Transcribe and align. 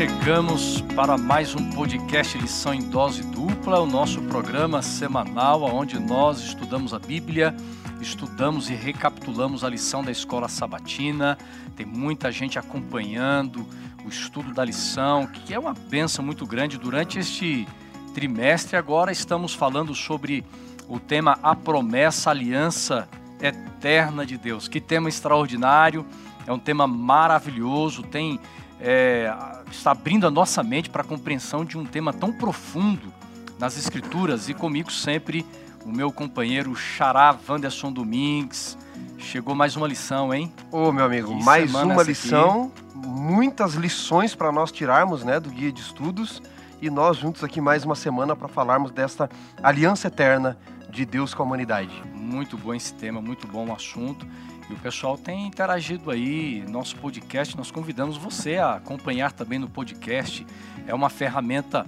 chegamos 0.00 0.80
para 0.96 1.18
mais 1.18 1.54
um 1.54 1.72
podcast 1.72 2.38
Lição 2.38 2.72
em 2.72 2.80
Dose 2.80 3.22
Dupla, 3.22 3.80
o 3.80 3.84
nosso 3.86 4.22
programa 4.22 4.80
semanal 4.80 5.62
onde 5.62 5.98
nós 5.98 6.40
estudamos 6.40 6.94
a 6.94 6.98
Bíblia, 6.98 7.54
estudamos 8.00 8.70
e 8.70 8.74
recapitulamos 8.74 9.62
a 9.62 9.68
lição 9.68 10.02
da 10.02 10.10
escola 10.10 10.48
sabatina. 10.48 11.36
Tem 11.76 11.84
muita 11.84 12.32
gente 12.32 12.58
acompanhando 12.58 13.66
o 14.02 14.08
estudo 14.08 14.54
da 14.54 14.64
lição, 14.64 15.26
que 15.26 15.52
é 15.52 15.58
uma 15.58 15.74
benção 15.74 16.24
muito 16.24 16.46
grande 16.46 16.78
durante 16.78 17.18
este 17.18 17.68
trimestre. 18.14 18.78
Agora 18.78 19.12
estamos 19.12 19.52
falando 19.52 19.94
sobre 19.94 20.42
o 20.88 20.98
tema 20.98 21.38
A 21.42 21.54
Promessa, 21.54 22.30
Aliança 22.30 23.06
Eterna 23.38 24.24
de 24.24 24.38
Deus. 24.38 24.66
Que 24.66 24.80
tema 24.80 25.10
extraordinário, 25.10 26.06
é 26.46 26.52
um 26.52 26.58
tema 26.58 26.86
maravilhoso, 26.86 28.02
tem 28.02 28.40
é, 28.80 29.32
está 29.70 29.90
abrindo 29.90 30.26
a 30.26 30.30
nossa 30.30 30.62
mente 30.62 30.88
para 30.88 31.02
a 31.02 31.04
compreensão 31.04 31.64
de 31.64 31.76
um 31.76 31.84
tema 31.84 32.12
tão 32.12 32.32
profundo 32.32 33.12
nas 33.58 33.76
Escrituras 33.76 34.48
e 34.48 34.54
comigo 34.54 34.90
sempre 34.90 35.44
o 35.84 35.90
meu 35.90 36.10
companheiro 36.10 36.74
Xará 36.74 37.36
Wanderson 37.48 37.92
Domingues. 37.92 38.76
Chegou 39.18 39.54
mais 39.54 39.76
uma 39.76 39.86
lição, 39.86 40.32
hein? 40.32 40.52
Ô, 40.70 40.90
meu 40.92 41.04
amigo, 41.04 41.36
que 41.36 41.44
mais 41.44 41.74
uma 41.74 42.02
lição, 42.02 42.72
aqui? 42.74 43.06
muitas 43.06 43.74
lições 43.74 44.34
para 44.34 44.50
nós 44.50 44.72
tirarmos, 44.72 45.24
né, 45.24 45.38
do 45.38 45.50
guia 45.50 45.70
de 45.70 45.80
estudos 45.80 46.42
e 46.80 46.88
nós 46.88 47.18
juntos 47.18 47.44
aqui 47.44 47.60
mais 47.60 47.84
uma 47.84 47.94
semana 47.94 48.34
para 48.34 48.48
falarmos 48.48 48.90
desta 48.90 49.28
aliança 49.62 50.08
eterna 50.08 50.58
de 50.88 51.04
Deus 51.04 51.34
com 51.34 51.42
a 51.42 51.46
humanidade. 51.46 52.02
Muito 52.14 52.56
bom 52.56 52.74
esse 52.74 52.94
tema, 52.94 53.20
muito 53.20 53.46
bom 53.46 53.68
o 53.68 53.72
assunto. 53.72 54.26
E 54.70 54.72
o 54.72 54.76
pessoal 54.76 55.18
tem 55.18 55.48
interagido 55.48 56.12
aí, 56.12 56.64
nosso 56.68 56.94
podcast, 56.96 57.56
nós 57.56 57.72
convidamos 57.72 58.16
você 58.16 58.56
a 58.56 58.74
acompanhar 58.76 59.32
também 59.32 59.58
no 59.58 59.68
podcast. 59.68 60.46
É 60.86 60.94
uma 60.94 61.10
ferramenta, 61.10 61.84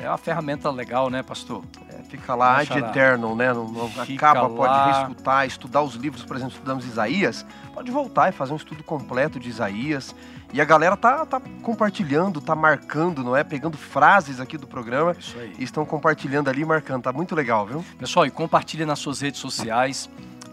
é 0.00 0.08
uma 0.08 0.16
ferramenta 0.16 0.70
legal, 0.70 1.10
né, 1.10 1.24
pastor? 1.24 1.64
É, 1.88 2.02
fica 2.04 2.36
lá 2.36 2.62
de 2.62 2.78
eterno, 2.78 3.34
né? 3.34 3.52
Não, 3.52 3.66
não 3.66 3.90
acaba, 4.00 4.42
lá. 4.42 4.48
pode 4.48 4.92
reescutar, 4.92 5.44
estudar 5.44 5.82
os 5.82 5.96
livros, 5.96 6.22
por 6.22 6.36
exemplo, 6.36 6.54
estudamos 6.54 6.86
Isaías, 6.86 7.44
pode 7.74 7.90
voltar 7.90 8.28
e 8.28 8.32
fazer 8.32 8.52
um 8.52 8.56
estudo 8.56 8.84
completo 8.84 9.40
de 9.40 9.48
Isaías. 9.48 10.14
E 10.52 10.60
a 10.60 10.64
galera 10.64 10.96
tá, 10.96 11.26
tá 11.26 11.40
compartilhando, 11.62 12.40
tá 12.40 12.54
marcando, 12.54 13.24
não 13.24 13.36
é? 13.36 13.42
Pegando 13.42 13.76
frases 13.76 14.38
aqui 14.38 14.56
do 14.56 14.68
programa 14.68 15.16
Isso 15.18 15.36
aí. 15.36 15.52
e 15.58 15.64
estão 15.64 15.84
compartilhando 15.84 16.48
ali, 16.48 16.64
marcando. 16.64 17.02
Tá 17.02 17.12
muito 17.12 17.34
legal, 17.34 17.66
viu? 17.66 17.84
Pessoal, 17.98 18.24
e 18.24 18.30
compartilha 18.30 18.86
nas 18.86 19.00
suas 19.00 19.20
redes 19.20 19.40
sociais 19.40 20.08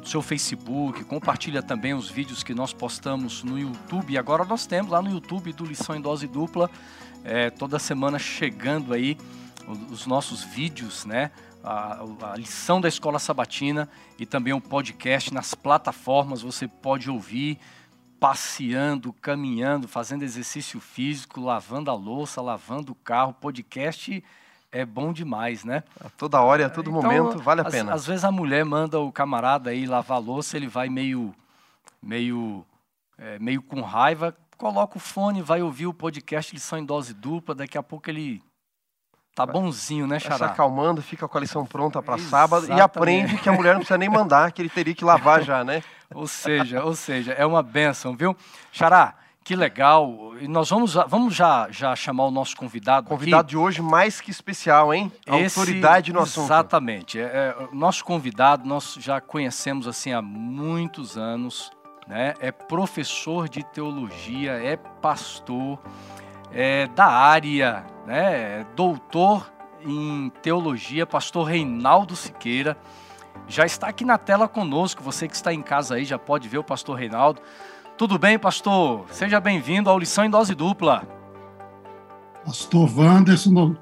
seu 0.08 0.22
Facebook, 0.22 1.04
compartilha 1.04 1.62
também 1.62 1.94
os 1.94 2.10
vídeos 2.10 2.42
que 2.42 2.54
nós 2.54 2.72
postamos 2.72 3.44
no 3.44 3.60
YouTube. 3.60 4.18
Agora 4.18 4.46
nós 4.46 4.66
temos 4.66 4.92
lá 4.92 5.02
no 5.02 5.12
YouTube 5.12 5.52
do 5.52 5.66
Lição 5.66 5.96
em 5.96 6.02
Dose 6.02 6.28
Dupla, 6.28 6.70
é, 7.26 7.50
toda 7.50 7.78
semana 7.78 8.18
chegando 8.18 8.94
aí 8.94 9.18
os 9.92 10.06
nossos 10.08 10.44
vídeos, 10.44 11.06
né? 11.06 11.30
A, 11.62 12.06
a, 12.22 12.38
lição 12.38 12.80
da 12.80 12.88
escola 12.88 13.20
sabatina 13.20 13.90
e 14.18 14.26
também 14.26 14.54
o 14.54 14.58
um 14.58 14.62
podcast 14.62 15.34
nas 15.34 15.54
plataformas. 15.54 16.42
Você 16.42 16.70
pode 16.70 17.10
ouvir 17.10 17.60
passeando, 18.18 19.12
caminhando, 19.12 19.90
fazendo 19.90 20.24
exercício 20.24 20.80
físico, 20.80 21.42
lavando 21.42 21.92
a 21.92 21.94
louça, 21.94 22.42
lavando 22.42 22.94
o 22.94 22.96
carro. 22.96 23.34
Podcast 23.34 24.24
é 24.72 24.86
bom 24.86 25.14
demais, 25.14 25.64
né? 25.64 25.84
A 26.00 26.10
toda 26.10 26.42
hora 26.42 26.62
e 26.62 26.66
a 26.66 26.70
todo 26.70 26.90
então, 26.90 27.02
momento 27.02 27.40
vale 27.40 27.62
a 27.62 27.68
às, 27.68 27.74
pena. 27.74 27.94
Às 27.94 28.06
vezes 28.06 28.24
a 28.24 28.32
mulher 28.32 28.66
manda 28.66 29.00
o 29.00 29.12
camarada 29.12 29.70
aí 29.70 29.86
lavar 29.86 30.18
a 30.18 30.22
louça, 30.22 30.58
ele 30.58 30.68
vai 30.68 30.90
meio, 30.90 31.34
meio, 32.02 32.66
é, 33.18 33.40
meio 33.40 33.62
com 33.62 33.82
raiva, 33.82 34.36
coloca 34.58 34.98
o 34.98 35.00
fone, 35.00 35.42
vai 35.42 35.62
ouvir 35.62 35.88
o 35.88 35.94
podcast 35.94 36.54
Lição 36.54 36.80
em 36.80 36.86
Dose 36.86 37.14
Dupla, 37.14 37.56
daqui 37.56 37.78
a 37.78 37.84
pouco 37.84 38.10
ele 38.10 38.42
tá 39.36 39.46
bonzinho, 39.46 40.08
né, 40.08 40.20
Xará? 40.20 40.38
Vai 40.38 40.48
se 40.48 40.54
acalmando, 40.54 41.02
fica 41.02 41.28
com 41.28 41.38
a 41.38 41.42
lição 41.42 41.66
pronta 41.66 42.02
para 42.02 42.18
sábado 42.18 42.68
e 42.68 42.82
aprende 42.82 43.38
que 43.38 43.48
a 43.48 43.54
mulher 43.54 43.74
não 43.74 43.82
precisa 43.82 43.98
nem 43.98 44.10
mandar, 44.10 44.52
que 44.52 44.62
ele 44.62 44.70
teria 44.70 44.96
que 44.96 45.06
lavar 45.06 45.44
já, 45.44 45.64
né? 45.64 45.84
ou 46.14 46.28
seja, 46.28 46.84
ou 46.84 46.96
seja, 46.96 47.34
é 47.34 47.46
uma 47.46 47.62
benção, 47.62 48.16
viu? 48.16 48.36
Xará, 48.72 49.16
que 49.48 49.56
legal. 49.56 50.34
E 50.42 50.48
nós 50.48 50.70
vamos, 50.70 50.94
vamos 51.08 51.34
já, 51.34 51.70
já 51.72 51.96
chamar 51.96 52.26
o 52.26 52.32
nosso 52.32 52.54
convidado. 52.58 53.08
Convidado 53.08 53.44
aqui. 53.44 53.52
de 53.52 53.58
hoje 53.58 53.82
mais 53.82 54.20
que 54.20 54.30
especial, 54.30 54.94
hein? 54.94 55.10
Esse, 55.26 55.58
Autoridade 55.58 56.12
no 56.12 56.20
assunto. 56.20 56.48
Exatamente. 56.48 57.18
É, 57.18 57.24
é, 57.24 57.56
nosso 57.72 58.04
convidado, 58.04 58.68
nós 58.68 58.98
já 59.00 59.22
conhecemos 59.22 59.88
assim 59.88 60.12
há 60.12 60.22
muitos 60.22 61.18
anos. 61.18 61.72
Né? 62.06 62.34
É 62.42 62.52
professor 62.52 63.48
de 63.48 63.64
teologia, 63.64 64.52
é 64.52 64.76
pastor, 64.76 65.80
é 66.52 66.88
da 66.88 67.06
área, 67.06 67.86
né? 68.06 68.60
É 68.60 68.66
doutor 68.76 69.50
em 69.80 70.30
teologia, 70.42 71.06
pastor 71.06 71.48
Reinaldo 71.48 72.18
Siqueira. 72.18 72.76
Já 73.48 73.66
está 73.66 73.88
aqui 73.88 74.04
na 74.04 74.18
tela 74.18 74.46
conosco. 74.50 75.02
Você 75.04 75.26
que 75.26 75.36
está 75.36 75.54
em 75.54 75.62
casa 75.62 75.96
aí 75.96 76.04
já 76.04 76.20
pode 76.20 76.50
ver 76.50 76.58
o 76.58 76.64
pastor 76.66 76.98
Reinaldo. 76.98 77.42
Tudo 77.98 78.20
bem, 78.20 78.38
pastor? 78.38 79.06
Seja 79.10 79.40
bem-vindo 79.40 79.90
ao 79.90 79.98
Lição 79.98 80.24
em 80.24 80.30
Dose 80.30 80.54
Dupla. 80.54 81.08
Pastor 82.46 82.88
Wanderson, 82.96 83.76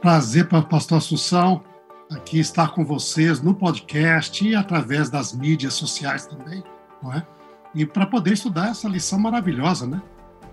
prazer 0.00 0.48
para 0.48 0.62
pastor 0.62 0.96
Assunção 0.96 1.62
aqui 2.10 2.38
estar 2.38 2.72
com 2.72 2.82
vocês 2.82 3.42
no 3.42 3.54
podcast 3.54 4.46
e 4.46 4.54
através 4.54 5.10
das 5.10 5.34
mídias 5.34 5.74
sociais 5.74 6.26
também, 6.26 6.64
não 7.02 7.12
é? 7.12 7.26
E 7.74 7.84
para 7.84 8.06
poder 8.06 8.32
estudar 8.32 8.70
essa 8.70 8.88
lição 8.88 9.18
maravilhosa, 9.18 9.86
né? 9.86 10.00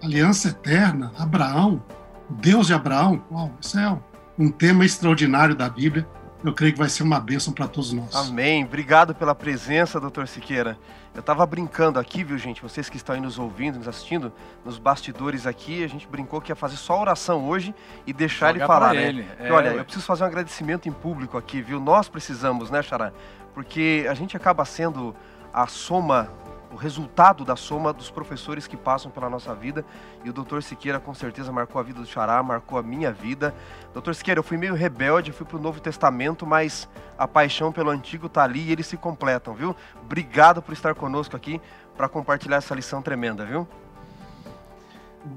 Aliança 0.04 0.50
eterna, 0.50 1.14
Abraão, 1.18 1.82
o 2.30 2.34
Deus 2.34 2.68
de 2.68 2.74
Abraão, 2.74 3.24
uau, 3.32 3.50
isso 3.62 3.80
é 3.80 3.98
um 4.38 4.50
tema 4.50 4.84
extraordinário 4.84 5.56
da 5.56 5.70
Bíblia. 5.70 6.06
Eu 6.44 6.54
creio 6.54 6.72
que 6.72 6.80
vai 6.80 6.88
ser 6.88 7.04
uma 7.04 7.20
bênção 7.20 7.52
para 7.52 7.68
todos 7.68 7.92
nós. 7.92 8.16
Amém. 8.16 8.64
Obrigado 8.64 9.14
pela 9.14 9.36
presença, 9.36 10.00
doutor 10.00 10.28
Siqueira. 10.28 10.78
Eu 11.14 11.20
estava 11.20 11.46
brincando 11.46 12.00
aqui, 12.00 12.24
viu, 12.24 12.38
gente? 12.38 12.62
Vocês 12.62 12.88
que 12.88 12.96
estão 12.96 13.14
aí 13.14 13.20
nos 13.20 13.38
ouvindo, 13.38 13.78
nos 13.78 13.88
assistindo, 13.88 14.32
nos 14.64 14.78
bastidores 14.78 15.46
aqui, 15.46 15.84
a 15.84 15.88
gente 15.88 16.08
brincou 16.08 16.40
que 16.40 16.52
ia 16.52 16.56
fazer 16.56 16.78
só 16.78 17.02
oração 17.02 17.46
hoje 17.46 17.76
e 18.08 18.14
deixar 18.14 18.54
Jogar 18.54 18.60
ele 18.60 18.68
falar, 18.68 18.94
né? 18.94 19.08
Ele. 19.08 19.28
É, 19.38 19.52
olha, 19.52 19.70
eu 19.70 19.84
preciso 19.84 20.06
fazer 20.06 20.24
um 20.24 20.28
agradecimento 20.28 20.88
em 20.88 20.94
público 20.94 21.38
aqui, 21.38 21.62
viu? 21.62 21.80
Nós 21.80 22.08
precisamos, 22.08 22.70
né, 22.70 22.82
Xará? 22.82 23.12
Porque 23.54 24.06
a 24.10 24.14
gente 24.14 24.38
acaba 24.38 24.64
sendo 24.64 25.14
a 25.54 25.68
soma 25.68 26.32
o 26.72 26.76
resultado 26.76 27.44
da 27.44 27.56
soma 27.56 27.92
dos 27.92 28.10
professores 28.10 28.68
que 28.68 28.78
passam 28.78 29.10
pela 29.10 29.30
nossa 29.30 29.54
vida. 29.56 29.84
E 30.24 30.30
o 30.30 30.34
doutor 30.34 30.62
Siqueira 30.62 31.00
com 31.00 31.14
certeza 31.14 31.52
marcou 31.52 31.80
a 31.80 31.84
vida 31.84 32.00
do 32.00 32.06
Xará, 32.06 32.42
marcou 32.44 32.78
a 32.78 32.84
minha 32.84 33.12
vida. 33.12 33.54
Doutor 33.94 34.14
Siqueira, 34.14 34.40
eu 34.40 34.44
fui 34.44 34.58
meio 34.58 34.76
rebelde, 34.76 35.32
fui 35.32 35.46
para 35.46 35.58
o 35.58 35.62
Novo 35.62 35.80
Testamento, 35.80 36.46
mas 36.46 36.88
a 37.18 37.28
paixão 37.28 37.72
pelo 37.72 37.90
Antigo 37.90 38.28
está 38.28 38.44
ali 38.44 38.62
e 38.62 38.72
eles 38.72 38.88
se 38.88 38.98
completam, 38.98 39.54
viu? 39.54 39.76
Obrigado 40.02 40.62
por 40.62 40.74
estar 40.74 40.94
conosco 40.94 41.36
aqui 41.36 41.60
para 41.98 42.08
compartilhar 42.08 42.58
essa 42.58 42.76
lição 42.76 43.02
tremenda, 43.02 43.46
viu? 43.46 43.68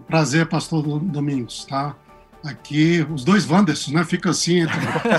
Prazer, 0.06 0.46
pastor 0.46 0.82
Domingos, 1.00 1.64
tá? 1.64 1.96
Aqui, 2.44 3.06
os 3.12 3.24
dois 3.24 3.48
Wanderson, 3.48 3.92
né? 3.92 4.04
Fica 4.04 4.30
assim, 4.30 4.66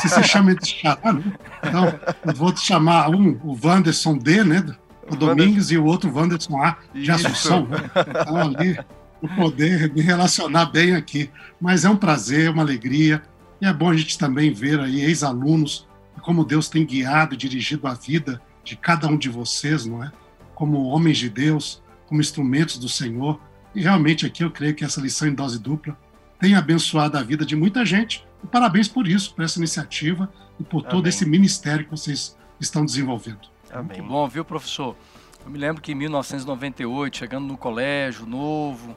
se 0.02 0.10
você 0.10 0.24
chama 0.24 0.54
de 0.56 0.68
Xará, 0.68 1.14
né? 1.14 1.24
Então, 1.64 2.00
eu 2.26 2.34
vou 2.34 2.52
te 2.52 2.60
chamar 2.60 3.10
um, 3.10 3.40
o 3.44 3.58
Wanderson 3.62 4.18
D, 4.18 4.44
né? 4.44 4.76
O 5.14 5.18
Domingues 5.18 5.72
e 5.72 5.78
o 5.78 5.86
outro 5.86 6.14
Wanderson 6.14 6.62
A 6.62 6.78
de 6.94 7.02
Isso. 7.02 7.12
Assunção. 7.12 7.66
Né? 7.68 7.78
Então, 7.96 8.38
ali, 8.38 8.80
o 9.22 9.28
poder 9.28 9.94
me 9.94 10.02
relacionar 10.02 10.66
bem 10.66 10.96
aqui. 10.96 11.30
Mas 11.60 11.86
é 11.86 11.90
um 11.90 11.96
prazer, 11.96 12.50
uma 12.50 12.62
alegria. 12.62 13.22
E 13.62 13.66
é 13.66 13.74
bom 13.74 13.90
a 13.90 13.96
gente 13.96 14.18
também 14.18 14.52
ver 14.54 14.80
aí 14.80 15.02
ex-alunos 15.02 15.88
como 16.22 16.46
Deus 16.46 16.70
tem 16.70 16.86
guiado 16.86 17.34
e 17.34 17.38
dirigido 17.38 17.86
a 17.86 17.94
vida 17.94 18.42
de 18.64 18.76
cada 18.76 19.08
um 19.08 19.18
de 19.18 19.30
vocês, 19.30 19.86
não 19.86 20.04
é? 20.04 20.12
Como 20.56 20.86
homens 20.86 21.18
de 21.18 21.30
Deus, 21.30 21.84
como 22.08 22.22
instrumentos 22.22 22.78
do 22.78 22.88
Senhor. 22.88 23.40
E 23.76 23.82
realmente 23.82 24.26
aqui 24.26 24.44
eu 24.44 24.50
creio 24.50 24.74
que 24.74 24.86
essa 24.86 25.02
lição 25.02 25.28
em 25.28 25.34
dose 25.34 25.60
dupla 25.60 25.98
tem 26.40 26.56
abençoado 26.56 27.18
a 27.18 27.24
vida 27.24 27.46
de 27.46 27.56
muita 27.56 27.86
gente. 27.86 28.26
E 28.44 28.48
parabéns 28.48 28.88
por 28.88 29.08
isso, 29.08 29.34
por 29.36 29.44
essa 29.44 29.60
iniciativa 29.60 30.32
e 30.60 30.64
por 30.64 30.84
todo 30.84 31.08
esse 31.08 31.26
ministério 31.26 31.86
que 31.86 31.92
vocês 31.92 32.38
estão 32.60 32.86
desenvolvendo. 32.86 33.53
Amém. 33.74 33.96
Que 33.96 34.02
bom, 34.02 34.28
viu, 34.28 34.46
professor? 34.46 34.96
Eu 35.44 35.50
me 35.50 35.58
lembro 35.58 35.82
que 35.82 35.92
em 35.92 35.96
1998, 35.96 37.18
chegando 37.18 37.48
no 37.48 37.58
colégio 37.58 38.26
novo, 38.26 38.96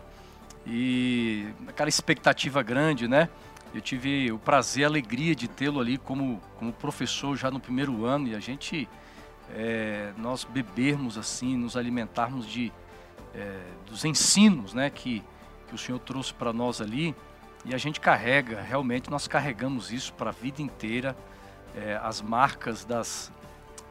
e 0.67 1.49
aquela 1.67 1.89
expectativa 1.89 2.63
grande, 2.63 3.09
né? 3.09 3.29
Eu 3.75 3.81
tive 3.81 4.31
o 4.31 4.39
prazer, 4.39 4.85
a 4.85 4.89
alegria 4.89 5.35
de 5.35 5.49
tê-lo 5.49 5.81
ali 5.81 5.97
como, 5.97 6.41
como 6.59 6.73
professor 6.73 7.37
já 7.37 7.51
no 7.51 7.59
primeiro 7.59 8.05
ano 8.05 8.29
e 8.29 8.35
a 8.35 8.41
gente, 8.41 8.89
é, 9.55 10.13
nós 10.19 10.45
bebermos 10.45 11.17
assim, 11.17 11.57
nos 11.57 11.77
alimentarmos 11.77 12.47
de, 12.47 12.71
é, 13.35 13.59
dos 13.87 14.05
ensinos, 14.05 14.75
né? 14.75 14.91
Que, 14.91 15.25
que 15.69 15.75
o 15.75 15.79
Senhor 15.79 15.99
trouxe 16.01 16.35
para 16.35 16.53
nós 16.53 16.83
ali 16.83 17.15
e 17.65 17.75
a 17.75 17.79
gente 17.79 17.99
carrega, 17.99 18.61
realmente 18.61 19.11
nós 19.11 19.27
carregamos 19.27 19.91
isso 19.91 20.13
para 20.13 20.31
a 20.31 20.33
vida 20.33 20.61
inteira, 20.61 21.17
é, 21.75 21.99
as 22.03 22.21
marcas 22.21 22.85
das, 22.85 23.33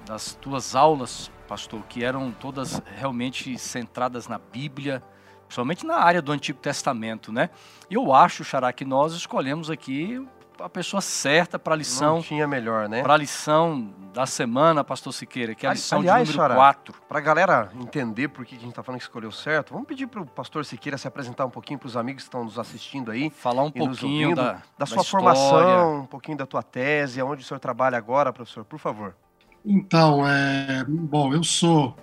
das 0.06 0.34
tuas 0.36 0.76
aulas, 0.76 1.32
pastor, 1.48 1.82
que 1.88 2.04
eram 2.04 2.32
todas 2.32 2.82
realmente 2.98 3.58
centradas 3.58 4.28
na 4.28 4.38
Bíblia, 4.38 5.04
Principalmente 5.46 5.86
na 5.86 5.98
área 5.98 6.22
do 6.22 6.32
Antigo 6.32 6.60
Testamento, 6.60 7.32
né? 7.32 7.50
E 7.90 7.94
eu 7.94 8.14
acho, 8.14 8.44
Xará, 8.44 8.74
que 8.74 8.84
nós 8.84 9.14
escolhemos 9.14 9.70
aqui 9.70 10.28
a 10.60 10.70
pessoa 10.70 11.02
certa 11.02 11.60
para 11.60 11.74
a 11.74 11.78
lição. 11.78 12.16
Não 12.16 12.22
tinha 12.22 12.48
melhor, 12.48 12.88
né? 12.90 13.02
Para 13.02 13.14
a 13.14 13.18
lição 13.18 13.94
da 14.14 14.26
semana, 14.26 14.84
Pastor 14.84 15.14
Siqueira, 15.14 15.54
que 15.54 15.66
é 15.66 15.70
a 15.70 15.74
lição 15.74 16.00
Aliás, 16.00 16.28
de 16.28 16.36
número 16.36 16.56
4. 16.56 16.96
Para 17.08 17.20
a 17.20 17.22
galera 17.22 17.72
entender 17.76 18.30
por 18.30 18.46
que 18.46 18.56
a 18.56 18.60
gente 18.60 18.70
está 18.70 18.82
falando 18.82 19.00
que 19.00 19.06
escolheu 19.06 19.32
certo, 19.32 19.74
vamos 19.74 19.88
pedir 19.88 20.08
para 20.08 20.22
o 20.22 20.26
Pastor 20.26 20.66
Siqueira 20.66 20.98
se 20.98 21.08
apresentar 21.08 21.46
um 21.46 21.50
pouquinho 21.50 21.78
para 21.78 21.88
os 21.88 21.98
amigos 21.98 22.24
que 22.24 22.28
estão 22.28 22.44
nos 22.44 22.58
assistindo 22.58 23.12
aí. 23.12 23.30
Falar 23.30 23.64
um 23.64 23.72
pouquinho 23.72 24.30
ouvindo, 24.30 24.36
da, 24.42 24.62
da, 24.78 24.86
sua 24.86 25.04
formação, 25.04 26.02
um 26.02 26.06
pouquinho 26.06 26.38
da 26.38 26.46
tua 26.46 26.64
tese, 26.64 27.20
aonde 27.20 27.44
o 27.44 27.46
senhor 27.46 27.60
trabalha 27.60 27.98
agora, 27.98 28.32
professor, 28.32 28.64
por 28.64 28.80
favor. 28.80 29.16
Então, 29.66 30.28
é, 30.28 30.86
bom, 30.88 31.34
eu 31.34 31.44
sou, 31.44 31.96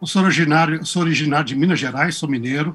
eu 0.00 0.06
sou 0.06 0.22
originário, 0.22 0.84
sou 0.86 1.02
originário 1.02 1.44
de 1.44 1.54
Minas 1.54 1.78
Gerais, 1.78 2.14
sou 2.14 2.28
mineiro, 2.28 2.74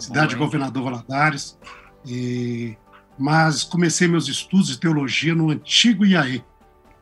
cidade 0.00 0.08
boa, 0.12 0.26
de 0.26 0.36
Governador 0.36 0.82
Valadares, 0.82 1.56
e 2.04 2.76
mas 3.16 3.62
comecei 3.62 4.08
meus 4.08 4.26
estudos 4.26 4.66
de 4.66 4.78
teologia 4.78 5.36
no 5.36 5.50
antigo 5.50 6.04
IAE, 6.04 6.44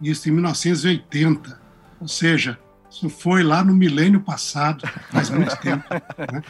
isso 0.01 0.29
em 0.29 0.33
1980, 0.33 1.59
ou 1.99 2.07
seja, 2.07 2.59
isso 2.91 3.09
foi 3.09 3.43
lá 3.43 3.65
no 3.65 3.75
milênio 3.75 4.21
passado, 4.21 4.87
faz 5.11 5.31
muito 5.31 5.57
tempo. 5.57 5.85
Né? 6.31 6.43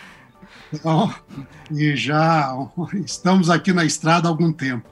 Então, 0.73 1.15
e 1.71 1.95
já 1.95 2.53
estamos 3.05 3.49
aqui 3.51 3.73
na 3.73 3.85
estrada 3.85 4.27
há 4.27 4.31
algum 4.31 4.53
tempo. 4.53 4.89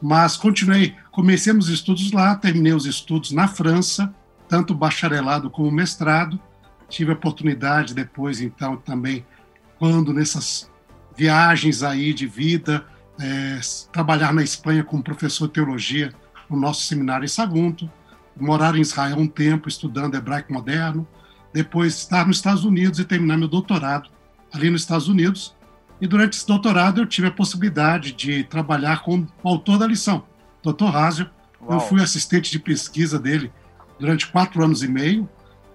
Mas 0.00 0.36
continuei, 0.36 0.94
comecei 1.10 1.52
meus 1.52 1.68
estudos 1.68 2.12
lá, 2.12 2.34
terminei 2.36 2.72
os 2.72 2.86
estudos 2.86 3.32
na 3.32 3.48
França, 3.48 4.14
tanto 4.48 4.74
bacharelado 4.74 5.50
como 5.50 5.70
mestrado. 5.70 6.40
Tive 6.88 7.10
a 7.10 7.14
oportunidade 7.14 7.94
depois, 7.94 8.40
então, 8.40 8.76
também, 8.76 9.24
quando 9.78 10.12
nessas 10.12 10.70
viagens 11.16 11.82
aí 11.82 12.12
de 12.12 12.26
vida, 12.26 12.84
é, 13.20 13.58
trabalhar 13.92 14.32
na 14.32 14.42
Espanha 14.42 14.84
como 14.84 15.02
professor 15.02 15.46
de 15.46 15.54
teologia 15.54 16.12
no 16.48 16.58
nosso 16.58 16.82
seminário 16.82 17.24
em 17.24 17.28
Sagunto, 17.28 17.90
morar 18.38 18.76
em 18.76 18.80
Israel 18.80 19.16
um 19.16 19.26
tempo 19.26 19.68
estudando 19.68 20.14
hebraico 20.14 20.52
moderno, 20.52 21.06
depois 21.52 21.94
estar 21.94 22.26
nos 22.26 22.36
Estados 22.36 22.64
Unidos 22.64 22.98
e 22.98 23.04
terminar 23.04 23.38
meu 23.38 23.48
doutorado 23.48 24.10
ali 24.52 24.70
nos 24.70 24.82
Estados 24.82 25.08
Unidos. 25.08 25.54
E 26.00 26.06
durante 26.06 26.36
esse 26.36 26.46
doutorado 26.46 27.00
eu 27.00 27.06
tive 27.06 27.28
a 27.28 27.30
possibilidade 27.30 28.12
de 28.12 28.44
trabalhar 28.44 29.02
com 29.02 29.26
o 29.42 29.48
autor 29.48 29.78
da 29.78 29.86
lição, 29.86 30.24
Dr. 30.62 30.84
Rázio. 30.84 31.30
Eu 31.68 31.80
fui 31.80 32.00
assistente 32.02 32.50
de 32.50 32.58
pesquisa 32.58 33.18
dele 33.18 33.50
durante 33.98 34.26
quatro 34.26 34.62
anos 34.62 34.82
e 34.82 34.88
meio. 34.88 35.28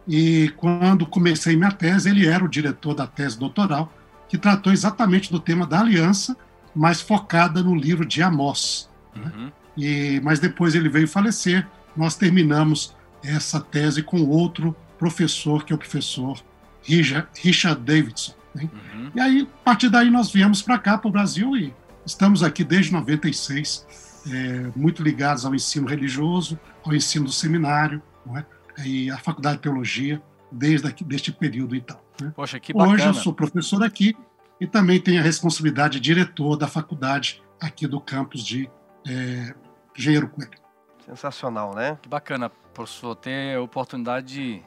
E 0.07 0.51
quando 0.57 1.05
comecei 1.05 1.55
minha 1.55 1.71
tese, 1.71 2.09
ele 2.09 2.27
era 2.27 2.43
o 2.43 2.49
diretor 2.49 2.93
da 2.93 3.07
tese 3.07 3.37
doutoral, 3.37 3.91
que 4.27 4.37
tratou 4.37 4.71
exatamente 4.71 5.31
do 5.31 5.39
tema 5.39 5.65
da 5.65 5.79
aliança 5.79 6.35
mais 6.75 7.01
focada 7.01 7.61
no 7.61 7.75
livro 7.75 8.05
de 8.05 8.21
Amós. 8.23 8.89
Né? 9.15 9.31
Uhum. 9.35 9.51
E, 9.77 10.21
mas 10.23 10.39
depois 10.39 10.75
ele 10.75 10.89
veio 10.89 11.07
falecer, 11.07 11.67
nós 11.95 12.15
terminamos 12.15 12.95
essa 13.23 13.59
tese 13.59 14.01
com 14.01 14.21
outro 14.23 14.75
professor, 14.97 15.63
que 15.63 15.73
é 15.73 15.75
o 15.75 15.79
professor 15.79 16.41
Richard 16.83 17.81
Davidson. 17.81 18.33
Né? 18.55 18.69
Uhum. 18.71 19.11
E 19.15 19.19
aí, 19.19 19.47
a 19.61 19.63
partir 19.63 19.89
daí, 19.89 20.09
nós 20.09 20.31
viemos 20.31 20.61
para 20.61 20.77
cá, 20.77 20.97
para 20.97 21.09
o 21.09 21.11
Brasil, 21.11 21.55
e 21.55 21.73
estamos 22.05 22.43
aqui 22.43 22.63
desde 22.63 22.91
96, 22.91 23.85
é, 24.29 24.71
muito 24.75 25.03
ligados 25.03 25.45
ao 25.45 25.53
ensino 25.53 25.87
religioso, 25.87 26.59
ao 26.83 26.93
ensino 26.93 27.25
do 27.25 27.31
seminário, 27.31 28.01
é? 28.37 28.45
e 28.85 29.09
à 29.09 29.17
Faculdade 29.17 29.57
de 29.57 29.63
Teologia, 29.63 30.21
desde 30.51 30.87
aqui, 30.87 31.03
deste 31.03 31.31
período, 31.31 31.75
então. 31.75 31.99
Né? 32.21 32.31
Poxa, 32.35 32.59
que 32.59 32.73
bacana. 32.73 32.93
Hoje 32.93 33.05
eu 33.05 33.13
sou 33.13 33.33
professor 33.33 33.83
aqui 33.83 34.15
e 34.59 34.67
também 34.67 34.99
tem 34.99 35.17
a 35.17 35.21
responsabilidade 35.21 35.99
de 35.99 36.01
diretor 36.01 36.55
da 36.55 36.67
faculdade 36.67 37.41
aqui 37.59 37.87
do 37.87 37.99
campus 37.99 38.43
de 38.43 38.69
é, 39.07 39.53
Engenheiro 39.97 40.29
Coelho. 40.29 40.51
Sensacional, 41.05 41.73
né? 41.73 41.97
Que 42.01 42.09
bacana, 42.09 42.49
professor, 42.73 43.15
ter 43.15 43.57
a 43.57 43.61
oportunidade 43.61 44.27
de, 44.27 44.61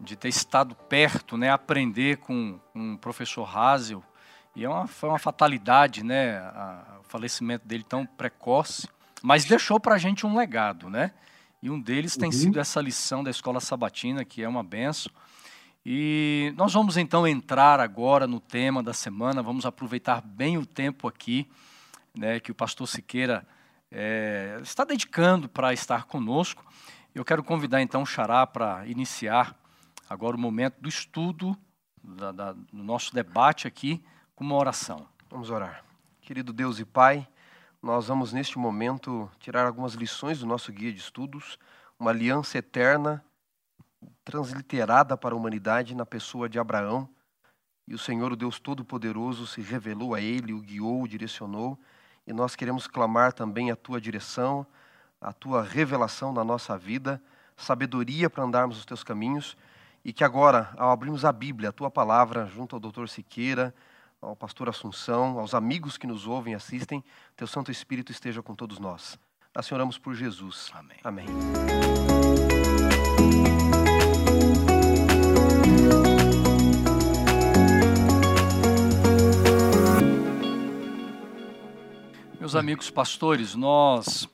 de 0.00 0.16
ter 0.16 0.28
estado 0.28 0.74
perto, 0.74 1.36
né, 1.36 1.50
aprender 1.50 2.18
com, 2.18 2.58
com 2.72 2.94
o 2.94 2.98
professor 2.98 3.46
Hazel. 3.56 4.02
E 4.54 4.64
é 4.64 4.68
uma, 4.68 4.86
foi 4.86 5.08
uma 5.08 5.18
fatalidade, 5.18 6.02
né, 6.02 6.38
a, 6.38 6.98
o 7.00 7.04
falecimento 7.04 7.66
dele 7.66 7.84
tão 7.84 8.06
precoce, 8.06 8.88
mas 9.22 9.44
deixou 9.44 9.80
para 9.80 9.96
a 9.96 9.98
gente 9.98 10.26
um 10.26 10.36
legado, 10.36 10.88
né? 10.88 11.10
E 11.62 11.70
um 11.70 11.80
deles 11.80 12.14
uhum. 12.14 12.20
tem 12.20 12.32
sido 12.32 12.60
essa 12.60 12.80
lição 12.80 13.24
da 13.24 13.30
Escola 13.30 13.60
Sabatina, 13.60 14.24
que 14.24 14.42
é 14.42 14.48
uma 14.48 14.62
benção. 14.62 15.10
E 15.84 16.52
nós 16.56 16.72
vamos 16.72 16.96
então 16.96 17.26
entrar 17.26 17.78
agora 17.78 18.26
no 18.26 18.40
tema 18.40 18.82
da 18.82 18.92
semana, 18.92 19.42
vamos 19.42 19.64
aproveitar 19.64 20.20
bem 20.20 20.58
o 20.58 20.66
tempo 20.66 21.06
aqui, 21.06 21.48
né, 22.12 22.40
que 22.40 22.50
o 22.50 22.54
pastor 22.54 22.88
Siqueira 22.88 23.46
é, 23.90 24.58
está 24.62 24.84
dedicando 24.84 25.48
para 25.48 25.72
estar 25.72 26.04
conosco. 26.04 26.64
Eu 27.14 27.24
quero 27.24 27.44
convidar 27.44 27.80
então 27.80 28.02
o 28.02 28.06
Xará 28.06 28.46
para 28.46 28.86
iniciar 28.86 29.56
agora 30.10 30.36
o 30.36 30.40
momento 30.40 30.80
do 30.80 30.88
estudo, 30.88 31.56
da, 32.02 32.32
da, 32.32 32.52
do 32.52 32.82
nosso 32.82 33.14
debate 33.14 33.68
aqui, 33.68 34.02
com 34.34 34.44
uma 34.44 34.56
oração. 34.56 35.06
Vamos 35.30 35.50
orar. 35.50 35.84
Querido 36.20 36.52
Deus 36.52 36.78
e 36.78 36.84
Pai, 36.84 37.26
nós 37.86 38.08
vamos 38.08 38.32
neste 38.32 38.58
momento 38.58 39.30
tirar 39.38 39.64
algumas 39.64 39.94
lições 39.94 40.40
do 40.40 40.46
nosso 40.46 40.72
guia 40.72 40.92
de 40.92 40.98
estudos, 40.98 41.56
uma 41.96 42.10
aliança 42.10 42.58
eterna 42.58 43.24
transliterada 44.24 45.16
para 45.16 45.36
a 45.36 45.38
humanidade 45.38 45.94
na 45.94 46.04
pessoa 46.04 46.48
de 46.48 46.58
Abraão. 46.58 47.08
E 47.86 47.94
o 47.94 47.98
Senhor, 47.98 48.32
o 48.32 48.36
Deus 48.36 48.58
Todo-Poderoso, 48.58 49.46
se 49.46 49.60
revelou 49.60 50.16
a 50.16 50.20
ele, 50.20 50.52
o 50.52 50.60
guiou, 50.60 51.02
o 51.02 51.08
direcionou. 51.08 51.78
E 52.26 52.32
nós 52.32 52.56
queremos 52.56 52.88
clamar 52.88 53.32
também 53.32 53.70
a 53.70 53.76
tua 53.76 54.00
direção, 54.00 54.66
a 55.20 55.32
tua 55.32 55.62
revelação 55.62 56.32
na 56.32 56.42
nossa 56.42 56.76
vida, 56.76 57.22
sabedoria 57.56 58.28
para 58.28 58.42
andarmos 58.42 58.78
os 58.78 58.84
teus 58.84 59.04
caminhos. 59.04 59.56
E 60.04 60.12
que 60.12 60.24
agora, 60.24 60.74
ao 60.76 60.90
abrirmos 60.90 61.24
a 61.24 61.30
Bíblia, 61.30 61.68
a 61.68 61.72
tua 61.72 61.88
palavra, 61.88 62.46
junto 62.46 62.74
ao 62.74 62.80
doutor 62.80 63.08
Siqueira, 63.08 63.72
ao 64.26 64.34
pastor 64.34 64.68
Assunção, 64.68 65.38
aos 65.38 65.54
amigos 65.54 65.96
que 65.96 66.06
nos 66.06 66.26
ouvem 66.26 66.52
e 66.52 66.56
assistem, 66.56 67.02
teu 67.36 67.46
Santo 67.46 67.70
Espírito 67.70 68.10
esteja 68.10 68.42
com 68.42 68.56
todos 68.56 68.80
nós. 68.80 69.16
Assim 69.54 69.72
oramos 69.72 69.98
por 69.98 70.14
Jesus. 70.14 70.70
Amém. 70.74 70.98
Amém. 71.04 71.26
Meus 82.40 82.56
amigos 82.56 82.90
pastores, 82.90 83.54
nós 83.54 84.28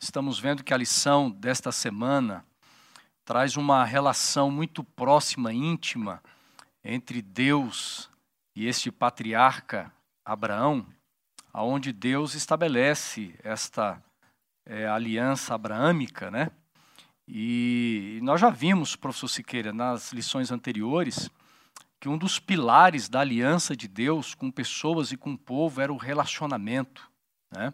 estamos 0.00 0.40
vendo 0.40 0.64
que 0.64 0.74
a 0.74 0.76
lição 0.76 1.30
desta 1.30 1.70
semana 1.70 2.44
traz 3.24 3.56
uma 3.56 3.84
relação 3.84 4.50
muito 4.50 4.82
próxima, 4.82 5.52
íntima, 5.52 6.20
entre 6.84 7.22
Deus 7.22 8.10
e 8.54 8.66
este 8.66 8.90
patriarca 8.90 9.92
Abraão, 10.24 10.86
aonde 11.52 11.92
Deus 11.92 12.34
estabelece 12.34 13.34
esta 13.42 14.02
é, 14.66 14.86
aliança 14.86 15.54
abraâmica, 15.54 16.30
né? 16.30 16.50
E 17.26 18.18
nós 18.22 18.40
já 18.40 18.50
vimos, 18.50 18.96
professor 18.96 19.28
Siqueira, 19.28 19.72
nas 19.72 20.12
lições 20.12 20.50
anteriores, 20.50 21.30
que 22.00 22.08
um 22.08 22.18
dos 22.18 22.40
pilares 22.40 23.08
da 23.08 23.20
aliança 23.20 23.76
de 23.76 23.86
Deus 23.86 24.34
com 24.34 24.50
pessoas 24.50 25.12
e 25.12 25.16
com 25.16 25.34
o 25.34 25.38
povo 25.38 25.80
era 25.80 25.92
o 25.92 25.96
relacionamento. 25.96 27.08
Né? 27.52 27.72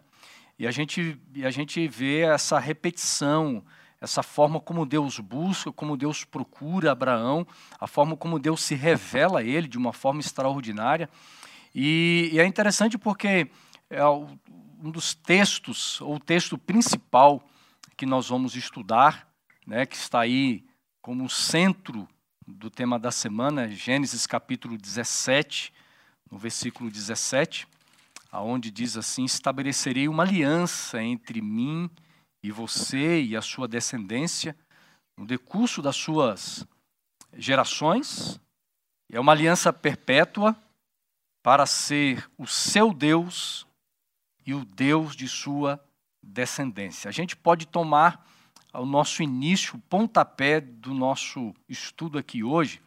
E, 0.59 0.67
a 0.67 0.71
gente, 0.71 1.19
e 1.33 1.45
a 1.45 1.49
gente 1.49 1.87
vê 1.87 2.19
essa 2.19 2.59
repetição, 2.59 3.65
essa 3.99 4.21
forma 4.21 4.59
como 4.59 4.85
Deus 4.85 5.19
busca, 5.19 5.71
como 5.71 5.97
Deus 5.97 6.23
procura 6.23 6.91
Abraão, 6.91 7.45
a 7.79 7.87
forma 7.87 8.15
como 8.15 8.39
Deus 8.39 8.61
se 8.61 8.75
revela 8.75 9.39
a 9.39 9.43
ele 9.43 9.67
de 9.67 9.77
uma 9.77 9.93
forma 9.93 10.19
extraordinária. 10.19 11.09
E, 11.73 12.29
e 12.33 12.39
é 12.39 12.45
interessante 12.45 12.97
porque 12.97 13.49
é 13.89 14.05
um 14.07 14.91
dos 14.91 15.15
textos, 15.15 15.99
ou 16.01 16.15
o 16.15 16.19
texto 16.19 16.57
principal 16.57 17.41
que 17.95 18.05
nós 18.05 18.29
vamos 18.29 18.55
estudar, 18.55 19.27
né, 19.65 19.85
que 19.85 19.95
está 19.95 20.21
aí 20.21 20.63
como 21.01 21.29
centro 21.29 22.07
do 22.45 22.69
tema 22.69 22.99
da 22.99 23.11
semana, 23.11 23.67
Gênesis 23.69 24.27
capítulo 24.27 24.77
17, 24.77 25.73
no 26.31 26.37
versículo 26.37 26.91
17 26.91 27.67
aonde 28.31 28.71
diz 28.71 28.97
assim: 28.97 29.25
estabelecerei 29.25 30.07
uma 30.07 30.23
aliança 30.23 31.01
entre 31.01 31.41
mim 31.41 31.89
e 31.89 32.06
você 32.51 33.21
e 33.21 33.35
a 33.35 33.41
sua 33.41 33.67
descendência 33.67 34.55
no 35.15 35.25
decurso 35.25 35.81
das 35.81 35.95
suas 35.95 36.65
gerações. 37.33 38.39
É 39.11 39.19
uma 39.19 39.31
aliança 39.31 39.71
perpétua 39.71 40.55
para 41.41 41.65
ser 41.65 42.29
o 42.37 42.45
seu 42.45 42.93
Deus 42.93 43.65
e 44.45 44.53
o 44.53 44.65
Deus 44.65 45.15
de 45.15 45.27
sua 45.27 45.83
descendência. 46.21 47.09
A 47.09 47.11
gente 47.11 47.35
pode 47.35 47.65
tomar 47.65 48.25
o 48.73 48.85
nosso 48.85 49.23
início, 49.23 49.75
o 49.75 49.81
pontapé 49.81 50.59
do 50.59 50.93
nosso 50.93 51.53
estudo 51.67 52.17
aqui 52.17 52.43
hoje, 52.43 52.81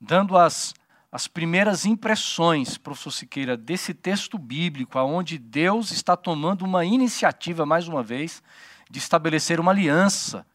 dando 0.00 0.36
as 0.36 0.74
as 1.10 1.26
primeiras 1.26 1.86
impressões, 1.86 2.76
professor 2.76 3.10
Siqueira, 3.10 3.56
desse 3.56 3.94
texto 3.94 4.36
bíblico, 4.36 4.98
onde 4.98 5.38
Deus 5.38 5.90
está 5.90 6.14
tomando 6.14 6.62
uma 6.62 6.84
iniciativa, 6.84 7.64
mais 7.64 7.88
uma 7.88 8.02
vez, 8.02 8.42
de 8.90 8.98
estabelecer 8.98 9.60
uma 9.60 9.72
aliança 9.72 10.46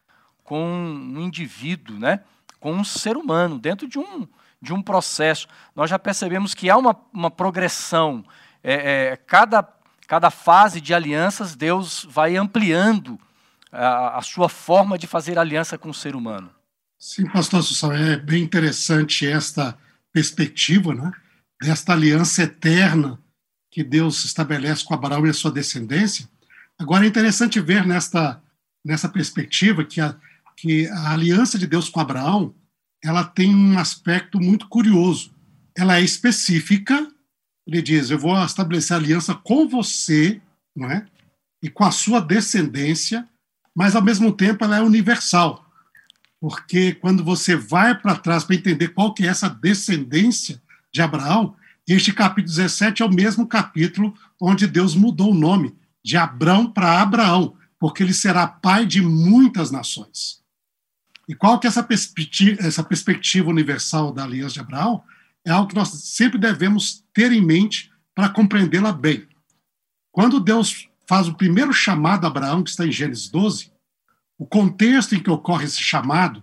com 0.42 0.64
um 0.64 1.20
indivíduo, 1.20 1.98
né? 1.98 2.20
com 2.60 2.72
um 2.72 2.84
ser 2.84 3.16
humano, 3.16 3.58
dentro 3.58 3.88
de 3.88 3.98
um, 3.98 4.26
de 4.60 4.72
um 4.72 4.80
processo. 4.80 5.48
Nós 5.74 5.90
já 5.90 5.98
percebemos 5.98 6.54
que 6.54 6.70
há 6.70 6.76
uma, 6.76 6.96
uma 7.12 7.30
progressão. 7.30 8.24
É, 8.62 8.74
é, 9.12 9.16
cada, 9.16 9.66
cada 10.06 10.30
fase 10.30 10.80
de 10.80 10.94
alianças, 10.94 11.56
Deus 11.56 12.06
vai 12.08 12.36
ampliando 12.36 13.18
a, 13.72 14.18
a 14.18 14.22
sua 14.22 14.48
forma 14.48 14.96
de 14.96 15.06
fazer 15.06 15.38
aliança 15.38 15.76
com 15.76 15.90
o 15.90 15.94
ser 15.94 16.14
humano. 16.14 16.50
Sim, 16.98 17.26
pastor 17.26 17.62
Sussão, 17.64 17.92
é 17.92 18.16
bem 18.16 18.44
interessante 18.44 19.26
esta 19.26 19.76
perspectiva, 20.12 20.94
né, 20.94 21.10
desta 21.60 21.94
aliança 21.94 22.44
eterna 22.44 23.18
que 23.70 23.82
Deus 23.82 24.24
estabelece 24.24 24.84
com 24.84 24.94
Abraão 24.94 25.26
e 25.26 25.30
a 25.30 25.34
sua 25.34 25.50
descendência. 25.50 26.28
Agora 26.82 27.04
é 27.04 27.08
interessante 27.08 27.60
ver 27.60 27.86
nesta, 27.86 28.42
nessa 28.84 29.08
perspectiva 29.08 29.84
que 29.84 30.00
a, 30.00 30.16
que 30.56 30.88
a 30.88 31.12
aliança 31.12 31.56
de 31.56 31.66
Deus 31.66 31.88
com 31.88 32.00
Abraão 32.00 32.54
ela 33.04 33.24
tem 33.24 33.54
um 33.54 33.78
aspecto 33.78 34.40
muito 34.40 34.68
curioso. 34.68 35.32
Ela 35.76 35.98
é 35.98 36.02
específica. 36.02 37.08
Ele 37.66 37.80
diz: 37.80 38.10
Eu 38.10 38.18
vou 38.18 38.36
estabelecer 38.44 38.96
aliança 38.96 39.34
com 39.34 39.68
você, 39.68 40.40
não 40.74 40.90
é? 40.90 41.06
E 41.62 41.70
com 41.70 41.84
a 41.84 41.92
sua 41.92 42.20
descendência, 42.20 43.28
mas 43.74 43.94
ao 43.94 44.02
mesmo 44.02 44.32
tempo 44.32 44.64
ela 44.64 44.78
é 44.78 44.82
universal 44.82 45.62
porque 46.42 46.94
quando 46.94 47.22
você 47.22 47.54
vai 47.54 47.96
para 47.96 48.16
trás 48.16 48.42
para 48.42 48.56
entender 48.56 48.88
qual 48.88 49.14
que 49.14 49.24
é 49.24 49.28
essa 49.28 49.48
descendência 49.48 50.60
de 50.92 51.00
Abraão, 51.00 51.54
este 51.86 52.12
capítulo 52.12 52.56
17 52.56 53.00
é 53.00 53.06
o 53.06 53.14
mesmo 53.14 53.46
capítulo 53.46 54.12
onde 54.40 54.66
Deus 54.66 54.96
mudou 54.96 55.30
o 55.30 55.38
nome 55.38 55.72
de 56.04 56.16
Abrão 56.16 56.70
para 56.70 57.00
Abraão, 57.00 57.56
porque 57.78 58.02
ele 58.02 58.14
será 58.14 58.46
pai 58.46 58.86
de 58.86 59.00
muitas 59.00 59.70
nações. 59.70 60.42
E 61.28 61.34
qual 61.34 61.58
que 61.58 61.66
é 61.66 61.68
essa 61.68 61.82
perspectiva, 61.82 62.60
essa 62.60 62.82
perspectiva 62.82 63.48
universal 63.48 64.12
da 64.12 64.24
aliança 64.24 64.54
de 64.54 64.60
Abraão? 64.60 65.02
É 65.44 65.50
algo 65.50 65.68
que 65.68 65.74
nós 65.74 65.88
sempre 65.88 66.38
devemos 66.38 67.04
ter 67.12 67.32
em 67.32 67.44
mente 67.44 67.90
para 68.14 68.28
compreendê-la 68.28 68.92
bem. 68.92 69.26
Quando 70.10 70.40
Deus 70.40 70.88
faz 71.08 71.28
o 71.28 71.34
primeiro 71.34 71.72
chamado 71.72 72.24
a 72.24 72.28
Abraão, 72.28 72.62
que 72.62 72.70
está 72.70 72.86
em 72.86 72.92
Gênesis 72.92 73.28
12, 73.28 73.72
o 74.38 74.46
contexto 74.46 75.14
em 75.14 75.22
que 75.22 75.30
ocorre 75.30 75.64
esse 75.64 75.80
chamado, 75.80 76.42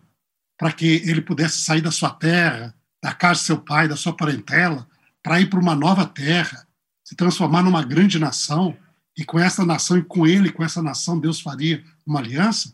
para 0.58 0.72
que 0.72 0.86
ele 1.06 1.22
pudesse 1.22 1.62
sair 1.62 1.82
da 1.82 1.92
sua 1.92 2.10
terra, 2.10 2.76
da 3.02 3.14
casa 3.14 3.40
de 3.40 3.46
seu 3.46 3.58
pai, 3.58 3.88
da 3.88 3.96
sua 3.96 4.16
parentela, 4.16 4.88
para 5.24 5.40
ir 5.40 5.50
para 5.50 5.60
uma 5.60 5.76
nova 5.76 6.06
terra, 6.06 6.68
se 7.04 7.16
transformar 7.16 7.64
numa 7.64 7.84
grande 7.84 8.20
nação, 8.20 8.76
e 9.20 9.26
com 9.26 9.38
essa 9.38 9.66
nação 9.66 9.98
e 9.98 10.02
com 10.02 10.26
ele, 10.26 10.50
com 10.50 10.64
essa 10.64 10.82
nação, 10.82 11.20
Deus 11.20 11.42
faria 11.42 11.84
uma 12.08 12.20
aliança. 12.20 12.74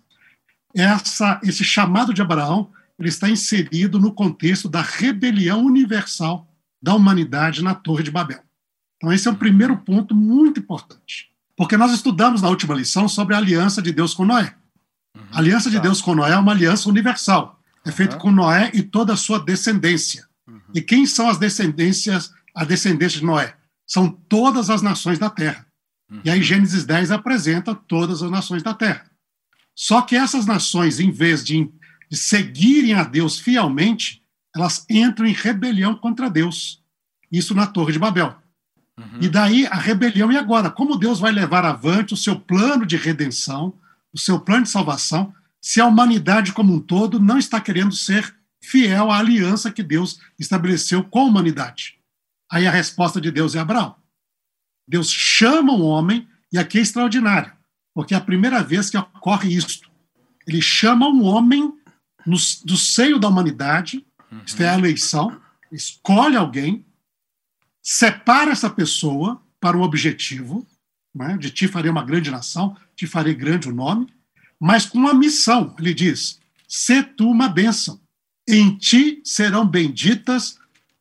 Essa, 0.75 1.41
esse 1.43 1.63
chamado 1.63 2.13
de 2.13 2.21
Abraão 2.21 2.69
ele 2.99 3.09
está 3.09 3.27
inserido 3.27 3.99
no 3.99 4.13
contexto 4.13 4.69
da 4.69 4.81
rebelião 4.81 5.65
universal 5.65 6.47
da 6.79 6.93
humanidade 6.93 7.63
na 7.63 7.73
Torre 7.73 8.03
de 8.03 8.11
Babel. 8.11 8.41
Então, 8.97 9.11
esse 9.11 9.27
é 9.27 9.31
um 9.31 9.35
primeiro 9.35 9.75
ponto 9.77 10.13
muito 10.13 10.59
importante. 10.59 11.31
Porque 11.57 11.75
nós 11.75 11.91
estudamos 11.91 12.43
na 12.43 12.49
última 12.49 12.75
lição 12.75 13.09
sobre 13.09 13.33
a 13.33 13.39
aliança 13.39 13.81
de 13.81 13.91
Deus 13.91 14.13
com 14.13 14.23
Noé. 14.23 14.55
A 15.31 15.39
aliança 15.39 15.71
de 15.71 15.77
tá. 15.77 15.81
Deus 15.81 15.99
com 15.99 16.13
Noé 16.13 16.31
é 16.31 16.37
uma 16.37 16.51
aliança 16.51 16.87
universal. 16.87 17.59
É 17.83 17.91
feita 17.91 18.17
com 18.17 18.31
Noé 18.31 18.69
e 18.71 18.83
toda 18.83 19.13
a 19.13 19.17
sua 19.17 19.39
descendência. 19.39 20.27
Uhum. 20.47 20.59
E 20.75 20.81
quem 20.81 21.07
são 21.07 21.27
as 21.27 21.39
descendências, 21.39 22.31
a 22.53 22.63
descendência 22.63 23.19
de 23.19 23.25
Noé? 23.25 23.55
São 23.87 24.09
todas 24.09 24.69
as 24.69 24.83
nações 24.83 25.17
da 25.17 25.29
terra. 25.29 25.64
E 26.23 26.29
aí 26.29 26.41
Gênesis 26.41 26.85
10 26.85 27.11
apresenta 27.11 27.73
todas 27.73 28.21
as 28.21 28.29
nações 28.29 28.61
da 28.61 28.73
terra. 28.73 29.09
Só 29.75 30.01
que 30.01 30.15
essas 30.15 30.45
nações, 30.45 30.99
em 30.99 31.11
vez 31.11 31.43
de, 31.43 31.69
de 32.09 32.17
seguirem 32.17 32.93
a 32.93 33.03
Deus 33.03 33.39
fielmente, 33.39 34.23
elas 34.55 34.85
entram 34.89 35.25
em 35.25 35.33
rebelião 35.33 35.95
contra 35.95 36.29
Deus. 36.29 36.81
Isso 37.31 37.53
na 37.53 37.67
Torre 37.67 37.93
de 37.93 37.99
Babel. 37.99 38.35
Uhum. 38.97 39.19
E 39.19 39.27
daí 39.27 39.67
a 39.67 39.75
rebelião, 39.75 40.31
e 40.31 40.37
agora? 40.37 40.71
Como 40.71 40.95
Deus 40.95 41.19
vai 41.19 41.31
levar 41.31 41.65
avante 41.65 42.13
o 42.13 42.17
seu 42.17 42.39
plano 42.39 42.85
de 42.85 42.95
redenção, 42.95 43.73
o 44.13 44.17
seu 44.17 44.39
plano 44.39 44.63
de 44.63 44.69
salvação, 44.69 45.33
se 45.61 45.81
a 45.81 45.85
humanidade 45.85 46.53
como 46.53 46.73
um 46.73 46.79
todo 46.79 47.19
não 47.19 47.37
está 47.37 47.59
querendo 47.59 47.93
ser 47.93 48.33
fiel 48.63 49.11
à 49.11 49.17
aliança 49.17 49.71
que 49.71 49.83
Deus 49.83 50.19
estabeleceu 50.39 51.03
com 51.03 51.19
a 51.19 51.23
humanidade. 51.25 51.99
Aí 52.49 52.65
a 52.65 52.71
resposta 52.71 53.19
de 53.19 53.31
Deus 53.31 53.55
é 53.55 53.59
Abraão. 53.59 53.95
Deus 54.87 55.11
chama 55.11 55.73
um 55.73 55.83
homem, 55.83 56.27
e 56.51 56.57
aqui 56.57 56.77
é 56.77 56.81
extraordinário, 56.81 57.51
porque 57.93 58.13
é 58.13 58.17
a 58.17 58.21
primeira 58.21 58.63
vez 58.63 58.89
que 58.89 58.97
ocorre 58.97 59.53
isto. 59.53 59.89
Ele 60.47 60.61
chama 60.61 61.07
um 61.07 61.23
homem 61.23 61.73
no, 62.25 62.37
do 62.63 62.77
seio 62.77 63.19
da 63.19 63.27
humanidade, 63.27 64.05
uhum. 64.31 64.41
isto 64.45 64.61
é 64.61 64.69
a 64.69 64.77
eleição, 64.77 65.41
escolhe 65.71 66.35
alguém, 66.35 66.85
separa 67.81 68.51
essa 68.51 68.69
pessoa 68.69 69.41
para 69.59 69.77
um 69.77 69.81
objetivo, 69.81 70.65
né, 71.13 71.37
de 71.37 71.49
ti 71.49 71.67
farei 71.67 71.89
uma 71.89 72.03
grande 72.03 72.29
nação, 72.29 72.75
te 72.95 73.07
farei 73.07 73.33
grande 73.33 73.69
o 73.69 73.73
nome, 73.73 74.13
mas 74.59 74.85
com 74.85 74.97
uma 74.97 75.13
missão. 75.13 75.75
Ele 75.79 75.93
diz: 75.93 76.39
se 76.67 77.01
tu 77.01 77.29
uma 77.29 77.47
bênção, 77.47 77.99
em 78.47 78.77
ti 78.77 79.21
serão 79.23 79.65
benditas 79.67 80.59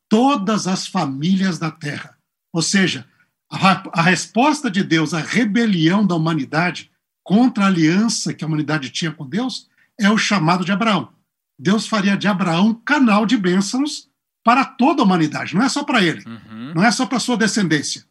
todas 0.08 0.66
as 0.66 0.86
famílias 0.86 1.58
da 1.58 1.70
terra. 1.70 2.16
Ou 2.52 2.62
seja, 2.62 3.08
a, 3.54 4.00
a 4.00 4.02
resposta 4.02 4.70
de 4.70 4.82
Deus 4.82 5.14
à 5.14 5.20
rebelião 5.20 6.06
da 6.06 6.14
humanidade 6.14 6.90
contra 7.23 7.64
a 7.64 7.66
aliança 7.68 8.34
que 8.34 8.44
a 8.44 8.46
humanidade 8.46 8.90
tinha 8.90 9.11
com 9.11 9.28
Deus 9.28 9.68
é 9.99 10.11
o 10.11 10.18
chamado 10.18 10.64
de 10.64 10.73
Abraão. 10.73 11.11
Deus 11.58 11.87
faria 11.87 12.16
de 12.16 12.26
Abraão 12.28 12.68
um 12.68 12.75
canal 12.75 13.25
de 13.25 13.37
bênçãos 13.37 14.08
para 14.44 14.64
toda 14.64 15.00
a 15.00 15.04
humanidade, 15.04 15.54
não 15.54 15.62
é 15.62 15.68
só 15.68 15.84
para 15.84 16.02
ele, 16.02 16.23
uhum. 16.26 16.75
não 16.75 16.84
é 16.84 16.90
só 16.90 17.06
para 17.06 17.18
sua 17.18 17.37
descendência, 17.37 18.04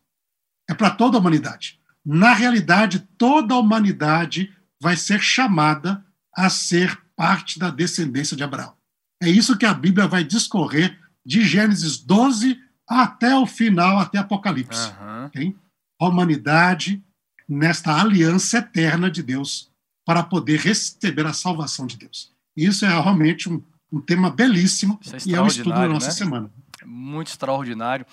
é 0.68 0.74
para 0.74 0.90
toda 0.90 1.16
a 1.18 1.20
humanidade 1.20 1.80
na 2.06 2.34
realidade, 2.34 3.00
toda 3.18 3.54
a 3.54 3.60
humanidade 3.60 4.52
vai 4.82 4.98
ser 4.98 5.22
chamada 5.22 6.04
a 6.36 6.50
ser 6.50 7.00
parte 7.16 7.58
da 7.58 7.70
descendência 7.70 8.36
de 8.36 8.44
Abraão. 8.44 8.74
É 9.22 9.30
isso 9.30 9.58
que 9.58 9.66
a 9.66 9.74
Bíblia 9.74 10.08
vai 10.08 10.24
discorrer 10.24 11.00
de 11.26 11.46
Gênesis 11.46 11.98
12 11.98 12.60
até 13.02 13.36
o 13.36 13.46
final, 13.46 14.00
até 14.00 14.18
Apocalipse. 14.18 14.92
Uhum. 15.00 15.26
Okay? 15.26 15.56
A 16.00 16.08
humanidade 16.08 17.04
nesta 17.48 18.00
aliança 18.00 18.58
eterna 18.60 19.10
de 19.10 19.22
Deus 19.22 19.72
para 20.06 20.24
poder 20.24 20.60
receber 20.60 21.26
a 21.26 21.34
salvação 21.34 21.86
de 21.86 21.98
Deus. 21.98 22.32
Isso 22.56 22.86
é 22.86 22.90
realmente 22.90 23.50
um, 23.50 23.62
um 23.92 24.02
tema 24.02 24.30
belíssimo 24.30 25.00
é 25.12 25.18
e 25.26 25.36
é 25.36 25.42
o 25.42 25.48
estudo 25.48 25.74
da 25.74 25.88
nossa 25.88 26.08
né? 26.08 26.14
semana. 26.14 26.52
Muito 26.86 27.28
extraordinário. 27.28 28.06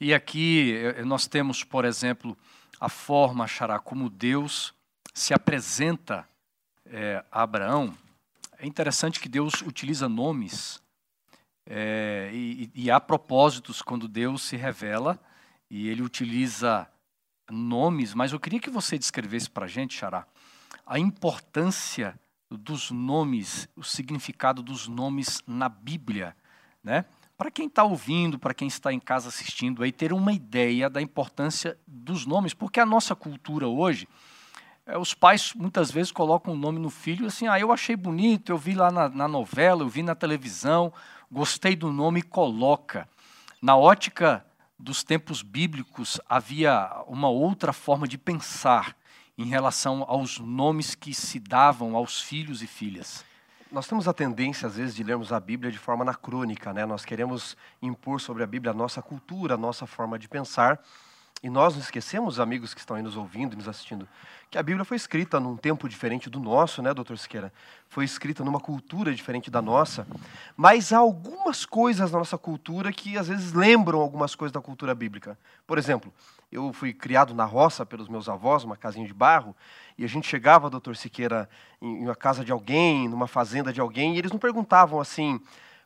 E 0.00 0.12
aqui 0.12 0.74
eh, 0.74 1.04
nós 1.04 1.26
temos, 1.26 1.64
por 1.64 1.84
exemplo, 1.84 2.36
a 2.80 2.88
forma, 2.88 3.46
Xará, 3.46 3.78
como 3.78 4.10
Deus 4.10 4.74
se 5.14 5.34
apresenta 5.34 6.28
é, 6.86 7.24
a 7.30 7.42
Abraão, 7.42 7.94
é 8.58 8.66
interessante 8.66 9.20
que 9.20 9.28
Deus 9.28 9.62
utiliza 9.62 10.08
nomes 10.08 10.80
é, 11.70 12.30
e, 12.32 12.70
e, 12.74 12.90
há 12.90 12.98
propósitos 12.98 13.82
quando 13.82 14.08
Deus 14.08 14.42
se 14.42 14.56
revela 14.56 15.20
e 15.70 15.86
ele 15.88 16.00
utiliza 16.00 16.88
nomes, 17.50 18.14
mas 18.14 18.32
eu 18.32 18.40
queria 18.40 18.58
que 18.58 18.70
você 18.70 18.98
descrevesse 18.98 19.50
para 19.50 19.66
a 19.66 19.68
gente, 19.68 19.94
Xará, 19.94 20.26
a 20.86 20.98
importância 20.98 22.18
dos 22.50 22.90
nomes, 22.90 23.68
o 23.76 23.84
significado 23.84 24.62
dos 24.62 24.88
nomes 24.88 25.42
na 25.46 25.68
Bíblia, 25.68 26.34
né? 26.82 27.04
para 27.36 27.50
quem 27.50 27.66
está 27.66 27.84
ouvindo, 27.84 28.38
para 28.38 28.54
quem 28.54 28.66
está 28.66 28.90
em 28.90 28.98
casa 28.98 29.28
assistindo, 29.28 29.82
aí 29.82 29.92
ter 29.92 30.12
uma 30.12 30.32
ideia 30.32 30.88
da 30.88 31.02
importância 31.02 31.78
dos 31.86 32.24
nomes, 32.24 32.54
porque 32.54 32.80
a 32.80 32.86
nossa 32.86 33.14
cultura 33.14 33.68
hoje, 33.68 34.08
é, 34.86 34.96
os 34.96 35.12
pais 35.12 35.52
muitas 35.54 35.90
vezes 35.90 36.10
colocam 36.10 36.54
o 36.54 36.56
um 36.56 36.58
nome 36.58 36.78
no 36.78 36.88
filho 36.88 37.26
assim, 37.26 37.46
ah, 37.46 37.60
eu 37.60 37.70
achei 37.70 37.94
bonito, 37.94 38.50
eu 38.50 38.56
vi 38.56 38.74
lá 38.74 38.90
na, 38.90 39.08
na 39.08 39.28
novela, 39.28 39.82
eu 39.82 39.88
vi 39.88 40.02
na 40.02 40.14
televisão, 40.14 40.92
gostei 41.30 41.76
do 41.76 41.92
nome, 41.92 42.22
coloca. 42.22 43.08
Na 43.60 43.76
ótica 43.76 44.44
dos 44.78 45.02
tempos 45.02 45.42
bíblicos, 45.42 46.20
havia 46.28 47.02
uma 47.06 47.28
outra 47.28 47.72
forma 47.72 48.06
de 48.06 48.16
pensar 48.16 48.96
em 49.36 49.46
relação 49.46 50.04
aos 50.08 50.38
nomes 50.38 50.94
que 50.94 51.14
se 51.14 51.38
davam 51.38 51.96
aos 51.96 52.20
filhos 52.20 52.62
e 52.62 52.66
filhas 52.66 53.24
nós 53.70 53.86
temos 53.86 54.08
a 54.08 54.14
tendência, 54.14 54.66
às 54.66 54.76
vezes, 54.76 54.94
de 54.94 55.02
lermos 55.02 55.32
a 55.32 55.38
Bíblia 55.38 55.70
de 55.70 55.78
forma 55.78 56.02
anacrônica, 56.02 56.72
né? 56.72 56.86
Nós 56.86 57.04
queremos 57.04 57.56
impor 57.82 58.20
sobre 58.20 58.42
a 58.42 58.46
Bíblia 58.46 58.72
a 58.72 58.74
nossa 58.74 59.02
cultura, 59.02 59.54
a 59.54 59.58
nossa 59.58 59.86
forma 59.86 60.18
de 60.18 60.26
pensar. 60.28 60.80
E 61.42 61.50
nós 61.50 61.76
nos 61.76 61.84
esquecemos, 61.84 62.40
amigos 62.40 62.72
que 62.72 62.80
estão 62.80 62.96
aí 62.96 63.02
nos 63.02 63.16
ouvindo 63.16 63.52
e 63.52 63.56
nos 63.56 63.68
assistindo, 63.68 64.08
que 64.50 64.56
a 64.56 64.62
Bíblia 64.62 64.84
foi 64.84 64.96
escrita 64.96 65.38
num 65.38 65.56
tempo 65.56 65.88
diferente 65.88 66.30
do 66.30 66.40
nosso, 66.40 66.80
né, 66.80 66.94
doutor 66.94 67.18
Siqueira? 67.18 67.52
Foi 67.88 68.04
escrita 68.04 68.42
numa 68.42 68.58
cultura 68.58 69.14
diferente 69.14 69.50
da 69.50 69.60
nossa. 69.60 70.06
Mas 70.56 70.92
há 70.92 70.98
algumas 70.98 71.66
coisas 71.66 72.10
na 72.10 72.18
nossa 72.18 72.38
cultura 72.38 72.90
que 72.90 73.18
às 73.18 73.28
vezes 73.28 73.52
lembram 73.52 74.00
algumas 74.00 74.34
coisas 74.34 74.52
da 74.52 74.60
cultura 74.60 74.94
bíblica. 74.94 75.38
Por 75.66 75.76
exemplo, 75.76 76.12
eu 76.50 76.72
fui 76.72 76.94
criado 76.94 77.34
na 77.34 77.44
roça 77.44 77.84
pelos 77.84 78.08
meus 78.08 78.26
avós, 78.28 78.64
uma 78.64 78.76
casinha 78.76 79.06
de 79.06 79.12
barro, 79.12 79.54
e 79.98 80.04
a 80.04 80.08
gente 80.08 80.26
chegava, 80.26 80.70
doutor 80.70 80.96
Siqueira, 80.96 81.48
em 81.80 82.04
uma 82.04 82.16
casa 82.16 82.42
de 82.42 82.50
alguém, 82.50 83.06
numa 83.06 83.26
fazenda 83.26 83.70
de 83.70 83.80
alguém, 83.80 84.14
e 84.14 84.18
eles 84.18 84.32
não 84.32 84.38
perguntavam 84.38 84.98
assim, 84.98 85.40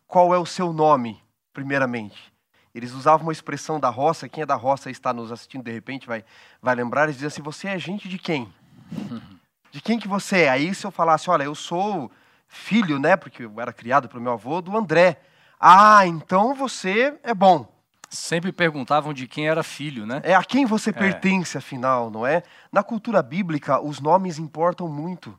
qual 0.06 0.32
é 0.32 0.38
o 0.38 0.46
seu 0.46 0.72
nome, 0.72 1.20
primeiramente. 1.52 2.31
Eles 2.74 2.92
usavam 2.92 3.26
uma 3.26 3.32
expressão 3.32 3.78
da 3.78 3.90
roça, 3.90 4.28
quem 4.28 4.42
é 4.42 4.46
da 4.46 4.54
roça 4.54 4.88
e 4.88 4.92
está 4.92 5.12
nos 5.12 5.30
assistindo 5.30 5.64
de 5.64 5.72
repente 5.72 6.06
vai, 6.06 6.24
vai 6.60 6.74
lembrar, 6.74 7.04
eles 7.04 7.16
diziam 7.16 7.28
assim, 7.28 7.42
você 7.42 7.68
é 7.68 7.78
gente 7.78 8.08
de 8.08 8.18
quem? 8.18 8.52
De 9.70 9.80
quem 9.80 9.98
que 9.98 10.06
você 10.06 10.42
é? 10.42 10.48
Aí 10.50 10.74
se 10.74 10.86
eu 10.86 10.90
falasse, 10.90 11.30
olha, 11.30 11.44
eu 11.44 11.54
sou 11.54 12.10
filho, 12.46 12.98
né, 12.98 13.16
porque 13.16 13.46
eu 13.46 13.58
era 13.58 13.72
criado 13.72 14.06
pelo 14.06 14.22
meu 14.22 14.32
avô, 14.32 14.60
do 14.60 14.76
André. 14.76 15.18
Ah, 15.58 16.06
então 16.06 16.54
você 16.54 17.18
é 17.22 17.32
bom. 17.32 17.66
Sempre 18.10 18.52
perguntavam 18.52 19.14
de 19.14 19.26
quem 19.26 19.48
era 19.48 19.62
filho, 19.62 20.04
né? 20.04 20.20
É 20.22 20.34
a 20.34 20.44
quem 20.44 20.66
você 20.66 20.90
é. 20.90 20.92
pertence, 20.92 21.56
afinal, 21.56 22.10
não 22.10 22.26
é? 22.26 22.42
Na 22.70 22.82
cultura 22.82 23.22
bíblica, 23.22 23.80
os 23.80 23.98
nomes 23.98 24.38
importam 24.38 24.86
muito. 24.86 25.34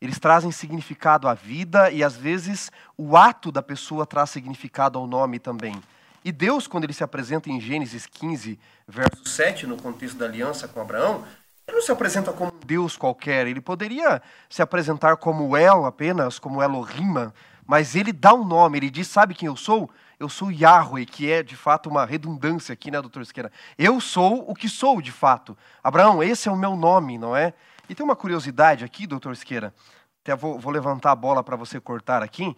Eles 0.00 0.18
trazem 0.18 0.50
significado 0.50 1.28
à 1.28 1.34
vida 1.34 1.90
e, 1.90 2.02
às 2.02 2.16
vezes, 2.16 2.72
o 2.96 3.14
ato 3.14 3.52
da 3.52 3.62
pessoa 3.62 4.06
traz 4.06 4.30
significado 4.30 4.98
ao 4.98 5.06
nome 5.06 5.38
também. 5.38 5.78
E 6.24 6.30
Deus, 6.30 6.68
quando 6.68 6.84
ele 6.84 6.92
se 6.92 7.02
apresenta 7.02 7.50
em 7.50 7.60
Gênesis 7.60 8.06
15, 8.06 8.58
verso 8.86 9.28
7, 9.28 9.66
no 9.66 9.76
contexto 9.76 10.16
da 10.16 10.24
aliança 10.24 10.68
com 10.68 10.80
Abraão, 10.80 11.24
ele 11.66 11.76
não 11.76 11.82
se 11.82 11.90
apresenta 11.90 12.32
como 12.32 12.52
Deus 12.64 12.96
qualquer. 12.96 13.46
Ele 13.46 13.60
poderia 13.60 14.22
se 14.48 14.62
apresentar 14.62 15.16
como 15.16 15.56
El 15.56 15.84
apenas, 15.84 16.38
como 16.38 16.62
Elohim, 16.62 17.32
mas 17.66 17.96
ele 17.96 18.12
dá 18.12 18.32
um 18.34 18.44
nome. 18.44 18.78
Ele 18.78 18.90
diz: 18.90 19.08
Sabe 19.08 19.34
quem 19.34 19.46
eu 19.46 19.56
sou? 19.56 19.90
Eu 20.18 20.28
sou 20.28 20.52
Yahweh, 20.52 21.04
que 21.04 21.28
é 21.28 21.42
de 21.42 21.56
fato 21.56 21.88
uma 21.88 22.04
redundância 22.04 22.72
aqui, 22.72 22.92
né, 22.92 23.00
doutor 23.00 23.22
Esqueira? 23.22 23.50
Eu 23.76 24.00
sou 24.00 24.48
o 24.48 24.54
que 24.54 24.68
sou 24.68 25.02
de 25.02 25.10
fato. 25.10 25.58
Abraão, 25.82 26.22
esse 26.22 26.48
é 26.48 26.52
o 26.52 26.56
meu 26.56 26.76
nome, 26.76 27.18
não 27.18 27.34
é? 27.34 27.52
E 27.88 27.94
tem 27.94 28.04
uma 28.04 28.14
curiosidade 28.14 28.84
aqui, 28.84 29.04
doutor 29.04 29.32
Esqueira. 29.32 29.74
Até 30.22 30.36
vou, 30.36 30.60
vou 30.60 30.72
levantar 30.72 31.10
a 31.10 31.16
bola 31.16 31.42
para 31.42 31.56
você 31.56 31.80
cortar 31.80 32.22
aqui 32.22 32.56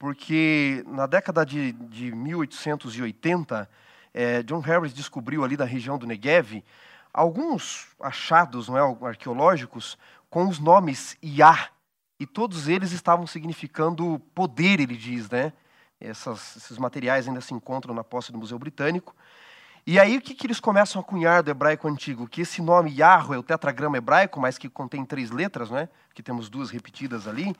porque 0.00 0.82
na 0.86 1.06
década 1.06 1.44
de, 1.44 1.72
de 1.72 2.10
1880, 2.10 3.68
é, 4.14 4.42
John 4.42 4.60
Harris 4.60 4.94
descobriu 4.94 5.44
ali 5.44 5.58
da 5.58 5.66
região 5.66 5.98
do 5.98 6.06
Negev 6.06 6.64
alguns 7.12 7.86
achados 8.00 8.66
não 8.66 8.78
é, 8.78 9.08
arqueológicos 9.08 9.98
com 10.30 10.48
os 10.48 10.58
nomes 10.58 11.18
Yah, 11.22 11.68
e 12.18 12.26
todos 12.26 12.66
eles 12.66 12.92
estavam 12.92 13.26
significando 13.26 14.18
poder, 14.34 14.80
ele 14.80 14.96
diz, 14.96 15.28
né? 15.28 15.52
Essas, 16.00 16.56
esses 16.56 16.78
materiais 16.78 17.28
ainda 17.28 17.42
se 17.42 17.52
encontram 17.52 17.94
na 17.94 18.02
posse 18.02 18.32
do 18.32 18.38
Museu 18.38 18.58
Britânico. 18.58 19.14
E 19.86 20.00
aí 20.00 20.16
o 20.16 20.22
que, 20.22 20.34
que 20.34 20.46
eles 20.46 20.60
começam 20.60 20.98
a 20.98 21.04
cunhar 21.04 21.42
do 21.42 21.50
hebraico 21.50 21.86
antigo? 21.86 22.26
Que 22.26 22.40
esse 22.40 22.62
nome 22.62 22.90
Yahweh, 22.90 23.36
o 23.36 23.42
tetragrama 23.42 23.98
hebraico, 23.98 24.40
mas 24.40 24.56
que 24.56 24.68
contém 24.68 25.04
três 25.04 25.30
letras, 25.30 25.70
né? 25.70 25.90
que 26.14 26.22
temos 26.22 26.48
duas 26.48 26.70
repetidas 26.70 27.28
ali, 27.28 27.54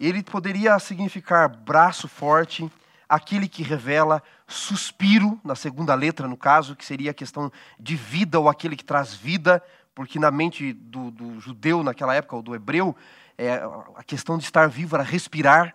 ele 0.00 0.22
poderia 0.22 0.78
significar 0.78 1.48
braço 1.48 2.08
forte, 2.08 2.70
aquele 3.08 3.48
que 3.48 3.62
revela 3.62 4.22
suspiro, 4.46 5.40
na 5.44 5.54
segunda 5.54 5.94
letra, 5.94 6.28
no 6.28 6.36
caso, 6.36 6.76
que 6.76 6.84
seria 6.84 7.10
a 7.10 7.14
questão 7.14 7.50
de 7.78 7.96
vida 7.96 8.38
ou 8.38 8.48
aquele 8.48 8.76
que 8.76 8.84
traz 8.84 9.14
vida, 9.14 9.62
porque 9.94 10.18
na 10.18 10.30
mente 10.30 10.72
do, 10.72 11.10
do 11.10 11.40
judeu 11.40 11.82
naquela 11.82 12.14
época, 12.14 12.36
ou 12.36 12.42
do 12.42 12.54
hebreu, 12.54 12.94
é, 13.38 13.54
a 13.94 14.02
questão 14.04 14.36
de 14.38 14.44
estar 14.44 14.68
vivo 14.68 14.96
era 14.96 15.04
respirar. 15.04 15.74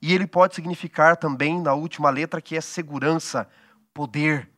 E 0.00 0.12
ele 0.12 0.26
pode 0.26 0.54
significar 0.54 1.16
também, 1.16 1.60
na 1.60 1.72
última 1.72 2.10
letra, 2.10 2.40
que 2.42 2.56
é 2.56 2.60
segurança, 2.60 3.48
poder. 3.92 4.50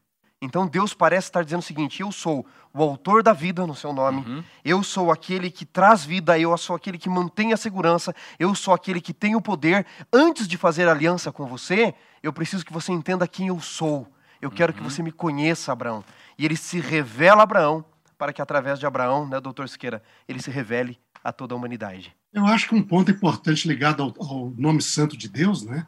Então 0.46 0.66
Deus 0.66 0.94
parece 0.94 1.28
estar 1.28 1.42
dizendo 1.42 1.60
o 1.60 1.62
seguinte: 1.62 2.00
eu 2.00 2.12
sou 2.12 2.46
o 2.72 2.82
autor 2.82 3.22
da 3.22 3.32
vida 3.32 3.66
no 3.66 3.74
seu 3.74 3.92
nome, 3.92 4.24
uhum. 4.26 4.44
eu 4.64 4.82
sou 4.82 5.10
aquele 5.10 5.50
que 5.50 5.64
traz 5.64 6.04
vida, 6.04 6.38
eu 6.38 6.56
sou 6.56 6.76
aquele 6.76 6.98
que 6.98 7.08
mantém 7.08 7.52
a 7.52 7.56
segurança, 7.56 8.14
eu 8.38 8.54
sou 8.54 8.72
aquele 8.72 9.00
que 9.00 9.12
tem 9.12 9.34
o 9.34 9.40
poder. 9.40 9.84
Antes 10.12 10.46
de 10.46 10.56
fazer 10.56 10.88
aliança 10.88 11.32
com 11.32 11.46
você, 11.46 11.94
eu 12.22 12.32
preciso 12.32 12.64
que 12.64 12.72
você 12.72 12.92
entenda 12.92 13.26
quem 13.26 13.48
eu 13.48 13.60
sou. 13.60 14.06
Eu 14.40 14.50
quero 14.50 14.72
uhum. 14.72 14.78
que 14.78 14.84
você 14.84 15.02
me 15.02 15.10
conheça, 15.10 15.72
Abraão. 15.72 16.04
E 16.38 16.44
ele 16.44 16.56
se 16.56 16.78
revela 16.78 17.40
a 17.40 17.42
Abraão, 17.42 17.84
para 18.16 18.32
que 18.32 18.40
através 18.40 18.78
de 18.78 18.86
Abraão, 18.86 19.26
né, 19.26 19.40
doutor 19.40 19.68
Siqueira, 19.68 20.02
ele 20.28 20.40
se 20.40 20.50
revele 20.50 20.98
a 21.24 21.32
toda 21.32 21.54
a 21.54 21.56
humanidade. 21.56 22.14
Eu 22.32 22.46
acho 22.46 22.68
que 22.68 22.74
um 22.74 22.82
ponto 22.82 23.10
importante 23.10 23.66
ligado 23.66 24.02
ao, 24.02 24.14
ao 24.18 24.50
nome 24.50 24.80
santo 24.80 25.16
de 25.16 25.28
Deus, 25.28 25.62
né, 25.64 25.86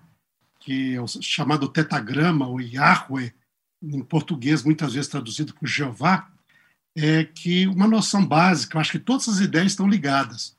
que 0.59 0.95
é 0.95 1.01
o 1.01 1.07
chamado 1.07 1.69
tetagrama, 1.69 2.49
ou 2.49 2.61
Yahweh, 2.61 3.33
em 3.83 4.03
português 4.03 4.63
muitas 4.63 4.95
vezes 4.95 5.09
traduzido 5.09 5.55
por 5.55 5.67
Jeová, 5.69 6.31
é 6.97 7.25
que 7.25 7.67
uma 7.67 7.87
noção 7.87 8.25
básica, 8.25 8.77
eu 8.77 8.81
acho 8.81 8.93
que 8.93 8.99
todas 8.99 9.29
as 9.29 9.41
ideias 9.41 9.73
estão 9.73 9.89
ligadas, 9.89 10.57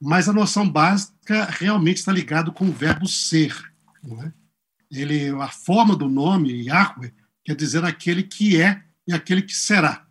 mas 0.00 0.28
a 0.28 0.32
noção 0.32 0.68
básica 0.68 1.44
realmente 1.50 1.98
está 1.98 2.10
ligada 2.10 2.50
com 2.50 2.66
o 2.66 2.72
verbo 2.72 3.06
ser. 3.06 3.54
É? 4.24 4.32
Ele, 4.90 5.28
a 5.40 5.48
forma 5.48 5.94
do 5.94 6.08
nome, 6.08 6.66
Yahweh, 6.66 7.12
quer 7.44 7.54
dizer 7.54 7.84
aquele 7.84 8.22
que 8.22 8.60
é 8.60 8.82
e 9.06 9.12
aquele 9.12 9.42
que 9.42 9.54
será. 9.54 10.06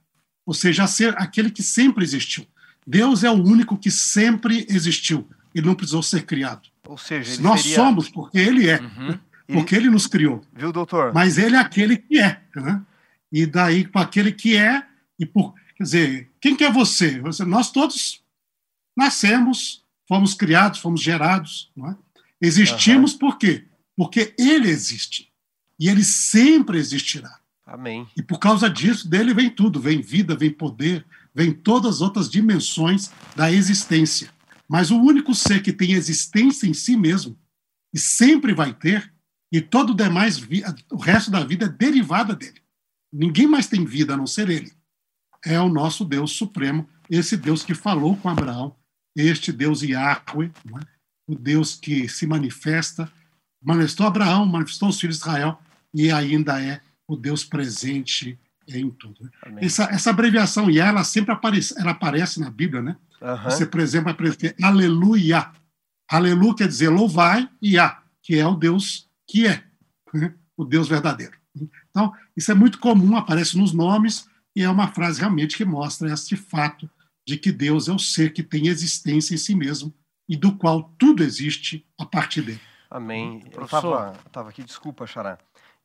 Ou 0.45 0.54
seja, 0.54 0.88
ser 0.88 1.15
aquele 1.17 1.52
que 1.52 1.62
sempre 1.62 2.04
existiu. 2.04 2.47
Deus 2.86 3.24
é 3.24 3.30
o 3.30 3.43
único 3.43 3.78
que 3.78 3.91
sempre 3.91 4.65
existiu 4.69 5.28
e 5.54 5.62
não 5.62 5.76
precisou 5.76 6.02
ser 6.02 6.24
criado. 6.24 6.69
Ou 6.88 6.97
seja, 6.97 7.41
nós 7.41 7.62
seria... 7.62 7.76
somos 7.76 8.10
porque 8.10 8.38
ele 8.38 8.69
é. 8.69 8.80
Uhum. 8.80 9.19
Porque 9.54 9.76
ele 9.76 9.90
nos 9.90 10.08
criou. 10.08 10.42
Viu, 10.54 10.72
doutor? 10.72 11.14
Mas 11.14 11.38
ele 11.38 11.56
é 11.56 11.60
aquele 11.60 11.98
que 11.98 12.20
é. 12.20 12.42
Né? 12.56 12.82
E 13.32 13.46
daí, 13.46 13.88
para 13.88 14.02
aquele 14.02 14.32
que 14.32 14.56
é, 14.56 14.84
e 15.20 15.26
por. 15.26 15.54
Quer 15.76 15.84
dizer, 15.84 16.32
quem 16.40 16.56
que 16.56 16.64
é 16.64 16.72
você? 16.72 17.20
você 17.20 17.44
nós 17.44 17.72
todos 17.72 18.22
nascemos, 18.96 19.84
fomos 20.08 20.34
criados, 20.34 20.80
fomos 20.80 21.02
gerados. 21.02 21.72
Não 21.76 21.90
é? 21.90 21.96
Existimos 22.40 23.14
uhum. 23.14 23.20
por 23.20 23.38
quê? 23.38 23.66
Porque 23.96 24.34
ele 24.38 24.70
existe. 24.70 25.32
E 25.80 25.90
ele 25.90 26.04
sempre 26.04 26.78
existirá. 26.78 27.40
Amém. 27.66 28.08
E 28.18 28.22
por 28.22 28.38
causa 28.38 28.70
disso, 28.70 29.08
dele 29.08 29.34
vem 29.34 29.50
tudo: 29.50 29.80
vem 29.80 30.02
vida, 30.02 30.36
vem 30.36 30.52
poder, 30.52 31.06
vem 31.34 31.52
todas 31.52 31.96
as 31.96 32.02
outras 32.02 32.30
dimensões 32.30 33.12
da 33.36 33.52
existência. 33.52 34.30
Mas 34.68 34.92
o 34.92 34.98
único 34.98 35.34
ser 35.34 35.62
que 35.62 35.74
tem 35.74 35.94
existência 35.94 36.68
em 36.68 36.74
si 36.74 36.96
mesmo, 36.96 37.38
e 37.94 38.00
sempre 38.00 38.54
vai 38.54 38.74
ter, 38.74 39.11
e 39.52 39.60
todo 39.60 39.92
o 39.92 39.96
demais, 39.96 40.42
o 40.90 40.98
resto 40.98 41.30
da 41.30 41.44
vida 41.44 41.66
é 41.66 41.70
derivada 41.70 42.36
dele. 42.36 42.62
Ninguém 43.12 43.48
mais 43.48 43.68
tem 43.68 43.84
vida 43.84 44.14
a 44.14 44.18
não 44.18 44.26
ser 44.26 44.50
ele. 44.50 44.72
É 45.46 45.60
o 45.60 45.68
nosso 45.68 46.06
Deus 46.06 46.32
supremo, 46.32 46.88
esse 47.10 47.36
Deus 47.36 47.64
que 47.64 47.74
falou 47.74 48.16
com 48.16 48.30
Abraão, 48.30 48.76
este 49.16 49.52
Deus 49.52 49.82
Yahweh, 49.82 50.52
é? 50.80 50.86
o 51.28 51.36
Deus 51.36 51.76
que 51.76 52.08
se 52.08 52.26
manifesta, 52.26 53.12
manifestou 53.62 54.08
Abraão, 54.08 54.46
manifestou 54.46 54.90
os 54.90 55.00
filhos 55.00 55.18
de 55.18 55.24
Israel 55.24 55.60
e 55.94 56.12
ainda 56.12 56.62
é 56.62 56.80
o 57.06 57.18
Deus 57.18 57.44
presente 57.44 58.40
em 58.68 58.90
tudo. 58.90 59.30
Essa, 59.58 59.86
essa, 59.86 60.12
abreviação 60.12 60.70
Yah, 60.70 60.90
ela 60.90 61.04
sempre 61.04 61.34
aparece, 61.34 61.78
ela 61.78 61.92
aparece 61.92 62.40
na 62.40 62.50
Bíblia, 62.50 62.82
né? 62.82 62.96
Uhum. 63.22 63.44
Você, 63.44 63.66
por 63.66 63.82
exemplo, 63.82 64.12
aparece 64.12 64.56
Aleluia. 64.62 65.52
Aleluia 66.10 66.56
quer 66.56 66.68
dizer 66.68 66.90
louvai, 66.90 67.50
Yah, 67.62 68.02
que 68.22 68.38
é 68.38 68.48
o 68.48 68.56
Deus 68.56 69.10
que 69.32 69.48
é 69.48 69.63
né, 70.13 70.36
o 70.58 70.65
Deus 70.65 70.89
verdadeiro. 70.89 71.39
Então, 71.89 72.13
isso 72.36 72.52
é 72.52 72.54
muito 72.54 72.80
comum, 72.80 73.15
aparece 73.15 73.58
nos 73.58 73.72
nomes, 73.72 74.28
e 74.54 74.62
é 74.62 74.70
uma 74.70 74.89
frase 74.89 75.22
realmente 75.22 75.56
que 75.56 75.63
mostra 75.63 76.12
este 76.12 76.36
fato 76.36 76.89
de 77.26 77.38
que 77.38 77.50
Deus 77.50 77.88
é 77.88 77.94
o 77.94 78.00
ser 78.00 78.34
que 78.34 78.44
tem 78.44 78.67
existência 78.67 79.34
em 79.34 79.38
si 79.38 79.56
mesmo 79.56 79.94
e 80.28 80.36
do 80.36 80.58
qual 80.58 80.94
tudo 81.00 81.24
existe 81.24 81.88
a 81.98 82.06
partir 82.06 82.41
dele. 82.41 82.60
Amém. 82.89 83.41
Eu 83.54 83.63
estava 83.63 84.50
aqui, 84.50 84.63
desculpa, 84.63 85.08
Xará, 85.08 85.38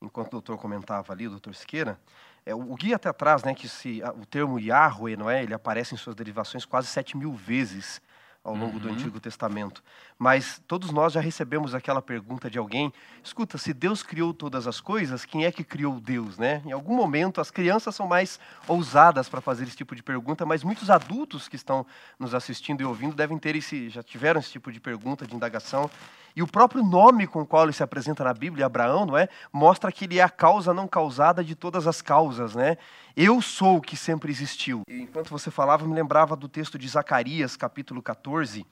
enquanto 0.02 0.28
o 0.28 0.30
doutor 0.32 0.58
comentava 0.58 1.12
ali, 1.12 1.28
o 1.28 1.30
doutor 1.30 1.54
Siqueira, 1.54 2.00
é, 2.44 2.52
o 2.52 2.74
guia 2.74 2.96
até 2.96 3.08
atrás, 3.08 3.44
né, 3.44 3.54
que 3.54 3.68
se, 3.68 4.02
o 4.20 4.26
termo 4.26 4.58
Yahweh, 4.58 5.16
não 5.16 5.30
é, 5.30 5.44
ele 5.44 5.54
aparece 5.54 5.94
em 5.94 5.98
suas 5.98 6.16
derivações 6.16 6.64
quase 6.64 6.88
sete 6.88 7.16
mil 7.16 7.32
vezes 7.32 8.00
ao 8.46 8.54
longo 8.54 8.74
uhum. 8.74 8.78
do 8.78 8.88
Antigo 8.88 9.18
Testamento. 9.18 9.82
Mas 10.16 10.62
todos 10.68 10.92
nós 10.92 11.12
já 11.12 11.20
recebemos 11.20 11.74
aquela 11.74 12.00
pergunta 12.00 12.48
de 12.48 12.58
alguém: 12.58 12.92
escuta, 13.22 13.58
se 13.58 13.74
Deus 13.74 14.04
criou 14.04 14.32
todas 14.32 14.68
as 14.68 14.80
coisas, 14.80 15.24
quem 15.24 15.44
é 15.44 15.50
que 15.50 15.64
criou 15.64 15.98
Deus, 15.98 16.38
né? 16.38 16.62
Em 16.64 16.70
algum 16.70 16.94
momento, 16.94 17.40
as 17.40 17.50
crianças 17.50 17.94
são 17.96 18.06
mais 18.06 18.38
ousadas 18.68 19.28
para 19.28 19.40
fazer 19.40 19.64
esse 19.64 19.76
tipo 19.76 19.96
de 19.96 20.02
pergunta, 20.02 20.46
mas 20.46 20.62
muitos 20.62 20.88
adultos 20.88 21.48
que 21.48 21.56
estão 21.56 21.84
nos 22.18 22.34
assistindo 22.34 22.80
e 22.80 22.84
ouvindo 22.84 23.16
devem 23.16 23.36
ter 23.36 23.56
esse, 23.56 23.90
já 23.90 24.02
tiveram 24.02 24.38
esse 24.38 24.52
tipo 24.52 24.70
de 24.70 24.78
pergunta, 24.78 25.26
de 25.26 25.34
indagação. 25.34 25.90
E 26.36 26.42
o 26.42 26.46
próprio 26.46 26.84
nome 26.84 27.26
com 27.26 27.40
o 27.40 27.46
qual 27.46 27.64
ele 27.64 27.72
se 27.72 27.82
apresenta 27.82 28.22
na 28.22 28.34
Bíblia, 28.34 28.66
Abraão, 28.66 29.06
não 29.06 29.16
é? 29.16 29.26
Mostra 29.50 29.90
que 29.90 30.04
ele 30.04 30.18
é 30.18 30.22
a 30.22 30.28
causa 30.28 30.74
não 30.74 30.86
causada 30.86 31.42
de 31.42 31.54
todas 31.54 31.86
as 31.86 32.02
causas, 32.02 32.54
né? 32.54 32.76
Eu 33.16 33.40
sou 33.40 33.78
o 33.78 33.80
que 33.80 33.96
sempre 33.96 34.30
existiu. 34.30 34.82
E 34.86 35.00
enquanto 35.00 35.30
você 35.30 35.50
falava, 35.50 35.86
me 35.86 35.94
lembrava 35.94 36.36
do 36.36 36.46
texto 36.46 36.78
de 36.78 36.86
Zacarias, 36.86 37.56
capítulo 37.56 38.02
14, 38.02 38.66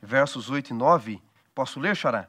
versos 0.00 0.48
8 0.48 0.70
e 0.70 0.74
9. 0.74 1.20
Posso 1.52 1.80
ler, 1.80 1.96
Xará? 1.96 2.28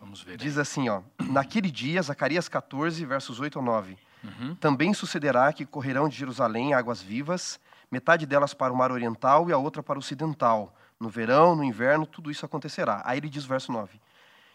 Vamos 0.00 0.22
ver. 0.22 0.38
Diz 0.38 0.56
assim, 0.56 0.88
ó: 0.88 1.02
Naquele 1.22 1.70
dia, 1.70 2.00
Zacarias 2.00 2.48
14, 2.48 3.04
versos 3.04 3.38
8 3.38 3.58
a 3.58 3.62
9. 3.62 3.98
Uhum. 4.24 4.54
Também 4.54 4.94
sucederá 4.94 5.52
que 5.52 5.66
correrão 5.66 6.08
de 6.08 6.16
Jerusalém 6.16 6.72
águas 6.72 7.02
vivas, 7.02 7.60
metade 7.90 8.24
delas 8.24 8.54
para 8.54 8.72
o 8.72 8.76
mar 8.76 8.90
oriental 8.90 9.50
e 9.50 9.52
a 9.52 9.58
outra 9.58 9.82
para 9.82 9.98
o 9.98 10.00
ocidental. 10.00 10.74
No 10.98 11.10
verão, 11.10 11.54
no 11.54 11.62
inverno, 11.62 12.06
tudo 12.06 12.30
isso 12.30 12.46
acontecerá. 12.46 13.02
Aí 13.04 13.18
ele 13.18 13.28
diz, 13.28 13.44
verso 13.44 13.70
9: 13.70 14.00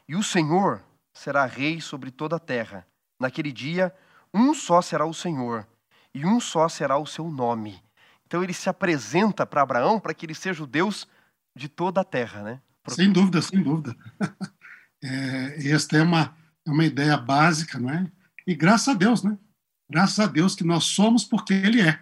E 0.09 0.15
o 0.15 0.23
Senhor 0.23 0.83
será 1.13 1.45
rei 1.45 1.79
sobre 1.79 2.09
toda 2.09 2.37
a 2.37 2.39
terra. 2.39 2.83
Naquele 3.19 3.51
dia, 3.51 3.93
um 4.33 4.55
só 4.55 4.81
será 4.81 5.05
o 5.05 5.13
Senhor, 5.13 5.67
e 6.15 6.25
um 6.25 6.39
só 6.39 6.67
será 6.67 6.97
o 6.97 7.05
seu 7.05 7.29
nome. 7.29 7.79
Então 8.25 8.43
ele 8.43 8.53
se 8.53 8.67
apresenta 8.67 9.45
para 9.45 9.61
Abraão 9.61 9.99
para 9.99 10.11
que 10.15 10.25
ele 10.25 10.33
seja 10.33 10.63
o 10.63 10.67
Deus 10.67 11.07
de 11.55 11.69
toda 11.69 12.01
a 12.01 12.03
terra, 12.03 12.41
né? 12.41 12.61
Sem 12.87 13.11
dúvida, 13.11 13.39
sem 13.41 13.61
dúvida. 13.61 13.95
É, 15.01 15.69
esta 15.69 15.95
é 15.95 16.01
uma, 16.01 16.35
é 16.67 16.69
uma 16.69 16.83
ideia 16.83 17.15
básica, 17.15 17.79
não 17.79 17.89
é? 17.89 18.11
E 18.45 18.53
graças 18.53 18.89
a 18.89 18.93
Deus, 18.93 19.23
né? 19.23 19.37
Graças 19.89 20.19
a 20.19 20.27
Deus 20.27 20.55
que 20.55 20.63
nós 20.65 20.83
somos 20.83 21.23
porque 21.23 21.53
Ele 21.53 21.79
é. 21.79 22.01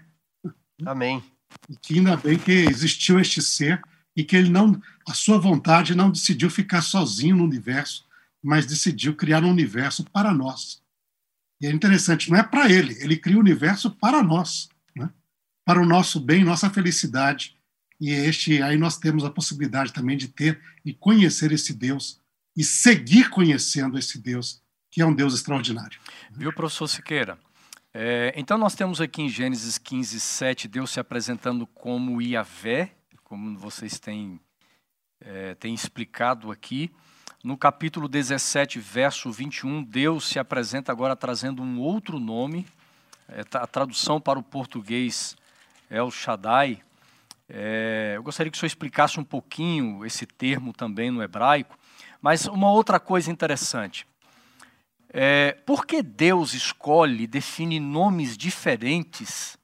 Amém. 0.84 1.24
E 1.70 1.78
que 1.78 2.00
ainda 2.00 2.18
bem 2.18 2.40
que 2.40 2.52
existiu 2.52 3.20
este 3.20 3.40
ser 3.40 3.80
e 4.18 4.24
que 4.24 4.36
ele 4.36 4.50
não, 4.50 4.82
a 5.08 5.14
sua 5.14 5.38
vontade 5.38 5.94
não 5.94 6.10
decidiu 6.10 6.50
ficar 6.50 6.82
sozinho 6.82 7.36
no 7.36 7.44
universo, 7.44 8.04
mas 8.44 8.66
decidiu 8.66 9.16
criar 9.16 9.44
um 9.44 9.52
universo 9.52 10.04
para 10.06 10.34
nós. 10.34 10.82
E 11.62 11.68
é 11.68 11.72
interessante, 11.72 12.32
não 12.32 12.38
é 12.38 12.42
para 12.42 12.70
ele, 12.72 12.98
ele 13.00 13.16
cria 13.16 13.36
o 13.36 13.40
um 13.40 13.42
universo 13.42 13.92
para 13.92 14.24
nós, 14.24 14.70
né? 14.96 15.12
para 15.64 15.80
o 15.80 15.86
nosso 15.86 16.20
bem, 16.20 16.44
nossa 16.44 16.68
felicidade. 16.68 17.56
E 18.02 18.10
este, 18.10 18.60
aí 18.62 18.76
nós 18.76 18.98
temos 18.98 19.24
a 19.24 19.30
possibilidade 19.30 19.94
também 19.94 20.18
de 20.18 20.28
ter 20.28 20.60
e 20.84 20.94
conhecer 20.94 21.52
esse 21.52 21.74
Deus 21.74 22.20
e 22.56 22.64
seguir 22.64 23.30
conhecendo 23.30 24.00
esse 24.00 24.18
Deus, 24.18 24.62
que 24.90 25.00
é 25.00 25.06
um 25.06 25.14
Deus 25.14 25.36
extraordinário. 25.36 26.00
Viu, 26.32 26.52
professor 26.52 26.88
Siqueira? 26.88 27.38
É, 27.94 28.34
então 28.36 28.58
nós 28.58 28.74
temos 28.74 29.00
aqui 29.00 29.22
em 29.22 29.30
Gênesis 29.30 29.78
15, 29.78 30.20
7, 30.20 30.68
Deus 30.68 30.92
se 30.92 31.00
apresentando 31.00 31.68
como 31.68 32.22
Iavé, 32.22 32.97
como 33.28 33.58
vocês 33.60 34.00
têm, 34.00 34.40
é, 35.20 35.54
têm 35.56 35.74
explicado 35.74 36.50
aqui. 36.50 36.90
No 37.44 37.58
capítulo 37.58 38.08
17, 38.08 38.80
verso 38.80 39.30
21, 39.30 39.84
Deus 39.84 40.30
se 40.30 40.40
apresenta 40.40 40.94
agora 40.94 41.14
trazendo 41.14 41.62
um 41.62 41.78
outro 41.78 42.22
nome. 42.22 42.66
É, 43.28 43.42
a 43.56 43.68
tradução 43.68 44.22
para 44.22 44.40
o 44.40 44.44
português 44.44 45.36
é 45.90 46.02
o 46.02 46.10
Shaddai. 46.10 46.82
É, 47.50 48.14
eu 48.16 48.24
gostaria 48.24 48.50
que 48.50 48.56
o 48.56 48.60
senhor 48.60 48.68
explicasse 48.68 49.20
um 49.20 49.26
pouquinho 49.26 50.06
esse 50.06 50.26
termo 50.26 50.72
também 50.72 51.12
no 51.12 51.22
hebraico. 51.22 51.78
Mas 52.22 52.46
uma 52.46 52.72
outra 52.72 52.98
coisa 52.98 53.30
interessante. 53.30 54.08
É, 55.10 55.52
por 55.66 55.86
que 55.86 56.02
Deus 56.02 56.54
escolhe, 56.54 57.28
define 57.28 57.78
nomes 57.78 58.38
diferentes 58.38 59.57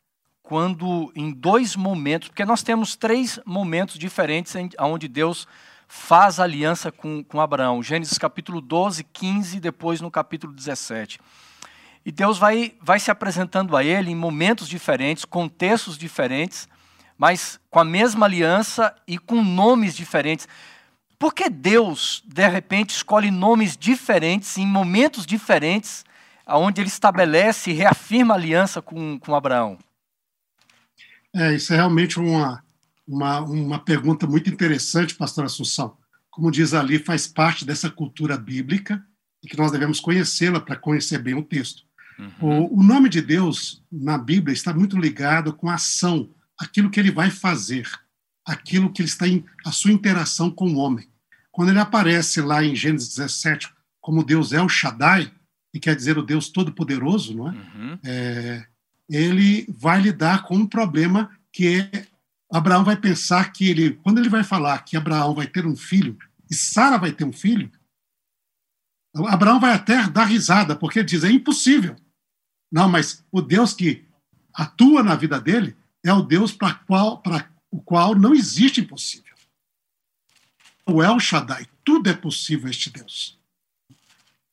quando 0.53 1.11
em 1.15 1.31
dois 1.31 1.75
momentos, 1.75 2.27
porque 2.27 2.45
nós 2.45 2.61
temos 2.61 2.95
três 2.95 3.39
momentos 3.43 3.97
diferentes 3.97 4.55
onde 4.79 5.07
Deus 5.07 5.47
faz 5.87 6.39
aliança 6.39 6.91
com, 6.91 7.23
com 7.23 7.41
Abraão. 7.41 7.81
Gênesis 7.81 8.19
capítulo 8.19 8.61
12, 8.61 9.03
15, 9.03 9.59
depois 9.59 9.99
no 9.99 10.11
capítulo 10.11 10.53
17. 10.53 11.19
E 12.05 12.11
Deus 12.11 12.37
vai, 12.37 12.75
vai 12.79 12.99
se 12.99 13.09
apresentando 13.09 13.75
a 13.75 13.83
ele 13.83 14.11
em 14.11 14.15
momentos 14.15 14.69
diferentes, 14.69 15.25
contextos 15.25 15.97
diferentes, 15.97 16.69
mas 17.17 17.59
com 17.71 17.79
a 17.79 17.83
mesma 17.83 18.27
aliança 18.27 18.93
e 19.07 19.17
com 19.17 19.43
nomes 19.43 19.95
diferentes. 19.95 20.47
Por 21.17 21.33
que 21.33 21.49
Deus, 21.49 22.21
de 22.27 22.47
repente, 22.47 22.91
escolhe 22.91 23.31
nomes 23.31 23.75
diferentes, 23.75 24.55
em 24.59 24.67
momentos 24.67 25.25
diferentes, 25.25 26.05
onde 26.47 26.79
ele 26.79 26.89
estabelece 26.89 27.71
e 27.71 27.73
reafirma 27.73 28.35
a 28.35 28.37
aliança 28.37 28.83
com, 28.83 29.17
com 29.17 29.33
Abraão? 29.33 29.79
É, 31.35 31.55
isso 31.55 31.73
é 31.73 31.77
realmente 31.77 32.19
uma, 32.19 32.63
uma, 33.07 33.39
uma 33.41 33.79
pergunta 33.79 34.27
muito 34.27 34.49
interessante, 34.49 35.15
pastor 35.15 35.45
Assunção. 35.45 35.97
Como 36.29 36.51
diz 36.51 36.73
ali, 36.73 36.99
faz 36.99 37.27
parte 37.27 37.65
dessa 37.65 37.89
cultura 37.89 38.37
bíblica 38.37 39.03
e 39.43 39.47
que 39.47 39.57
nós 39.57 39.71
devemos 39.71 39.99
conhecê-la 39.99 40.59
para 40.59 40.75
conhecer 40.75 41.19
bem 41.19 41.33
o 41.33 41.43
texto. 41.43 41.83
Uhum. 42.17 42.65
O, 42.71 42.79
o, 42.79 42.83
nome 42.83 43.09
de 43.09 43.21
Deus 43.21 43.83
na 43.91 44.17
Bíblia 44.17 44.53
está 44.53 44.73
muito 44.73 44.97
ligado 44.97 45.53
com 45.53 45.69
a 45.69 45.75
ação, 45.75 46.29
aquilo 46.57 46.89
que 46.89 46.99
ele 46.99 47.11
vai 47.11 47.29
fazer, 47.29 47.89
aquilo 48.45 48.91
que 48.91 49.01
ele 49.01 49.09
está 49.09 49.27
em 49.27 49.43
a 49.65 49.71
sua 49.71 49.91
interação 49.91 50.49
com 50.51 50.69
o 50.69 50.77
homem. 50.77 51.07
Quando 51.51 51.69
ele 51.69 51.79
aparece 51.79 52.41
lá 52.41 52.63
em 52.63 52.75
Gênesis 52.75 53.15
17 53.15 53.71
como 53.99 54.23
Deus 54.23 54.53
é 54.53 54.61
o 54.61 54.69
Shaddai, 54.69 55.31
que 55.71 55.79
quer 55.79 55.95
dizer 55.95 56.17
o 56.17 56.23
Deus 56.23 56.49
Todo-Poderoso, 56.49 57.35
não 57.35 57.47
é? 57.47 57.51
Uhum. 57.51 57.99
é? 58.03 58.65
Ele 59.09 59.65
vai 59.69 60.01
lidar 60.01 60.43
com 60.43 60.55
um 60.55 60.67
problema 60.67 61.31
que 61.51 61.79
é 61.79 62.07
Abraão 62.51 62.83
vai 62.83 62.95
pensar 62.95 63.51
que 63.51 63.67
ele, 63.67 63.95
quando 63.95 64.19
ele 64.19 64.29
vai 64.29 64.43
falar 64.43 64.79
que 64.83 64.95
Abraão 64.95 65.33
vai 65.33 65.47
ter 65.47 65.65
um 65.65 65.75
filho 65.75 66.17
e 66.49 66.53
Sara 66.53 66.97
vai 66.97 67.11
ter 67.11 67.23
um 67.23 67.33
filho, 67.33 67.71
Abraão 69.27 69.59
vai 69.59 69.73
até 69.73 70.07
dar 70.07 70.25
risada, 70.25 70.75
porque 70.75 70.99
ele 70.99 71.07
diz: 71.07 71.23
é 71.23 71.31
impossível. 71.31 71.95
Não, 72.71 72.89
mas 72.89 73.23
o 73.31 73.41
Deus 73.41 73.73
que 73.73 74.05
atua 74.53 75.03
na 75.03 75.15
vida 75.15 75.39
dele 75.39 75.75
é 76.03 76.13
o 76.13 76.21
Deus 76.21 76.51
para 76.51 76.73
qual, 76.73 77.21
o 77.71 77.81
qual 77.81 78.15
não 78.15 78.33
existe 78.33 78.81
impossível 78.81 79.33
o 80.85 81.01
El 81.01 81.19
Shaddai. 81.19 81.67
Tudo 81.83 82.09
é 82.09 82.13
possível 82.13 82.67
a 82.67 82.69
este 82.69 82.89
Deus. 82.89 83.39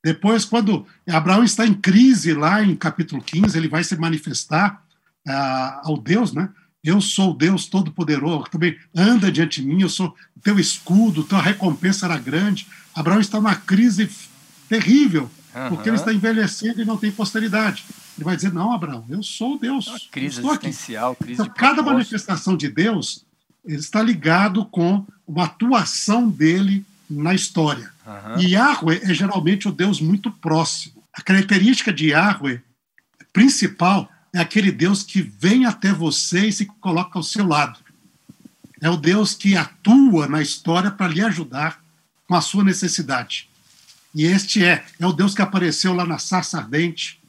Depois, 0.03 0.45
quando 0.45 0.87
Abraão 1.09 1.45
está 1.45 1.67
em 1.67 1.75
crise 1.75 2.33
lá 2.33 2.63
em 2.63 2.75
capítulo 2.75 3.23
15, 3.23 3.57
ele 3.57 3.69
vai 3.69 3.85
se 3.85 3.97
manifestar 3.97 4.83
ah, 5.27 5.83
ao 5.85 5.99
Deus, 5.99 6.33
né? 6.33 6.49
Eu 6.83 7.01
sou 7.01 7.33
o 7.33 7.37
Deus 7.37 7.67
Todo-Poderoso, 7.67 8.45
também 8.51 8.79
anda 8.97 9.31
diante 9.31 9.61
de 9.61 9.67
mim, 9.67 9.83
eu 9.83 9.89
sou 9.89 10.15
teu 10.43 10.59
escudo, 10.59 11.23
tua 11.23 11.43
recompensa 11.43 12.07
era 12.07 12.17
grande. 12.17 12.67
Abraão 12.95 13.21
está 13.21 13.37
numa 13.37 13.55
crise 13.55 14.11
terrível, 14.67 15.31
uhum. 15.55 15.69
porque 15.69 15.91
ele 15.91 15.97
está 15.97 16.13
envelhecendo 16.13 16.81
e 16.81 16.85
não 16.87 16.97
tem 16.97 17.13
posteridade. 17.13 17.85
Ele 18.17 18.25
vai 18.25 18.35
dizer: 18.35 18.53
Não, 18.53 18.73
Abraão, 18.73 19.05
eu 19.11 19.23
sou 19.23 19.59
Deus. 19.59 19.87
Uma 19.89 20.01
crise 20.11 20.41
existencial, 20.41 21.15
crise 21.15 21.35
então, 21.35 21.53
cada 21.55 21.83
manifestação 21.83 22.57
de 22.57 22.69
Deus 22.69 23.27
está 23.67 24.03
ligado 24.03 24.65
com 24.65 25.05
uma 25.27 25.45
atuação 25.45 26.31
dele 26.31 26.85
na 27.11 27.35
história. 27.35 27.90
Uhum. 28.07 28.40
E 28.40 28.53
Yahweh 28.53 29.01
é 29.03 29.12
geralmente 29.12 29.68
o 29.68 29.73
Deus 29.73 30.01
muito 30.01 30.31
próximo. 30.31 31.03
A 31.12 31.20
característica 31.20 31.92
de 31.92 32.11
Yahweh 32.11 32.62
principal 33.33 34.11
é 34.33 34.38
aquele 34.38 34.70
Deus 34.70 35.03
que 35.03 35.20
vem 35.20 35.66
até 35.66 35.92
você 35.92 36.46
e 36.46 36.53
se 36.53 36.66
coloca 36.66 37.18
ao 37.18 37.23
seu 37.23 37.46
lado. 37.46 37.81
É 38.81 38.88
o 38.88 38.96
Deus 38.96 39.35
que 39.35 39.57
atua 39.57 40.27
na 40.27 40.40
história 40.40 40.90
para 40.90 41.09
lhe 41.09 41.20
ajudar 41.20 41.83
com 42.27 42.35
a 42.35 42.40
sua 42.40 42.64
necessidade. 42.64 43.49
E 44.14 44.25
este 44.25 44.64
é, 44.64 44.85
é 44.99 45.07
o 45.07 45.12
Deus 45.12 45.35
que 45.35 45.42
apareceu 45.42 45.92
lá 45.92 46.07
na 46.07 46.18
sarça 46.18 46.59
ardente, 46.59 47.20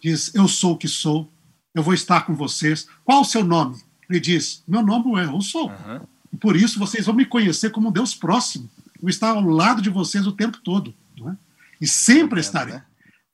diz: 0.00 0.34
Eu 0.34 0.46
sou 0.46 0.72
o 0.72 0.76
que 0.76 0.88
sou, 0.88 1.30
eu 1.74 1.82
vou 1.82 1.94
estar 1.94 2.22
com 2.22 2.34
vocês. 2.34 2.86
Qual 3.04 3.22
o 3.22 3.24
seu 3.24 3.42
nome? 3.42 3.80
Ele 4.08 4.20
diz: 4.20 4.62
Meu 4.68 4.82
nome 4.82 5.20
é 5.20 5.24
Eu 5.24 5.40
sou. 5.40 5.68
Uhum. 5.68 6.00
E 6.32 6.36
por 6.36 6.56
isso 6.56 6.78
vocês 6.78 7.06
vão 7.06 7.14
me 7.14 7.24
conhecer 7.24 7.70
como 7.70 7.88
um 7.88 7.92
Deus 7.92 8.14
próximo. 8.14 8.70
Eu 9.02 9.08
estar 9.08 9.30
ao 9.30 9.40
lado 9.40 9.82
de 9.82 9.90
vocês 9.90 10.26
o 10.26 10.32
tempo 10.32 10.58
todo. 10.58 10.94
É? 11.26 11.36
E 11.80 11.86
sempre 11.86 12.40
estarei. 12.40 12.74
Né? 12.74 12.82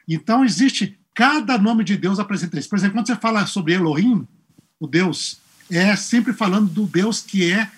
Então 0.09 0.45
existe 0.45 0.99
cada 1.15 1.59
nome 1.59 1.85
de 1.85 1.97
Deus 1.97 2.19
apresenta 2.19 2.59
isso. 2.59 2.69
Por 2.69 2.79
exemplo, 2.79 2.97
quando 2.97 3.07
você 3.07 3.17
fala 3.17 3.47
sobre 3.47 3.75
Elohim, 3.75 4.27
o 4.79 4.87
Deus, 4.87 5.39
é 5.71 5.95
sempre 5.97 6.33
falando 6.33 6.71
do 6.71 6.87
Deus 6.87 7.21
que 7.21 7.53
é 7.53 7.71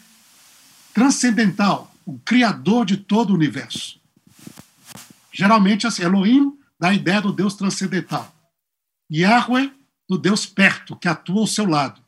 transcendental, 0.95 1.93
o 2.05 2.19
criador 2.19 2.85
de 2.85 2.97
todo 2.97 3.31
o 3.31 3.35
universo. 3.35 4.01
Geralmente, 5.33 5.87
assim, 5.87 6.03
Elohim 6.03 6.57
dá 6.79 6.89
a 6.89 6.95
ideia 6.95 7.21
do 7.21 7.33
Deus 7.33 7.55
transcendental. 7.55 8.33
Yahweh, 9.11 9.73
do 10.09 10.19
Deus 10.19 10.47
perto, 10.47 10.95
que 10.97 11.09
atua 11.09 11.41
ao 11.41 11.47
seu 11.47 11.67
lado 11.67 12.03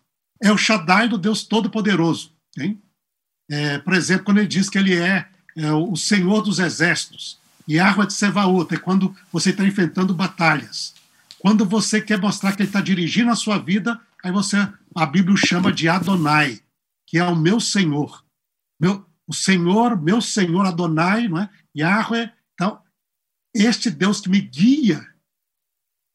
é 0.44 0.52
o 0.52 0.58
Shaddai 0.58 1.08
do 1.08 1.16
Deus 1.16 1.42
Todo-Poderoso. 1.42 2.30
É, 3.50 3.78
por 3.78 3.94
exemplo, 3.94 4.26
quando 4.26 4.38
ele 4.38 4.46
diz 4.46 4.68
que 4.68 4.76
ele 4.76 4.94
é, 4.94 5.26
é 5.56 5.72
o 5.72 5.96
Senhor 5.96 6.42
dos 6.42 6.58
Exércitos, 6.58 7.38
de 7.66 8.12
Sevaúta 8.12 8.74
é 8.74 8.78
quando 8.78 9.16
você 9.32 9.50
está 9.50 9.64
enfrentando 9.64 10.14
batalhas. 10.14 10.94
Quando 11.38 11.64
você 11.64 12.00
quer 12.00 12.20
mostrar 12.20 12.52
que 12.52 12.62
ele 12.62 12.68
está 12.68 12.80
dirigindo 12.80 13.30
a 13.30 13.36
sua 13.36 13.58
vida, 13.58 14.00
aí 14.22 14.32
você, 14.32 14.56
a 14.94 15.06
Bíblia 15.06 15.34
o 15.34 15.36
chama 15.36 15.72
de 15.72 15.88
Adonai, 15.88 16.60
que 17.06 17.18
é 17.18 17.24
o 17.24 17.36
meu 17.36 17.60
Senhor. 17.60 18.24
Meu, 18.80 19.06
o 19.26 19.34
Senhor, 19.34 20.00
meu 20.00 20.20
Senhor 20.20 20.66
Adonai, 20.66 21.28
não 21.28 21.38
é? 21.38 21.50
Yahweh, 21.76 22.32
então, 22.54 22.80
este 23.54 23.90
Deus 23.90 24.20
que 24.20 24.28
me 24.28 24.40
guia, 24.40 25.06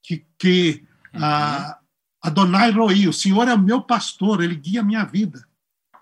que, 0.04 0.26
que 0.38 0.86
uhum. 1.14 1.22
uh, 1.22 1.76
Adonai 2.22 2.72
Roi, 2.72 3.08
o 3.08 3.14
Senhor 3.14 3.48
é 3.48 3.54
o 3.54 3.60
meu 3.60 3.82
pastor, 3.82 4.44
ele 4.44 4.56
guia 4.56 4.82
a 4.82 4.84
minha 4.84 5.04
vida. 5.04 5.48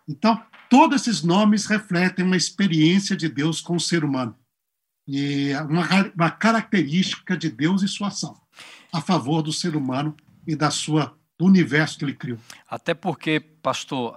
Então, 0.07 0.41
todos 0.69 1.01
esses 1.01 1.23
nomes 1.23 1.65
refletem 1.65 2.25
uma 2.25 2.37
experiência 2.37 3.15
de 3.15 3.29
Deus 3.29 3.61
com 3.61 3.75
o 3.75 3.79
ser 3.79 4.03
humano. 4.03 4.35
E 5.07 5.53
uma, 5.69 5.87
uma 6.15 6.31
característica 6.31 7.37
de 7.37 7.49
Deus 7.49 7.81
e 7.81 7.87
sua 7.87 8.07
ação 8.07 8.35
a 8.91 9.01
favor 9.01 9.41
do 9.41 9.53
ser 9.53 9.75
humano 9.75 10.15
e 10.45 10.55
da 10.55 10.71
sua 10.71 11.15
do 11.37 11.45
universo 11.45 11.99
que 11.99 12.05
ele 12.05 12.15
criou. 12.15 12.39
Até 12.67 12.95
porque, 12.95 13.39
pastor, 13.39 14.15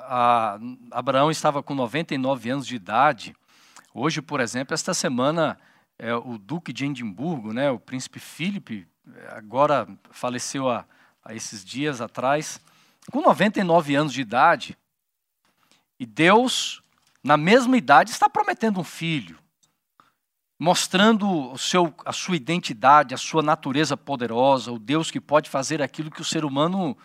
Abraão 0.90 1.30
estava 1.30 1.62
com 1.62 1.74
99 1.74 2.48
anos 2.48 2.66
de 2.66 2.74
idade. 2.74 3.36
Hoje, 3.92 4.22
por 4.22 4.40
exemplo, 4.40 4.72
esta 4.72 4.94
semana, 4.94 5.58
é, 5.98 6.14
o 6.14 6.38
Duque 6.38 6.72
de 6.72 6.86
Edimburgo, 6.86 7.52
né, 7.52 7.70
o 7.70 7.78
príncipe 7.78 8.18
Filipe, 8.18 8.86
agora 9.28 9.86
faleceu 10.10 10.70
há 10.70 10.86
esses 11.30 11.62
dias 11.62 12.00
atrás, 12.00 12.58
com 13.10 13.20
99 13.20 13.94
anos 13.94 14.14
de 14.14 14.22
idade. 14.22 14.78
E 16.00 16.06
Deus, 16.06 16.82
na 17.22 17.36
mesma 17.36 17.76
idade, 17.76 18.10
está 18.10 18.26
prometendo 18.26 18.80
um 18.80 18.84
filho, 18.84 19.36
mostrando 20.58 21.52
o 21.52 21.58
seu, 21.58 21.92
a 22.06 22.12
sua 22.12 22.36
identidade, 22.36 23.12
a 23.12 23.18
sua 23.18 23.42
natureza 23.42 23.98
poderosa, 23.98 24.72
o 24.72 24.78
Deus 24.78 25.10
que 25.10 25.20
pode 25.20 25.50
fazer 25.50 25.82
aquilo 25.82 26.10
que 26.10 26.22
o 26.22 26.24
ser 26.24 26.42
humano 26.42 26.96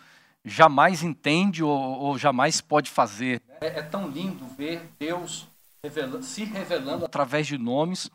jamais 0.42 1.02
entende 1.02 1.62
ou, 1.62 1.70
ou 1.70 2.16
jamais 2.16 2.62
pode 2.62 2.90
fazer. 2.90 3.42
É, 3.60 3.80
é, 3.80 3.82
tão 3.82 4.08
lindo 4.08 4.46
ver 4.56 4.90
Deus 4.98 5.46
revela, 5.84 6.22
se 6.22 6.44
revelando 6.44 7.04
através 7.04 7.46
de 7.46 7.58
nomes. 7.58 8.10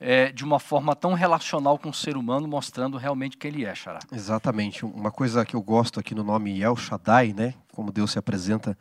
É, 0.00 0.30
de 0.30 0.44
uma 0.44 0.60
forma 0.60 0.94
tão 0.94 1.12
relacional 1.12 1.76
com 1.76 1.88
o 1.88 1.92
ser 1.92 2.16
humano, 2.16 2.46
mostrando 2.46 2.96
realmente 2.96 3.36
quem 3.36 3.50
ele 3.50 3.64
é, 3.64 3.74
Xará. 3.74 3.98
Exatamente. 4.12 4.84
Uma 4.84 5.10
coisa 5.10 5.44
que 5.44 5.56
eu 5.56 5.60
gosto 5.60 5.98
aqui 5.98 6.14
no 6.14 6.22
nome 6.22 6.62
El 6.62 6.76
Shaddai, 6.76 7.32
né? 7.32 7.54
Como 7.72 7.90
Deus 7.90 8.12
se 8.12 8.18
apresenta 8.18 8.78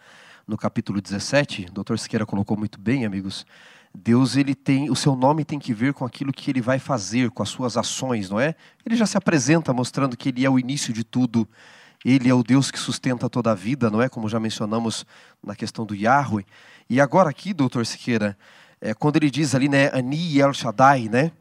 no 0.47 0.57
capítulo 0.57 1.01
17, 1.01 1.65
o 1.69 1.73
doutor 1.73 1.99
Siqueira 1.99 2.25
colocou 2.25 2.55
muito 2.55 2.79
bem, 2.79 3.05
amigos. 3.05 3.45
Deus, 3.93 4.37
ele 4.37 4.55
tem, 4.55 4.89
o 4.89 4.95
seu 4.95 5.15
nome 5.15 5.43
tem 5.43 5.59
que 5.59 5.73
ver 5.73 5.93
com 5.93 6.05
aquilo 6.05 6.31
que 6.31 6.49
ele 6.49 6.61
vai 6.61 6.79
fazer, 6.79 7.31
com 7.31 7.43
as 7.43 7.49
suas 7.49 7.75
ações, 7.75 8.29
não 8.29 8.39
é? 8.39 8.55
Ele 8.85 8.95
já 8.95 9.05
se 9.05 9.17
apresenta 9.17 9.73
mostrando 9.73 10.15
que 10.15 10.29
ele 10.29 10.45
é 10.45 10.49
o 10.49 10.57
início 10.57 10.93
de 10.93 11.03
tudo. 11.03 11.47
Ele 12.05 12.29
é 12.29 12.33
o 12.33 12.43
Deus 12.43 12.71
que 12.71 12.79
sustenta 12.79 13.29
toda 13.29 13.51
a 13.51 13.55
vida, 13.55 13.89
não 13.89 14.01
é? 14.01 14.07
Como 14.07 14.29
já 14.29 14.39
mencionamos 14.39 15.05
na 15.43 15.55
questão 15.55 15.85
do 15.85 15.95
Yahweh. 15.95 16.45
E 16.89 17.01
agora 17.01 17.29
aqui, 17.29 17.53
doutor 17.53 17.85
Siqueira, 17.85 18.37
é, 18.79 18.93
quando 18.93 19.17
ele 19.17 19.29
diz 19.29 19.53
ali, 19.53 19.67
né, 19.67 19.89
Ani 19.91 20.39
El 20.39 20.53
Shaddai, 20.53 21.09
né? 21.09 21.31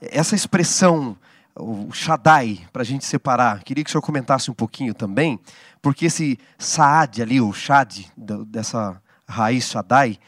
Essa 0.00 0.34
expressão, 0.34 1.16
o 1.58 1.90
Shaddai, 1.92 2.60
para 2.72 2.82
a 2.82 2.84
gente 2.84 3.04
separar, 3.04 3.62
queria 3.62 3.82
que 3.82 3.88
o 3.88 3.92
senhor 3.92 4.02
comentasse 4.02 4.50
um 4.50 4.54
pouquinho 4.54 4.92
também, 4.92 5.38
porque 5.80 6.06
esse 6.06 6.38
Saad 6.58 7.22
ali, 7.22 7.40
o 7.40 7.52
Shad, 7.52 8.04
dessa 8.46 9.00
raiz 9.26 9.68
Shaddai, 9.68 10.18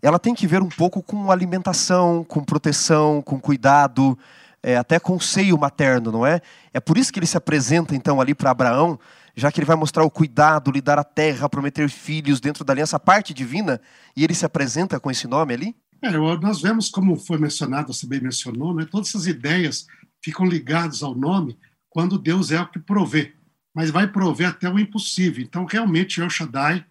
ela 0.00 0.18
tem 0.18 0.34
que 0.34 0.46
ver 0.46 0.62
um 0.62 0.68
pouco 0.68 1.02
com 1.02 1.30
alimentação, 1.30 2.22
com 2.22 2.44
proteção, 2.44 3.20
com 3.22 3.40
cuidado, 3.40 4.16
é, 4.62 4.76
até 4.76 4.98
com 4.98 5.16
o 5.16 5.20
seio 5.20 5.58
materno, 5.58 6.12
não 6.12 6.26
é? 6.26 6.40
É 6.72 6.80
por 6.80 6.96
isso 6.98 7.12
que 7.12 7.18
ele 7.18 7.26
se 7.26 7.36
apresenta 7.36 7.94
então 7.94 8.20
ali 8.20 8.34
para 8.34 8.50
Abraão, 8.50 8.98
já 9.34 9.50
que 9.50 9.58
ele 9.58 9.66
vai 9.66 9.76
mostrar 9.76 10.04
o 10.04 10.10
cuidado, 10.10 10.70
lhe 10.70 10.80
dar 10.80 10.98
a 10.98 11.04
terra, 11.04 11.48
prometer 11.48 11.88
filhos 11.88 12.40
dentro 12.40 12.64
da 12.64 12.72
aliança, 12.72 12.96
a 12.96 13.00
parte 13.00 13.34
divina, 13.34 13.80
e 14.16 14.24
ele 14.24 14.34
se 14.34 14.46
apresenta 14.46 14.98
com 14.98 15.10
esse 15.10 15.26
nome 15.26 15.54
ali? 15.54 15.76
É, 16.02 16.10
nós 16.10 16.60
vemos 16.60 16.88
como 16.88 17.16
foi 17.16 17.38
mencionado, 17.38 17.92
você 17.92 18.06
bem 18.06 18.20
mencionou, 18.20 18.74
né? 18.74 18.86
todas 18.90 19.08
essas 19.08 19.26
ideias 19.26 19.86
ficam 20.30 20.46
ligadas 20.46 21.02
ao 21.02 21.14
nome 21.14 21.58
quando 21.88 22.18
Deus 22.18 22.50
é 22.50 22.60
o 22.60 22.68
que 22.68 22.78
provê 22.78 23.36
mas 23.76 23.90
vai 23.90 24.10
prover 24.10 24.48
até 24.48 24.70
o 24.70 24.78
impossível. 24.78 25.44
Então, 25.44 25.66
realmente, 25.66 26.18
El 26.18 26.30
Shaddai, 26.30 26.82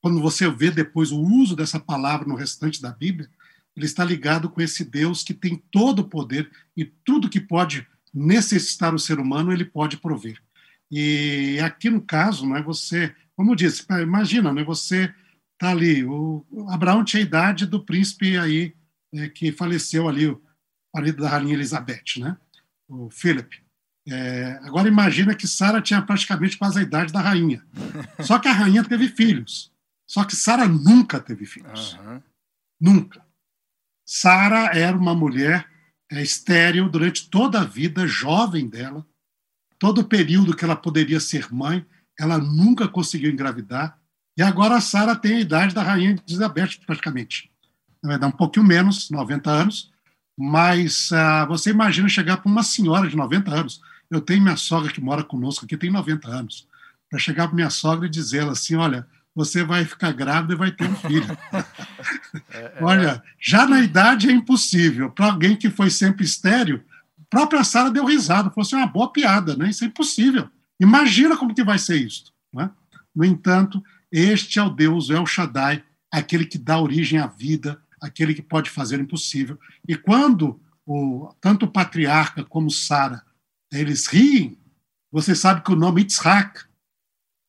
quando 0.00 0.18
você 0.18 0.48
vê 0.48 0.70
depois 0.70 1.12
o 1.12 1.20
uso 1.20 1.54
dessa 1.54 1.78
palavra 1.78 2.26
no 2.26 2.34
restante 2.34 2.80
da 2.80 2.90
Bíblia, 2.90 3.28
ele 3.76 3.84
está 3.84 4.02
ligado 4.02 4.48
com 4.48 4.62
esse 4.62 4.82
Deus 4.82 5.22
que 5.22 5.34
tem 5.34 5.62
todo 5.70 5.98
o 5.98 6.08
poder 6.08 6.50
e 6.74 6.86
tudo 6.86 7.28
que 7.28 7.38
pode 7.38 7.86
necessitar 8.14 8.94
o 8.94 8.98
ser 8.98 9.18
humano, 9.20 9.52
ele 9.52 9.66
pode 9.66 9.98
prover. 9.98 10.40
E 10.90 11.58
aqui 11.62 11.90
no 11.90 12.00
caso, 12.00 12.46
não 12.46 12.56
é 12.56 12.62
você, 12.62 13.14
como 13.36 13.50
eu 13.50 13.54
disse, 13.54 13.84
imagina, 14.00 14.54
né, 14.54 14.64
você 14.64 15.14
está 15.52 15.70
ali, 15.70 16.02
o 16.02 16.46
Abraão 16.70 17.04
tinha 17.04 17.22
a 17.22 17.26
idade 17.26 17.66
do 17.66 17.84
príncipe 17.84 18.38
aí 18.38 18.74
é, 19.12 19.28
que 19.28 19.52
faleceu 19.52 20.08
ali, 20.08 20.28
o 20.28 20.40
marido 20.94 21.22
da 21.22 21.28
rainha 21.28 21.52
Elizabeth, 21.52 22.18
né, 22.20 22.38
o 22.92 23.10
Philip. 23.10 23.62
É, 24.08 24.58
agora 24.64 24.88
imagina 24.88 25.34
que 25.34 25.46
Sara 25.46 25.80
tinha 25.80 26.02
praticamente 26.02 26.58
quase 26.58 26.80
a 26.80 26.82
idade 26.82 27.12
da 27.12 27.20
rainha. 27.20 27.64
Só 28.20 28.38
que 28.38 28.48
a 28.48 28.52
rainha 28.52 28.84
teve 28.84 29.08
filhos. 29.08 29.72
Só 30.06 30.24
que 30.24 30.36
Sara 30.36 30.66
nunca 30.66 31.20
teve 31.20 31.46
filhos. 31.46 31.94
Uhum. 31.94 32.22
Nunca. 32.80 33.24
Sara 34.04 34.76
era 34.76 34.96
uma 34.96 35.14
mulher 35.14 35.66
é, 36.10 36.20
estéril 36.20 36.88
durante 36.88 37.30
toda 37.30 37.60
a 37.60 37.64
vida 37.64 38.06
jovem 38.06 38.68
dela. 38.68 39.06
Todo 39.78 40.02
o 40.02 40.04
período 40.04 40.54
que 40.54 40.64
ela 40.64 40.76
poderia 40.76 41.18
ser 41.18 41.52
mãe, 41.52 41.84
ela 42.18 42.38
nunca 42.38 42.86
conseguiu 42.86 43.30
engravidar. 43.30 43.98
E 44.36 44.42
agora 44.42 44.76
a 44.76 44.80
Sara 44.80 45.16
tem 45.16 45.36
a 45.36 45.40
idade 45.40 45.74
da 45.74 45.82
rainha 45.82 46.16
Elizabeth, 46.26 46.80
praticamente. 46.84 47.50
Vai 48.02 48.18
dar 48.18 48.26
um 48.26 48.32
pouquinho 48.32 48.66
menos, 48.66 49.10
90 49.10 49.50
anos. 49.50 49.91
Mas 50.50 51.10
uh, 51.10 51.46
você 51.46 51.70
imagina 51.70 52.08
chegar 52.08 52.38
para 52.38 52.50
uma 52.50 52.62
senhora 52.62 53.08
de 53.08 53.16
90 53.16 53.50
anos 53.50 53.80
eu 54.12 54.20
tenho 54.20 54.42
minha 54.42 54.58
sogra 54.58 54.92
que 54.92 55.00
mora 55.00 55.24
conosco 55.24 55.64
aqui, 55.64 55.74
tem 55.74 55.90
90 55.90 56.28
anos. 56.28 56.68
Para 57.08 57.18
chegar 57.18 57.46
para 57.46 57.56
minha 57.56 57.70
sogra 57.70 58.06
e 58.06 58.10
dizer 58.10 58.40
ela 58.40 58.52
assim: 58.52 58.76
olha, 58.76 59.06
você 59.34 59.64
vai 59.64 59.86
ficar 59.86 60.12
grávida 60.12 60.52
e 60.52 60.56
vai 60.56 60.70
ter 60.70 60.88
um 60.88 60.94
filho. 60.94 61.26
É, 62.50 62.58
é, 62.58 62.78
olha, 62.80 63.22
já 63.38 63.66
na 63.66 63.80
idade 63.80 64.28
é 64.28 64.32
impossível. 64.32 65.10
Para 65.10 65.26
alguém 65.26 65.54
que 65.54 65.68
foi 65.68 65.90
sempre 65.90 66.24
estéreo, 66.24 66.82
a 67.20 67.24
própria 67.28 67.62
Sara 67.62 67.90
deu 67.90 68.06
risada, 68.06 68.50
falou 68.50 68.62
assim: 68.62 68.76
uma 68.76 68.86
boa 68.86 69.12
piada, 69.12 69.56
né? 69.56 69.68
Isso 69.68 69.84
é 69.84 69.86
impossível. 69.86 70.48
Imagina 70.80 71.36
como 71.36 71.54
que 71.54 71.62
vai 71.62 71.78
ser 71.78 71.96
isso. 71.96 72.32
Né? 72.52 72.70
No 73.14 73.24
entanto, 73.24 73.82
este 74.10 74.58
é 74.58 74.62
o 74.62 74.70
Deus, 74.70 75.10
é 75.10 75.20
o 75.20 75.26
Shaddai, 75.26 75.82
aquele 76.10 76.46
que 76.46 76.58
dá 76.58 76.78
origem 76.78 77.18
à 77.18 77.26
vida, 77.26 77.81
aquele 78.02 78.34
que 78.34 78.42
pode 78.42 78.68
fazer 78.68 78.98
o 78.98 79.02
impossível. 79.02 79.58
E 79.88 79.96
quando 79.96 80.60
o, 80.84 81.32
tanto 81.40 81.66
o 81.66 81.70
patriarca 81.70 82.44
como 82.44 82.70
Sara 82.70 83.22
eles 83.72 84.06
riem. 84.06 84.58
Você 85.10 85.34
sabe 85.34 85.62
que 85.62 85.72
o 85.72 85.76
nome 85.76 86.02
Yitzhak, 86.02 86.64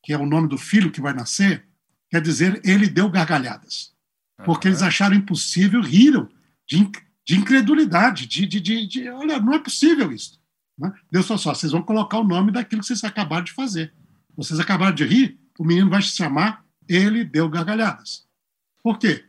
que 0.04 0.14
é 0.14 0.18
o 0.18 0.26
nome 0.26 0.48
do 0.48 0.58
filho 0.58 0.92
que 0.92 1.02
vai 1.02 1.14
nascer, 1.14 1.66
quer 2.10 2.22
dizer 2.22 2.62
ele 2.64 2.88
deu 2.88 3.10
gargalhadas. 3.10 3.94
Porque 4.46 4.68
eles 4.68 4.82
acharam 4.82 5.16
impossível, 5.16 5.82
riram 5.82 6.30
de, 6.68 6.90
de 7.26 7.38
incredulidade, 7.38 8.26
de, 8.26 8.46
de, 8.46 8.60
de, 8.60 8.88
de, 8.88 9.10
olha, 9.10 9.40
não 9.40 9.54
é 9.54 9.60
possível 9.60 10.12
isso. 10.12 10.42
Né? 10.78 10.92
Deus 11.12 11.28
falou 11.28 11.42
só, 11.42 11.54
vocês 11.54 11.72
vão 11.72 11.84
colocar 11.84 12.20
o 12.20 12.24
nome 12.24 12.52
daquilo 12.52 12.82
que 12.82 12.88
vocês 12.88 13.04
acabaram 13.04 13.44
de 13.44 13.54
fazer. 13.54 13.94
Vocês 14.36 14.60
acabaram 14.60 14.96
de 14.96 15.06
rir, 15.06 15.40
o 15.58 15.64
menino 15.64 15.90
vai 15.90 16.02
se 16.02 16.10
chamar 16.10 16.66
Ele 16.88 17.24
Deu 17.24 17.48
Gargalhadas. 17.48 18.26
Por 18.82 18.98
quê? 18.98 19.26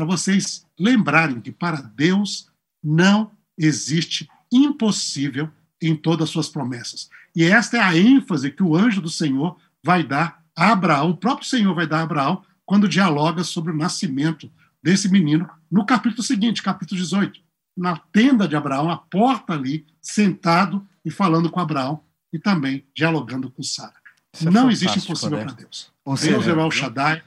Para 0.00 0.06
vocês 0.06 0.66
lembrarem 0.78 1.42
que 1.42 1.52
para 1.52 1.82
Deus 1.82 2.48
não 2.82 3.32
existe 3.58 4.26
impossível 4.50 5.50
em 5.78 5.94
todas 5.94 6.24
as 6.24 6.30
suas 6.30 6.48
promessas. 6.48 7.10
E 7.36 7.44
esta 7.44 7.76
é 7.76 7.80
a 7.80 7.94
ênfase 7.94 8.50
que 8.50 8.62
o 8.62 8.74
anjo 8.74 9.02
do 9.02 9.10
Senhor 9.10 9.58
vai 9.84 10.02
dar 10.02 10.42
a 10.56 10.72
Abraão, 10.72 11.10
o 11.10 11.16
próprio 11.18 11.46
Senhor 11.46 11.74
vai 11.74 11.86
dar 11.86 11.98
a 11.98 12.04
Abraão, 12.04 12.42
quando 12.64 12.88
dialoga 12.88 13.44
sobre 13.44 13.72
o 13.72 13.76
nascimento 13.76 14.50
desse 14.82 15.06
menino, 15.06 15.46
no 15.70 15.84
capítulo 15.84 16.22
seguinte, 16.22 16.62
capítulo 16.62 16.98
18. 16.98 17.38
Na 17.76 17.98
tenda 17.98 18.48
de 18.48 18.56
Abraão, 18.56 18.88
a 18.88 18.96
porta 18.96 19.52
ali, 19.52 19.84
sentado 20.00 20.82
e 21.04 21.10
falando 21.10 21.50
com 21.50 21.60
Abraão 21.60 22.02
e 22.32 22.38
também 22.38 22.86
dialogando 22.96 23.50
com 23.50 23.62
Sara. 23.62 23.92
É 24.40 24.48
Não 24.48 24.70
existe 24.70 24.98
impossível 24.98 25.36
né? 25.36 25.44
para 25.44 25.52
Deus. 25.52 25.92
Ou 26.06 26.16
Deus 26.16 26.48
é 26.48 26.54
o 26.54 26.70
Shaddai, 26.70 27.22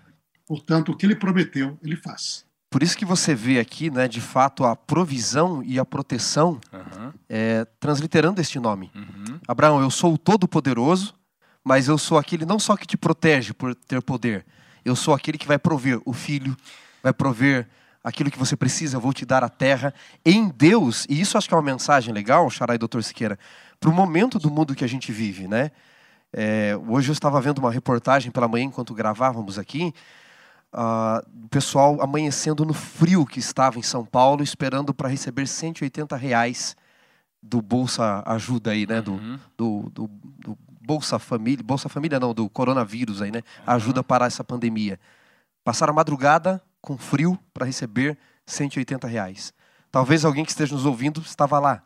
portanto, 0.47 0.91
o 0.91 0.97
que 0.97 1.05
ele 1.05 1.15
prometeu, 1.15 1.77
ele 1.83 1.95
faz. 1.95 2.51
Por 2.73 2.81
isso 2.81 2.97
que 2.97 3.05
você 3.05 3.35
vê 3.35 3.59
aqui, 3.59 3.91
né, 3.91 4.07
de 4.07 4.19
fato, 4.19 4.65
a 4.65 4.75
provisão 4.75 5.61
e 5.63 5.77
a 5.77 5.85
proteção 5.85 6.59
uhum. 6.73 7.13
é, 7.29 7.67
transliterando 7.79 8.41
este 8.41 8.57
nome. 8.57 8.89
Uhum. 8.95 9.39
Abraão, 9.47 9.79
eu 9.79 9.91
sou 9.91 10.15
o 10.15 10.17
Todo-Poderoso, 10.17 11.13
mas 11.63 11.87
eu 11.87 11.99
sou 11.99 12.17
aquele 12.17 12.47
não 12.47 12.57
só 12.57 12.75
que 12.75 12.87
te 12.87 12.97
protege 12.97 13.53
por 13.53 13.75
ter 13.75 14.01
poder, 14.01 14.43
eu 14.83 14.95
sou 14.95 15.13
aquele 15.13 15.37
que 15.37 15.45
vai 15.45 15.59
prover 15.59 16.01
o 16.03 16.13
filho, 16.13 16.57
vai 17.03 17.13
prover 17.13 17.69
aquilo 18.03 18.31
que 18.31 18.39
você 18.39 18.55
precisa, 18.57 18.97
eu 18.97 19.01
vou 19.01 19.13
te 19.13 19.23
dar 19.23 19.43
a 19.43 19.49
terra. 19.49 19.93
Em 20.25 20.49
Deus, 20.49 21.05
e 21.07 21.21
isso 21.21 21.37
acho 21.37 21.47
que 21.47 21.53
é 21.53 21.57
uma 21.57 21.61
mensagem 21.61 22.11
legal, 22.11 22.49
Xarai 22.49 22.79
Doutor 22.79 23.03
Siqueira, 23.03 23.37
para 23.79 23.91
o 23.91 23.93
momento 23.93 24.39
do 24.39 24.49
mundo 24.49 24.73
que 24.73 24.83
a 24.83 24.89
gente 24.89 25.11
vive, 25.11 25.47
né? 25.47 25.69
É, 26.35 26.75
hoje 26.87 27.11
eu 27.11 27.13
estava 27.13 27.39
vendo 27.39 27.59
uma 27.59 27.71
reportagem 27.71 28.31
pela 28.31 28.47
manhã 28.47 28.65
enquanto 28.65 28.95
gravávamos 28.95 29.59
aqui, 29.59 29.93
uh, 30.73 31.45
o 31.45 31.47
pessoal 31.49 32.01
amanhecendo 32.01 32.65
no 32.65 32.73
frio 32.73 33.25
que 33.25 33.39
estava 33.39 33.77
em 33.79 33.83
São 33.83 34.05
Paulo, 34.05 34.43
esperando 34.43 34.93
para 34.93 35.09
receber 35.09 35.47
180 35.47 36.15
reais 36.15 36.75
do 37.41 37.61
Bolsa 37.61 38.23
Ajuda 38.25 38.71
aí, 38.71 38.87
né? 38.87 39.03
Uhum. 39.05 39.39
Do, 39.57 39.89
do, 39.89 40.07
do, 40.07 40.09
do, 40.39 40.57
Bolsa 40.85 41.17
Família, 41.17 41.63
Bolsa 41.63 41.87
Família 41.87 42.19
não, 42.19 42.33
do 42.33 42.49
coronavírus 42.49 43.21
aí, 43.21 43.31
né? 43.31 43.41
Ajuda 43.65 44.01
uhum. 44.01 44.03
para 44.03 44.25
essa 44.25 44.43
pandemia. 44.43 44.99
Passaram 45.63 45.91
a 45.91 45.95
madrugada 45.95 46.61
com 46.81 46.97
frio 46.97 47.39
para 47.53 47.65
receber 47.65 48.17
180 48.45 49.07
reais. 49.07 49.53
Talvez 49.91 50.25
alguém 50.25 50.43
que 50.43 50.51
esteja 50.51 50.73
nos 50.75 50.85
ouvindo 50.85 51.21
estava 51.21 51.59
lá. 51.59 51.83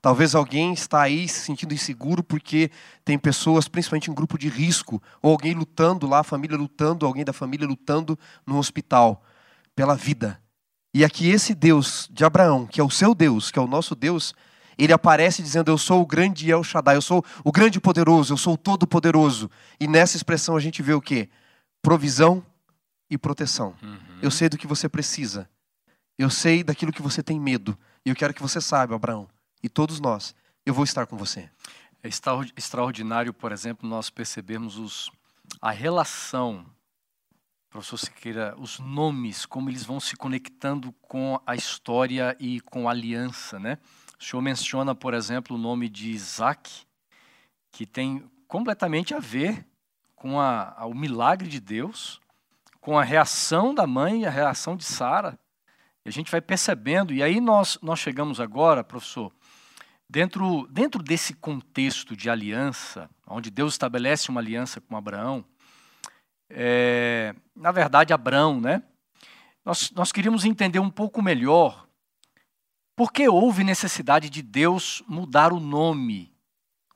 Talvez 0.00 0.34
alguém 0.34 0.72
está 0.72 1.02
aí 1.02 1.28
se 1.28 1.40
sentindo 1.40 1.74
inseguro 1.74 2.22
porque 2.22 2.70
tem 3.04 3.18
pessoas, 3.18 3.68
principalmente 3.68 4.10
em 4.10 4.14
grupo 4.14 4.38
de 4.38 4.48
risco, 4.48 5.02
ou 5.20 5.32
alguém 5.32 5.52
lutando 5.52 6.06
lá, 6.06 6.20
a 6.20 6.24
família 6.24 6.56
lutando, 6.56 7.04
alguém 7.04 7.24
da 7.24 7.32
família 7.32 7.66
lutando 7.66 8.18
no 8.46 8.56
hospital 8.56 9.22
pela 9.76 9.94
vida. 9.94 10.40
E 10.94 11.04
aqui 11.04 11.28
esse 11.28 11.54
Deus 11.54 12.08
de 12.10 12.24
Abraão, 12.24 12.66
que 12.66 12.80
é 12.80 12.84
o 12.84 12.90
seu 12.90 13.14
Deus, 13.14 13.50
que 13.50 13.58
é 13.58 13.62
o 13.62 13.66
nosso 13.66 13.94
Deus, 13.94 14.34
ele 14.78 14.92
aparece 14.92 15.42
dizendo: 15.42 15.70
Eu 15.70 15.76
sou 15.76 16.00
o 16.00 16.06
grande 16.06 16.50
El 16.50 16.64
Shaddai, 16.64 16.96
eu 16.96 17.02
sou 17.02 17.24
o 17.44 17.52
grande 17.52 17.78
poderoso, 17.78 18.32
eu 18.32 18.38
sou 18.38 18.54
o 18.54 18.58
todo-poderoso. 18.58 19.50
E 19.78 19.86
nessa 19.86 20.16
expressão 20.16 20.56
a 20.56 20.60
gente 20.60 20.82
vê 20.82 20.94
o 20.94 21.00
quê? 21.00 21.28
Provisão 21.82 22.44
e 23.10 23.18
proteção. 23.18 23.74
Uhum. 23.82 23.98
Eu 24.22 24.30
sei 24.30 24.48
do 24.48 24.56
que 24.56 24.66
você 24.66 24.88
precisa. 24.88 25.48
Eu 26.18 26.30
sei 26.30 26.64
daquilo 26.64 26.92
que 26.92 27.02
você 27.02 27.22
tem 27.22 27.38
medo. 27.38 27.76
E 28.04 28.08
eu 28.08 28.16
quero 28.16 28.32
que 28.32 28.42
você 28.42 28.60
saiba, 28.60 28.94
Abraão, 28.94 29.28
e 29.62 29.68
todos 29.68 30.00
nós, 30.00 30.34
eu 30.64 30.74
vou 30.74 30.84
estar 30.84 31.06
com 31.06 31.16
você. 31.16 31.50
É 32.02 32.08
extraordinário, 32.56 33.32
por 33.34 33.52
exemplo, 33.52 33.88
nós 33.88 34.08
percebermos 34.08 34.78
os, 34.78 35.10
a 35.60 35.70
relação, 35.70 36.64
professor 37.68 37.98
Siqueira, 37.98 38.54
os 38.58 38.78
nomes, 38.78 39.44
como 39.44 39.68
eles 39.68 39.84
vão 39.84 40.00
se 40.00 40.16
conectando 40.16 40.92
com 41.02 41.40
a 41.46 41.54
história 41.54 42.36
e 42.40 42.60
com 42.60 42.88
a 42.88 42.92
aliança, 42.92 43.58
né? 43.58 43.78
O 44.18 44.24
senhor 44.24 44.42
menciona, 44.42 44.94
por 44.94 45.14
exemplo, 45.14 45.56
o 45.56 45.58
nome 45.58 45.88
de 45.88 46.10
Isaac, 46.10 46.86
que 47.70 47.86
tem 47.86 48.28
completamente 48.46 49.14
a 49.14 49.18
ver 49.18 49.66
com 50.16 50.40
a, 50.40 50.74
a, 50.76 50.86
o 50.86 50.94
milagre 50.94 51.48
de 51.48 51.60
Deus, 51.60 52.20
com 52.80 52.98
a 52.98 53.04
reação 53.04 53.74
da 53.74 53.86
mãe 53.86 54.22
e 54.22 54.26
a 54.26 54.30
reação 54.30 54.76
de 54.76 54.84
Sara. 54.84 55.38
E 56.04 56.08
a 56.08 56.12
gente 56.12 56.30
vai 56.30 56.40
percebendo, 56.40 57.12
e 57.12 57.22
aí 57.22 57.40
nós, 57.40 57.78
nós 57.80 57.98
chegamos 57.98 58.40
agora, 58.40 58.82
professor, 58.82 59.32
dentro, 60.10 60.66
dentro 60.68 61.00
desse 61.02 61.34
contexto 61.34 62.16
de 62.16 62.28
aliança, 62.28 63.08
onde 63.26 63.48
Deus 63.48 63.74
estabelece 63.74 64.28
uma 64.28 64.40
aliança 64.40 64.80
com 64.80 64.96
Abraão, 64.96 65.44
é, 66.48 67.32
na 67.54 67.70
verdade, 67.70 68.12
Abraão, 68.12 68.60
né? 68.60 68.82
Nós, 69.64 69.92
nós 69.92 70.10
queríamos 70.10 70.44
entender 70.44 70.80
um 70.80 70.90
pouco 70.90 71.22
melhor 71.22 71.86
por 72.96 73.12
que 73.12 73.28
houve 73.28 73.62
necessidade 73.62 74.28
de 74.28 74.42
Deus 74.42 75.00
mudar 75.06 75.52
o 75.52 75.60
nome? 75.60 76.34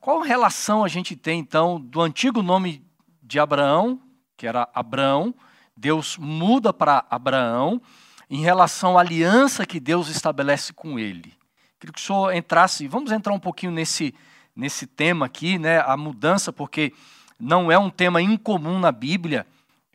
Qual 0.01 0.19
relação 0.19 0.83
a 0.83 0.87
gente 0.89 1.15
tem, 1.15 1.39
então, 1.39 1.79
do 1.79 2.01
antigo 2.01 2.43
nome 2.43 2.85
de 3.23 3.39
Abraão, 3.39 4.01
que 4.35 4.45
era 4.45 4.69
Abraão, 4.73 5.33
Deus 5.75 6.17
muda 6.17 6.73
para 6.73 7.05
Abraão, 7.09 7.81
em 8.29 8.41
relação 8.41 8.97
à 8.97 9.01
aliança 9.01 9.65
que 9.65 9.79
Deus 9.79 10.09
estabelece 10.09 10.73
com 10.73 10.99
ele? 10.99 11.33
Queria 11.85 11.93
que 11.93 12.01
o 12.01 12.03
senhor 12.03 12.33
entrasse, 12.33 12.87
vamos 12.87 13.11
entrar 13.11 13.31
um 13.31 13.39
pouquinho 13.39 13.71
nesse, 13.71 14.15
nesse 14.55 14.87
tema 14.87 15.27
aqui, 15.27 15.59
né, 15.59 15.79
a 15.81 15.95
mudança, 15.95 16.51
porque 16.51 16.91
não 17.39 17.71
é 17.71 17.77
um 17.77 17.91
tema 17.91 18.21
incomum 18.21 18.79
na 18.79 18.91
Bíblia. 18.91 19.45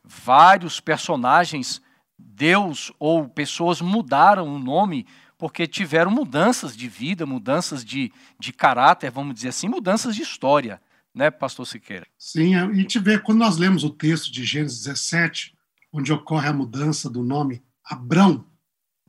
Vários 0.05 0.79
personagens, 0.79 1.83
Deus 2.17 2.93
ou 2.97 3.29
pessoas 3.29 3.81
mudaram 3.81 4.47
o 4.47 4.59
nome 4.59 5.05
porque 5.37 5.67
tiveram 5.67 6.13
mudanças 6.13 6.77
de 6.77 6.87
vida, 6.87 7.27
mudanças 7.27 7.85
de, 7.85 8.13
de 8.39 8.53
caráter, 8.53 9.11
vamos 9.11 9.35
dizer 9.35 9.49
assim, 9.49 9.69
mudanças 9.69 10.15
de 10.15 10.23
história, 10.23 10.81
né, 11.13 11.29
pastor 11.29 11.67
Siqueira? 11.67 12.07
Sim, 12.17 12.55
a 12.55 12.73
gente 12.73 13.01
vê, 13.01 13.19
quando 13.19 13.39
nós 13.39 13.57
lemos 13.57 13.83
o 13.83 13.91
texto 13.91 14.31
de 14.31 14.45
Gênesis 14.45 14.85
17, 14.85 15.57
onde 15.93 16.13
ocorre 16.13 16.49
a 16.49 16.53
mudança 16.53 17.11
do 17.11 17.25
nome 17.25 17.65
Abrão 17.85 18.47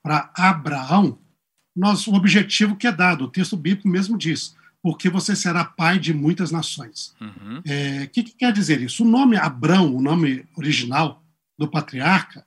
para 0.01 0.31
Abraão, 0.35 1.19
nós, 1.81 2.05
o 2.05 2.13
objetivo 2.13 2.75
que 2.75 2.85
é 2.85 2.91
dado, 2.91 3.23
o 3.23 3.27
texto 3.27 3.57
bíblico 3.57 3.87
mesmo 3.87 4.15
diz, 4.15 4.55
porque 4.83 5.09
você 5.09 5.35
será 5.35 5.65
pai 5.65 5.97
de 5.97 6.13
muitas 6.13 6.51
nações. 6.51 7.15
O 7.19 7.23
uhum. 7.23 7.61
é, 7.65 8.05
que, 8.05 8.21
que, 8.21 8.35
quer 8.35 8.53
dizer 8.53 8.79
isso? 8.79 9.03
O 9.03 9.07
nome 9.07 9.35
Abrão, 9.35 9.95
o 9.95 9.99
nome 9.99 10.45
original 10.55 11.23
do 11.57 11.67
patriarca, 11.67 12.45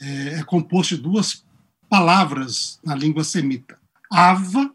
é, 0.00 0.38
é 0.38 0.44
composto 0.44 0.96
de 0.96 1.02
duas 1.02 1.44
palavras 1.90 2.80
na 2.82 2.94
língua 2.94 3.22
semita. 3.22 3.78
Ava, 4.10 4.72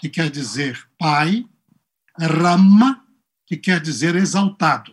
que 0.00 0.08
quer 0.08 0.28
dizer 0.28 0.84
pai, 0.98 1.46
Rama, 2.18 3.00
que 3.46 3.56
quer 3.56 3.80
dizer 3.80 4.16
exaltado. 4.16 4.92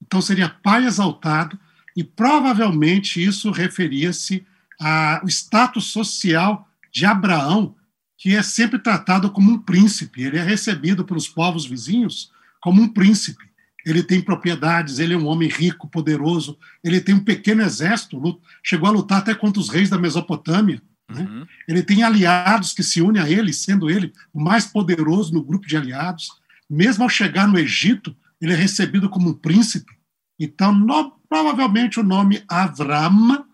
Então 0.00 0.22
seria 0.22 0.48
pai 0.48 0.86
exaltado, 0.86 1.58
e 1.96 2.04
provavelmente 2.04 3.20
isso 3.20 3.50
referia-se 3.50 4.46
ao 4.78 5.26
status 5.26 5.86
social 5.86 6.68
de 6.92 7.06
Abraão, 7.06 7.74
que 8.18 8.36
é 8.36 8.42
sempre 8.42 8.78
tratado 8.78 9.30
como 9.30 9.50
um 9.50 9.58
príncipe. 9.58 10.22
Ele 10.22 10.38
é 10.38 10.42
recebido 10.42 11.04
pelos 11.04 11.28
povos 11.28 11.64
vizinhos 11.66 12.30
como 12.60 12.80
um 12.82 12.88
príncipe. 12.88 13.50
Ele 13.84 14.02
tem 14.02 14.20
propriedades, 14.20 15.00
ele 15.00 15.14
é 15.14 15.16
um 15.16 15.26
homem 15.26 15.48
rico, 15.48 15.88
poderoso, 15.88 16.56
ele 16.84 17.00
tem 17.00 17.16
um 17.16 17.24
pequeno 17.24 17.62
exército, 17.62 18.40
chegou 18.62 18.88
a 18.88 18.92
lutar 18.92 19.18
até 19.18 19.34
contra 19.34 19.60
os 19.60 19.68
reis 19.68 19.90
da 19.90 19.98
Mesopotâmia. 19.98 20.80
Né? 21.10 21.22
Uhum. 21.22 21.46
Ele 21.66 21.82
tem 21.82 22.04
aliados 22.04 22.72
que 22.72 22.82
se 22.82 23.02
unem 23.02 23.20
a 23.20 23.28
ele, 23.28 23.52
sendo 23.52 23.90
ele 23.90 24.12
o 24.32 24.40
mais 24.40 24.66
poderoso 24.66 25.32
no 25.34 25.42
grupo 25.42 25.66
de 25.66 25.76
aliados. 25.76 26.28
Mesmo 26.70 27.02
ao 27.02 27.10
chegar 27.10 27.48
no 27.48 27.58
Egito, 27.58 28.14
ele 28.40 28.52
é 28.52 28.56
recebido 28.56 29.08
como 29.08 29.30
um 29.30 29.34
príncipe. 29.34 29.92
Então, 30.38 30.72
no, 30.72 31.12
provavelmente 31.28 31.98
o 31.98 32.04
nome 32.04 32.44
Avram 32.48 33.44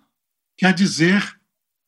quer 0.59 0.75
dizer 0.75 1.38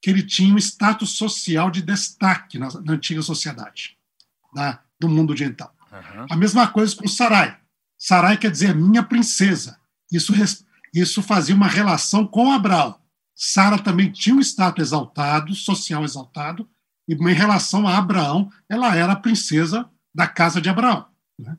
que 0.00 0.10
ele 0.10 0.22
tinha 0.22 0.54
um 0.54 0.58
status 0.58 1.10
social 1.10 1.70
de 1.70 1.82
destaque 1.82 2.58
na, 2.58 2.68
na 2.82 2.92
antiga 2.94 3.22
sociedade 3.22 3.96
da, 4.54 4.80
do 4.98 5.08
mundo 5.08 5.30
oriental. 5.30 5.74
Uhum. 5.92 6.26
A 6.30 6.36
mesma 6.36 6.66
coisa 6.68 6.94
com 6.96 7.06
Sarai. 7.06 7.58
Sarai 7.98 8.36
quer 8.36 8.50
dizer 8.50 8.74
minha 8.74 9.02
princesa. 9.02 9.78
Isso, 10.10 10.32
isso 10.94 11.22
fazia 11.22 11.54
uma 11.54 11.68
relação 11.68 12.26
com 12.26 12.52
Abraão. 12.52 12.98
Sara 13.34 13.78
também 13.78 14.10
tinha 14.10 14.34
um 14.34 14.40
status 14.40 14.88
exaltado, 14.88 15.54
social 15.54 16.04
exaltado, 16.04 16.68
e 17.08 17.14
em 17.14 17.34
relação 17.34 17.88
a 17.88 17.96
Abraão, 17.96 18.50
ela 18.68 18.94
era 18.94 19.14
a 19.14 19.16
princesa 19.16 19.88
da 20.14 20.26
casa 20.26 20.60
de 20.60 20.68
Abraão. 20.68 21.06
Né? 21.38 21.56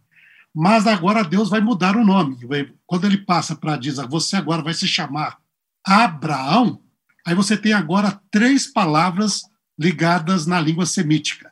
Mas 0.54 0.86
agora 0.86 1.24
Deus 1.24 1.50
vai 1.50 1.60
mudar 1.60 1.96
o 1.96 2.06
nome. 2.06 2.38
Quando 2.86 3.06
ele 3.06 3.18
passa 3.18 3.56
para 3.56 3.78
dizer, 3.78 4.08
você 4.08 4.36
agora 4.36 4.62
vai 4.62 4.76
se 4.76 4.88
chamar 4.88 5.40
Abraão, 5.84 6.82
aí 7.26 7.36
você 7.36 7.58
tem 7.58 7.74
agora 7.74 8.22
três 8.32 8.68
palavras 8.68 9.42
ligadas 9.80 10.46
na 10.46 10.60
língua 10.60 10.86
semítica. 10.86 11.52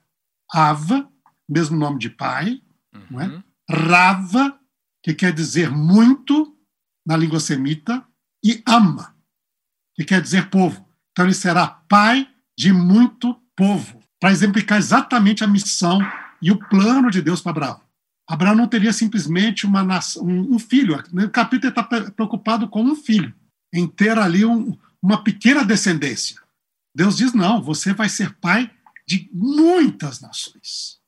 Ava, 0.52 1.10
mesmo 1.48 1.78
nome 1.78 2.00
de 2.00 2.10
pai, 2.10 2.62
uhum. 2.94 3.22
é? 3.22 3.44
Rava, 3.70 4.60
que 5.04 5.14
quer 5.14 5.34
dizer 5.34 5.70
muito 5.70 6.56
na 7.06 7.16
língua 7.16 7.40
semita, 7.40 8.06
e 8.44 8.62
ama, 8.68 9.16
que 9.96 10.04
quer 10.04 10.22
dizer 10.22 10.50
povo. 10.50 10.88
Então 11.12 11.26
ele 11.26 11.34
será 11.34 11.68
pai 11.68 12.28
de 12.58 12.72
muito 12.72 13.36
povo, 13.56 14.02
para 14.20 14.32
exemplificar 14.32 14.78
exatamente 14.78 15.44
a 15.44 15.48
missão 15.48 16.00
e 16.42 16.52
o 16.52 16.60
plano 16.70 17.10
de 17.10 17.22
Deus 17.22 17.42
para 17.42 17.52
Abraão. 17.52 17.82
Abraão 18.28 18.56
não 18.56 18.68
teria 18.68 18.94
simplesmente 18.94 19.66
uma 19.66 19.84
nação, 19.84 20.24
um, 20.24 20.60
filho. 20.60 21.02
No 21.12 21.30
capítulo 21.30 21.70
está 21.70 21.84
preocupado 21.84 22.68
com 22.68 22.84
um 22.84 22.96
filho, 22.96 23.34
em 23.74 23.88
ter 23.88 24.18
ali 24.18 24.46
um, 24.46 24.78
uma 25.02 25.24
pequena 25.24 25.64
descendência. 25.64 26.42
Deus 26.94 27.18
diz: 27.18 27.34
não, 27.34 27.62
você 27.62 27.94
vai 27.94 28.10
ser 28.10 28.36
pai 28.36 28.72
de 29.08 29.30
muitas 29.34 30.20
nações. 30.20 31.00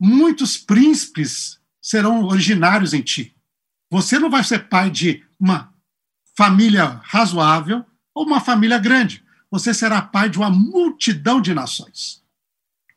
Muitos 0.00 0.56
príncipes 0.56 1.60
serão 1.80 2.24
originários 2.24 2.94
em 2.94 3.02
ti. 3.02 3.36
Você 3.90 4.18
não 4.18 4.30
vai 4.30 4.42
ser 4.42 4.68
pai 4.68 4.90
de 4.90 5.24
uma 5.38 5.72
família 6.36 7.00
razoável 7.04 7.84
ou 8.14 8.24
uma 8.24 8.40
família 8.40 8.78
grande. 8.78 9.22
Você 9.50 9.74
será 9.74 10.00
pai 10.00 10.30
de 10.30 10.38
uma 10.38 10.48
multidão 10.48 11.40
de 11.40 11.52
nações. 11.52 12.22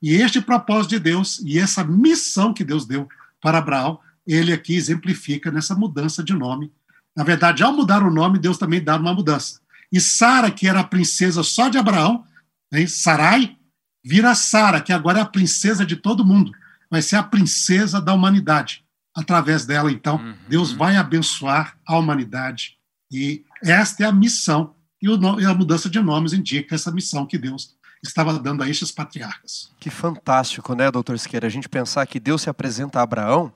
E 0.02 0.14
este 0.14 0.40
propósito 0.40 0.92
de 0.92 1.00
Deus 1.00 1.40
e 1.40 1.60
essa 1.60 1.84
missão 1.84 2.54
que 2.54 2.64
Deus 2.64 2.86
deu 2.86 3.10
para 3.42 3.58
Abraão, 3.58 4.00
ele 4.26 4.54
aqui 4.54 4.76
exemplifica 4.76 5.52
nessa 5.52 5.76
mudança 5.76 6.24
de 6.24 6.34
nome. 6.34 6.72
Na 7.16 7.24
verdade, 7.24 7.64
ao 7.64 7.74
mudar 7.74 8.04
o 8.04 8.12
nome, 8.12 8.40
Deus 8.40 8.58
também 8.58 8.84
dá 8.84 8.98
uma 8.98 9.14
mudança. 9.14 9.60
E 9.92 10.00
Sara, 10.00 10.52
que 10.52 10.68
era 10.68 10.80
a 10.80 10.84
princesa 10.84 11.44
só 11.44 11.70
de 11.70 11.78
Abraão, 11.78 12.26
né, 12.72 12.86
Sarai, 12.88 13.58
vira 14.04 14.36
Sara, 14.36 14.82
que 14.82 14.94
agora 14.94 15.20
é 15.20 15.22
a 15.22 15.26
princesa 15.26 15.86
de 15.86 15.96
todo 15.96 16.26
mundo. 16.26 16.52
Vai 16.90 17.02
ser 17.02 17.16
a 17.16 17.24
princesa 17.24 18.02
da 18.02 18.14
humanidade. 18.14 18.84
Através 19.16 19.66
dela, 19.66 19.92
então, 19.92 20.18
uhum. 20.18 20.36
Deus 20.48 20.74
vai 20.74 20.98
abençoar 20.98 21.78
a 21.88 21.98
humanidade. 21.98 22.78
E 23.12 23.46
esta 23.64 24.04
é 24.04 24.06
a 24.06 24.12
missão 24.12 24.76
e, 25.02 25.10
o, 25.10 25.40
e 25.40 25.46
a 25.46 25.54
mudança 25.54 25.90
de 25.90 26.00
nomes 26.02 26.34
indica 26.34 26.76
essa 26.76 26.92
missão 26.92 27.26
que 27.26 27.38
Deus 27.38 27.76
estava 28.04 28.38
dando 28.38 28.62
a 28.62 28.70
estes 28.70 28.92
patriarcas. 28.92 29.72
Que 29.80 29.90
fantástico, 29.90 30.76
né, 30.76 30.92
doutor 30.92 31.18
Siqueira? 31.18 31.48
A 31.48 31.50
gente 31.50 31.70
pensar 31.70 32.06
que 32.06 32.20
Deus 32.20 32.42
se 32.42 32.50
apresenta 32.50 33.00
a 33.00 33.04
Abraão 33.04 33.52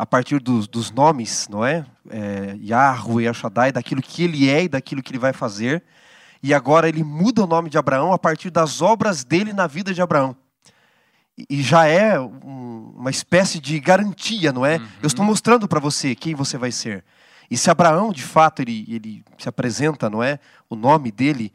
a 0.00 0.06
partir 0.06 0.40
dos, 0.40 0.66
dos 0.66 0.90
nomes, 0.90 1.46
não 1.50 1.62
é? 1.62 1.84
é 2.08 2.56
Yahweh, 2.58 3.28
Ashadai, 3.28 3.70
daquilo 3.70 4.00
que 4.00 4.22
ele 4.22 4.48
é 4.48 4.64
e 4.64 4.68
daquilo 4.68 5.02
que 5.02 5.12
ele 5.12 5.18
vai 5.18 5.34
fazer. 5.34 5.84
E 6.42 6.54
agora 6.54 6.88
ele 6.88 7.04
muda 7.04 7.44
o 7.44 7.46
nome 7.46 7.68
de 7.68 7.76
Abraão 7.76 8.10
a 8.10 8.18
partir 8.18 8.48
das 8.48 8.80
obras 8.80 9.24
dele 9.24 9.52
na 9.52 9.66
vida 9.66 9.92
de 9.92 10.00
Abraão. 10.00 10.34
E 11.50 11.60
já 11.60 11.84
é 11.84 12.18
um, 12.18 12.94
uma 12.96 13.10
espécie 13.10 13.60
de 13.60 13.78
garantia, 13.78 14.50
não 14.54 14.64
é? 14.64 14.78
Uhum. 14.78 14.86
Eu 15.02 15.06
estou 15.06 15.22
mostrando 15.22 15.68
para 15.68 15.78
você 15.78 16.14
quem 16.14 16.34
você 16.34 16.56
vai 16.56 16.72
ser. 16.72 17.04
E 17.50 17.56
se 17.58 17.70
Abraão, 17.70 18.10
de 18.10 18.22
fato, 18.22 18.62
ele, 18.62 18.86
ele 18.88 19.22
se 19.36 19.50
apresenta, 19.50 20.08
não 20.08 20.22
é? 20.22 20.40
O 20.70 20.76
nome 20.76 21.12
dele 21.12 21.52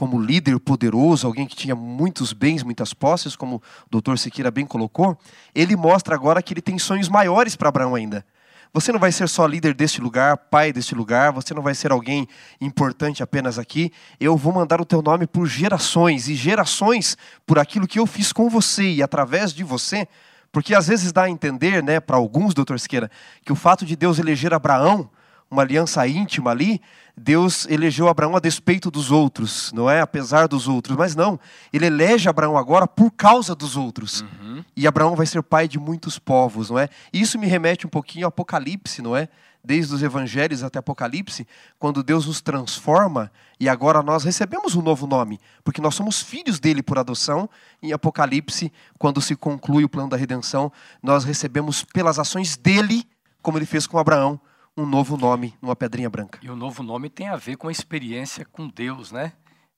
como 0.00 0.18
líder 0.18 0.58
poderoso, 0.58 1.26
alguém 1.26 1.46
que 1.46 1.54
tinha 1.54 1.74
muitos 1.74 2.32
bens, 2.32 2.62
muitas 2.62 2.94
posses, 2.94 3.36
como 3.36 3.56
o 3.56 3.62
doutor 3.90 4.18
Siqueira 4.18 4.50
bem 4.50 4.64
colocou, 4.64 5.14
ele 5.54 5.76
mostra 5.76 6.14
agora 6.14 6.42
que 6.42 6.54
ele 6.54 6.62
tem 6.62 6.78
sonhos 6.78 7.06
maiores 7.06 7.54
para 7.54 7.68
Abraão 7.68 7.94
ainda. 7.94 8.24
Você 8.72 8.92
não 8.92 8.98
vai 8.98 9.12
ser 9.12 9.28
só 9.28 9.44
líder 9.44 9.74
deste 9.74 10.00
lugar, 10.00 10.38
pai 10.38 10.72
deste 10.72 10.94
lugar, 10.94 11.32
você 11.32 11.52
não 11.52 11.60
vai 11.60 11.74
ser 11.74 11.92
alguém 11.92 12.26
importante 12.62 13.22
apenas 13.22 13.58
aqui. 13.58 13.92
Eu 14.18 14.38
vou 14.38 14.54
mandar 14.54 14.80
o 14.80 14.86
teu 14.86 15.02
nome 15.02 15.26
por 15.26 15.46
gerações 15.46 16.30
e 16.30 16.34
gerações 16.34 17.14
por 17.46 17.58
aquilo 17.58 17.86
que 17.86 17.98
eu 17.98 18.06
fiz 18.06 18.32
com 18.32 18.48
você 18.48 18.84
e 18.84 19.02
através 19.02 19.52
de 19.52 19.62
você. 19.62 20.08
Porque 20.50 20.74
às 20.74 20.88
vezes 20.88 21.12
dá 21.12 21.24
a 21.24 21.30
entender, 21.30 21.82
né, 21.82 22.00
para 22.00 22.16
alguns, 22.16 22.54
doutor 22.54 22.80
Siqueira, 22.80 23.10
que 23.44 23.52
o 23.52 23.56
fato 23.56 23.84
de 23.84 23.94
Deus 23.94 24.18
eleger 24.18 24.54
Abraão 24.54 25.10
uma 25.50 25.62
aliança 25.62 26.06
íntima 26.06 26.50
ali, 26.50 26.80
Deus 27.16 27.66
elegeu 27.68 28.08
Abraão 28.08 28.36
a 28.36 28.40
despeito 28.40 28.90
dos 28.90 29.10
outros, 29.10 29.72
não 29.72 29.90
é? 29.90 30.00
Apesar 30.00 30.46
dos 30.46 30.68
outros, 30.68 30.96
mas 30.96 31.14
não. 31.14 31.38
Ele 31.72 31.86
elege 31.86 32.28
Abraão 32.28 32.56
agora 32.56 32.86
por 32.86 33.10
causa 33.10 33.54
dos 33.54 33.76
outros. 33.76 34.22
Uhum. 34.22 34.64
E 34.76 34.86
Abraão 34.86 35.16
vai 35.16 35.26
ser 35.26 35.42
pai 35.42 35.68
de 35.68 35.78
muitos 35.78 36.18
povos, 36.18 36.70
não 36.70 36.78
é? 36.78 36.88
E 37.12 37.20
isso 37.20 37.38
me 37.38 37.46
remete 37.46 37.86
um 37.86 37.90
pouquinho 37.90 38.26
ao 38.26 38.28
Apocalipse, 38.28 39.02
não 39.02 39.16
é? 39.16 39.28
Desde 39.62 39.94
os 39.94 40.02
evangelhos 40.02 40.62
até 40.62 40.78
Apocalipse, 40.78 41.46
quando 41.78 42.02
Deus 42.02 42.26
nos 42.26 42.40
transforma 42.40 43.30
e 43.58 43.68
agora 43.68 44.02
nós 44.02 44.24
recebemos 44.24 44.74
um 44.74 44.80
novo 44.80 45.06
nome, 45.06 45.38
porque 45.62 45.82
nós 45.82 45.94
somos 45.94 46.22
filhos 46.22 46.58
dele 46.58 46.82
por 46.82 46.98
adoção. 46.98 47.50
Em 47.82 47.92
Apocalipse, 47.92 48.72
quando 48.98 49.20
se 49.20 49.36
conclui 49.36 49.84
o 49.84 49.88
plano 49.88 50.08
da 50.08 50.16
redenção, 50.16 50.72
nós 51.02 51.24
recebemos 51.24 51.84
pelas 51.84 52.18
ações 52.18 52.56
dele, 52.56 53.04
como 53.42 53.58
ele 53.58 53.66
fez 53.66 53.86
com 53.86 53.98
Abraão, 53.98 54.40
um 54.80 54.86
novo 54.86 55.16
nome 55.16 55.54
numa 55.60 55.76
pedrinha 55.76 56.08
branca. 56.08 56.38
E 56.42 56.50
o 56.50 56.56
novo 56.56 56.82
nome 56.82 57.10
tem 57.10 57.28
a 57.28 57.36
ver 57.36 57.56
com 57.56 57.68
a 57.68 57.72
experiência 57.72 58.44
com 58.44 58.66
Deus, 58.66 59.12
né? 59.12 59.34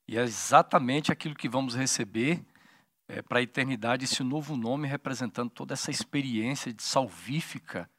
E 0.07 0.17
é 0.17 0.21
exatamente 0.21 1.11
aquilo 1.11 1.35
que 1.35 1.49
vamos 1.49 1.75
receber 1.75 2.43
é, 3.07 3.21
para 3.21 3.39
a 3.39 3.41
eternidade, 3.41 4.05
esse 4.05 4.23
novo 4.23 4.55
nome 4.55 4.87
representando 4.87 5.49
toda 5.49 5.73
essa 5.73 5.91
experiência 5.91 6.73
de 6.73 6.81
salvífica 6.81 7.89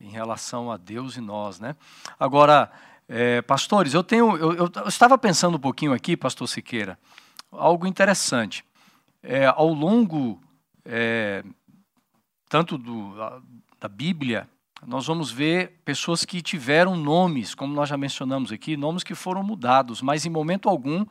em 0.00 0.10
relação 0.10 0.70
a 0.70 0.76
Deus 0.76 1.16
e 1.16 1.20
nós, 1.20 1.58
né? 1.58 1.76
Agora, 2.18 2.70
é, 3.08 3.42
pastores, 3.42 3.92
eu 3.92 4.04
tenho, 4.04 4.36
eu, 4.36 4.54
eu, 4.54 4.72
estava 4.86 5.18
pensando 5.18 5.56
um 5.56 5.60
pouquinho 5.60 5.92
aqui, 5.92 6.16
pastor 6.16 6.48
Siqueira, 6.48 6.98
algo 7.50 7.86
interessante. 7.86 8.64
É, 9.22 9.46
ao 9.46 9.72
longo 9.72 10.40
é, 10.84 11.42
tanto 12.48 12.78
do, 12.78 13.14
da 13.80 13.88
Bíblia 13.88 14.48
nós 14.86 15.06
vamos 15.06 15.30
ver 15.30 15.80
pessoas 15.84 16.24
que 16.24 16.42
tiveram 16.42 16.96
nomes, 16.96 17.54
como 17.54 17.74
nós 17.74 17.88
já 17.88 17.96
mencionamos 17.96 18.52
aqui, 18.52 18.76
nomes 18.76 19.02
que 19.02 19.14
foram 19.14 19.42
mudados, 19.42 20.02
mas 20.02 20.24
em 20.26 20.30
momento 20.30 20.68
algum 20.68 21.04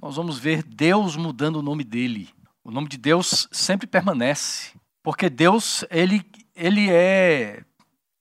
nós 0.00 0.16
vamos 0.16 0.38
ver 0.38 0.62
Deus 0.62 1.16
mudando 1.16 1.56
o 1.56 1.62
nome 1.62 1.84
dele. 1.84 2.28
O 2.62 2.70
nome 2.70 2.88
de 2.88 2.96
Deus 2.96 3.48
sempre 3.50 3.86
permanece, 3.86 4.72
porque 5.02 5.28
Deus, 5.28 5.84
ele, 5.90 6.22
ele 6.54 6.90
é 6.90 7.64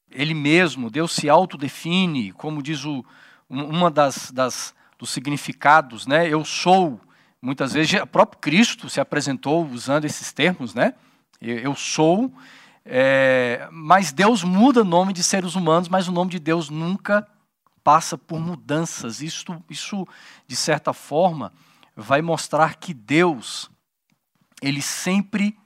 ele 0.09 0.33
mesmo, 0.33 0.89
Deus 0.89 1.11
se 1.11 1.29
autodefine, 1.29 2.31
como 2.31 2.63
diz 2.63 2.85
o, 2.85 3.05
uma 3.49 3.91
das, 3.91 4.31
das 4.31 4.73
dos 4.97 5.11
significados, 5.11 6.07
né? 6.07 6.27
Eu 6.27 6.43
sou. 6.43 6.99
Muitas 7.41 7.73
vezes 7.73 8.01
o 8.01 8.07
próprio 8.07 8.39
Cristo 8.39 8.89
se 8.89 8.99
apresentou 8.99 9.65
usando 9.67 10.05
esses 10.05 10.33
termos, 10.33 10.73
né? 10.73 10.93
Eu 11.39 11.75
sou 11.75 12.33
é, 12.89 13.67
mas 13.69 14.13
Deus 14.13 14.43
muda 14.43 14.81
o 14.81 14.85
nome 14.85 15.11
de 15.11 15.21
seres 15.21 15.55
humanos, 15.55 15.89
mas 15.89 16.07
o 16.07 16.11
nome 16.11 16.31
de 16.31 16.39
Deus 16.39 16.69
nunca 16.69 17.27
passa 17.83 18.17
por 18.17 18.39
mudanças. 18.39 19.21
Isso, 19.21 19.45
isso 19.69 20.07
de 20.47 20.55
certa 20.55 20.93
forma, 20.93 21.51
vai 21.95 22.21
mostrar 22.21 22.75
que 22.75 22.93
Deus, 22.93 23.69
ele 24.61 24.81
sempre 24.81 25.57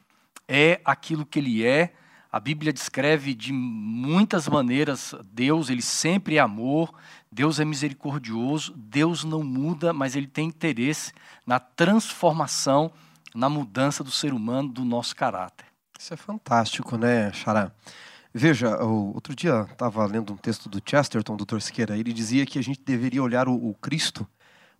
é 0.47 0.81
aquilo 0.83 1.25
que 1.25 1.37
ele 1.37 1.63
é. 1.63 1.93
A 2.31 2.39
Bíblia 2.39 2.73
descreve 2.73 3.35
de 3.35 3.53
muitas 3.53 4.47
maneiras 4.47 5.13
Deus, 5.25 5.69
ele 5.69 5.81
sempre 5.81 6.37
é 6.37 6.39
amor, 6.39 6.91
Deus 7.31 7.59
é 7.59 7.65
misericordioso, 7.65 8.73
Deus 8.75 9.23
não 9.23 9.43
muda, 9.43 9.93
mas 9.93 10.15
ele 10.15 10.27
tem 10.27 10.47
interesse 10.47 11.13
na 11.45 11.59
transformação, 11.59 12.91
na 13.35 13.47
mudança 13.47 14.03
do 14.03 14.11
ser 14.11 14.33
humano, 14.33 14.69
do 14.69 14.83
nosso 14.83 15.15
caráter. 15.15 15.70
Isso 16.01 16.15
é 16.15 16.17
fantástico, 16.17 16.97
né, 16.97 17.31
Xará? 17.31 17.71
Veja, 18.33 18.75
outro 18.83 19.35
dia 19.35 19.67
estava 19.71 20.03
lendo 20.07 20.33
um 20.33 20.35
texto 20.35 20.67
do 20.67 20.81
Chesterton, 20.83 21.35
do 21.35 21.61
Siqueira, 21.61 21.95
ele 21.95 22.11
dizia 22.11 22.43
que 22.43 22.57
a 22.57 22.63
gente 22.63 22.81
deveria 22.83 23.21
olhar 23.21 23.47
o, 23.47 23.53
o, 23.53 23.75
Cristo, 23.75 24.27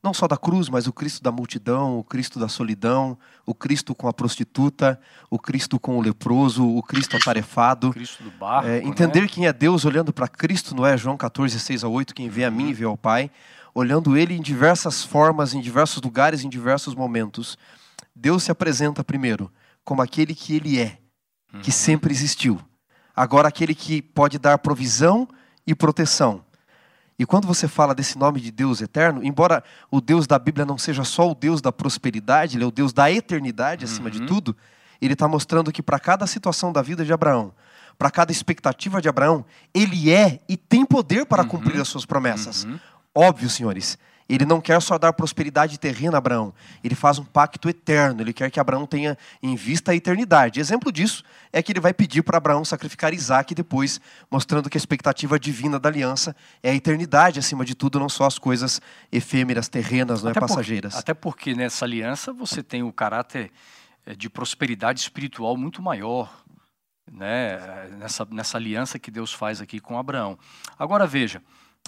não 0.02 0.16
só 0.16 0.28
da 0.28 0.36
cruz, 0.36 0.68
mas 0.68 0.88
o 0.88 0.92
Cristo 0.92 1.22
da 1.22 1.32
multidão, 1.32 2.00
o 2.00 2.04
Cristo 2.04 2.40
da 2.40 2.48
solidão, 2.48 3.16
o 3.46 3.54
Cristo 3.54 3.94
com 3.94 4.08
a 4.08 4.14
prostituta, 4.14 5.00
o 5.30 5.38
Cristo 5.38 5.80
com 5.80 5.96
o 6.00 6.02
leproso, 6.02 6.68
o 6.68 6.82
Cristo 6.82 7.16
atarefado. 7.16 7.90
O 7.90 7.94
Cristo 7.94 8.24
do 8.24 8.32
barco, 8.32 8.68
é, 8.68 8.80
entender 8.80 9.22
né? 9.22 9.28
quem 9.28 9.46
é 9.46 9.54
Deus 9.54 9.86
olhando 9.86 10.12
para 10.12 10.28
Cristo, 10.28 10.74
não 10.74 10.88
é? 10.88 10.98
João 10.98 11.18
14, 11.18 11.60
6 11.60 11.84
a 11.84 11.88
8, 11.88 12.16
quem 12.16 12.30
vê 12.30 12.46
a 12.46 12.50
mim 12.50 12.74
vê 12.74 12.86
ao 12.86 12.98
Pai, 12.98 13.30
olhando 13.76 14.18
Ele 14.18 14.34
em 14.34 14.42
diversas 14.42 15.04
formas, 15.04 15.54
em 15.54 15.62
diversos 15.62 16.02
lugares, 16.02 16.44
em 16.44 16.50
diversos 16.50 16.96
momentos. 16.96 17.60
Deus 18.16 18.42
se 18.42 18.52
apresenta 18.52 19.04
primeiro 19.04 19.52
como 19.84 20.02
aquele 20.02 20.34
que 20.34 20.56
Ele 20.56 20.80
é, 20.80 21.01
que 21.62 21.72
sempre 21.72 22.14
existiu. 22.14 22.60
Agora, 23.16 23.48
aquele 23.48 23.76
que 23.76 24.02
pode 24.02 24.40
dar 24.40 24.58
provisão 24.58 25.28
e 25.66 25.76
proteção. 25.76 26.44
E 27.20 27.26
quando 27.26 27.46
você 27.46 27.68
fala 27.68 27.94
desse 27.94 28.18
nome 28.18 28.42
de 28.42 28.52
Deus 28.52 28.82
eterno, 28.82 29.24
embora 29.24 29.64
o 29.92 30.02
Deus 30.02 30.26
da 30.26 30.40
Bíblia 30.40 30.66
não 30.66 30.78
seja 30.78 31.04
só 31.04 31.30
o 31.30 31.36
Deus 31.36 31.62
da 31.62 31.72
prosperidade, 31.72 32.58
ele 32.58 32.64
é 32.64 32.68
o 32.68 32.72
Deus 32.72 32.92
da 32.94 33.12
eternidade 33.12 33.86
acima 33.86 34.06
uhum. 34.06 34.12
de 34.12 34.26
tudo, 34.26 34.58
ele 35.00 35.14
está 35.14 35.28
mostrando 35.28 35.72
que 35.72 35.84
para 35.84 36.00
cada 36.00 36.26
situação 36.26 36.72
da 36.72 36.82
vida 36.82 37.06
de 37.06 37.14
Abraão, 37.14 37.54
para 37.96 38.10
cada 38.10 38.32
expectativa 38.32 39.00
de 39.00 39.08
Abraão, 39.08 39.46
ele 39.72 40.12
é 40.12 40.40
e 40.50 40.58
tem 40.58 40.84
poder 40.84 41.28
para 41.28 41.44
uhum. 41.44 41.50
cumprir 41.50 41.80
as 41.80 41.88
suas 41.88 42.06
promessas. 42.06 42.64
Uhum. 42.64 42.80
Óbvio, 43.14 43.50
senhores, 43.50 44.00
ele 44.36 44.46
não 44.46 44.62
quer 44.62 44.82
só 44.82 44.98
dar 44.98 45.12
prosperidade 45.14 45.78
terrena 45.80 46.18
a 46.18 46.20
Abraão, 46.20 46.54
ele 46.84 46.96
faz 46.96 47.20
um 47.20 47.26
pacto 47.26 47.68
eterno, 47.68 48.22
ele 48.22 48.34
quer 48.34 48.50
que 48.50 48.60
Abraão 48.60 48.86
tenha 48.86 49.18
em 49.42 49.56
vista 49.56 49.92
a 49.92 49.96
eternidade. 49.96 50.60
Exemplo 50.60 50.92
disso 50.92 51.24
é 51.52 51.62
que 51.62 51.72
ele 51.72 51.80
vai 51.80 51.94
pedir 51.94 52.22
para 52.22 52.38
Abraão 52.38 52.64
sacrificar 52.64 53.14
Isaac 53.14 53.54
depois, 53.54 54.00
mostrando 54.30 54.70
que 54.70 54.78
a 54.78 54.80
expectativa 54.80 55.40
divina 55.40 55.80
da 55.80 55.90
aliança 55.90 56.36
é 56.64 56.72
a 56.72 56.74
eternidade 56.74 57.40
acima 57.40 57.66
de 57.66 57.76
tudo, 57.76 58.00
não 58.00 58.08
só 58.08 58.26
as 58.26 58.40
coisas 58.40 58.80
efêmeras, 59.12 59.68
terrenas, 59.68 60.24
não 60.24 60.32
é 60.32 60.34
passageiras. 60.34 60.94
Por, 60.94 61.00
até 61.00 61.14
porque 61.14 61.54
nessa 61.54 61.86
aliança 61.86 62.32
você 62.32 62.64
tem 62.64 62.84
o 62.84 62.94
caráter 62.94 63.52
eh, 64.06 64.16
de 64.16 64.30
prosperidade 64.30 65.00
espiritual 65.00 65.58
muito 65.58 65.82
maior. 65.82 66.42
Né, 67.12 67.90
nessa, 67.98 68.26
nessa 68.32 68.58
aliança 68.58 68.98
que 68.98 69.12
Deus 69.12 69.34
faz 69.34 69.60
aqui 69.60 69.82
com 69.82 69.98
Abraão. 69.98 70.40
Agora 70.80 71.06
veja, 71.06 71.42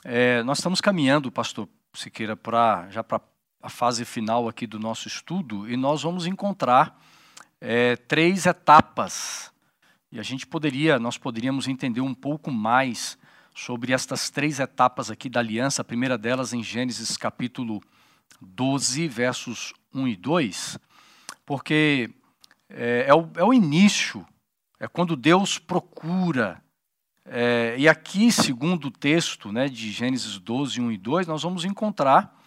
é, 0.03 0.43
nós 0.43 0.57
estamos 0.57 0.81
caminhando, 0.81 1.31
pastor, 1.31 1.69
Siqueira, 1.93 2.35
para 2.35 2.89
já 2.89 3.03
para 3.03 3.21
a 3.61 3.69
fase 3.69 4.03
final 4.03 4.47
aqui 4.47 4.65
do 4.65 4.79
nosso 4.79 5.07
estudo, 5.07 5.69
e 5.69 5.77
nós 5.77 6.01
vamos 6.01 6.25
encontrar 6.25 6.99
é, 7.61 7.95
três 7.95 8.45
etapas. 8.45 9.51
E 10.11 10.19
a 10.19 10.23
gente 10.23 10.47
poderia, 10.47 10.99
nós 10.99 11.17
poderíamos 11.17 11.67
entender 11.67 12.01
um 12.01 12.13
pouco 12.13 12.51
mais 12.51 13.17
sobre 13.53 13.93
estas 13.93 14.29
três 14.29 14.59
etapas 14.59 15.11
aqui 15.11 15.29
da 15.29 15.39
aliança. 15.39 15.81
A 15.81 15.85
primeira 15.85 16.17
delas 16.17 16.51
em 16.53 16.63
Gênesis 16.63 17.15
capítulo 17.15 17.81
12, 18.41 19.07
versos 19.07 19.73
1 19.93 20.07
e 20.07 20.15
2, 20.15 20.79
porque 21.45 22.09
é, 22.69 23.05
é, 23.07 23.13
o, 23.13 23.29
é 23.35 23.43
o 23.43 23.53
início, 23.53 24.25
é 24.79 24.87
quando 24.87 25.15
Deus 25.15 25.59
procura 25.59 26.62
é, 27.25 27.75
e 27.77 27.87
aqui, 27.87 28.31
segundo 28.31 28.87
o 28.87 28.91
texto 28.91 29.51
né, 29.51 29.69
de 29.69 29.91
Gênesis 29.91 30.37
12, 30.37 30.81
1 30.81 30.91
e 30.91 30.97
2, 30.97 31.27
nós 31.27 31.43
vamos 31.43 31.63
encontrar 31.63 32.37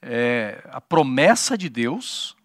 é, 0.00 0.62
a 0.70 0.80
promessa 0.80 1.58
de 1.58 1.68
Deus, 1.68 2.36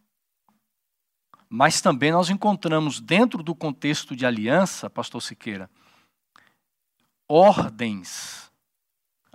mas 1.48 1.82
também 1.82 2.12
nós 2.12 2.30
encontramos, 2.30 3.00
dentro 3.00 3.44
do 3.44 3.54
contexto 3.54 4.16
de 4.16 4.26
aliança, 4.26 4.90
pastor 4.90 5.22
Siqueira, 5.22 5.70
ordens, 7.30 8.52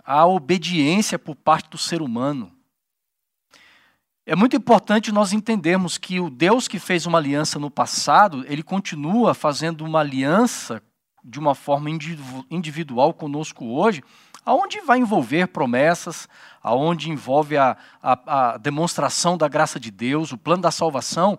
a 0.05 0.27
obediência 0.27 1.19
por 1.19 1.37
parte 1.37 1.71
do 1.71 1.79
ser 1.79 2.03
humano. 2.03 2.53
é 4.27 4.35
muito 4.35 4.57
importante 4.57 5.13
nós 5.13 5.33
entendermos 5.33 5.99
que 5.99 6.19
o 6.19 6.29
Deus 6.29 6.67
que 6.67 6.81
fez 6.81 7.07
uma 7.07 7.19
aliança 7.19 7.61
no 7.61 7.71
passado, 7.71 8.45
ele 8.49 8.63
continua 8.63 9.35
fazendo 9.35 9.85
uma 9.85 10.01
aliança 10.01 10.83
de 11.25 11.39
uma 11.39 11.55
forma 11.55 11.91
individual 12.51 13.13
conosco 13.13 13.65
hoje, 13.65 14.03
aonde 14.45 14.81
vai 14.81 14.99
envolver 14.99 15.49
promessas, 15.49 16.29
aonde 16.63 17.11
envolve 17.11 17.57
a, 17.57 17.77
a, 18.03 18.53
a, 18.53 18.57
demonstração 18.57 19.37
da 19.37 19.49
graça 19.49 19.79
de 19.79 19.91
Deus, 19.91 20.33
o 20.33 20.39
plano 20.39 20.63
da 20.63 20.71
salvação, 20.71 21.39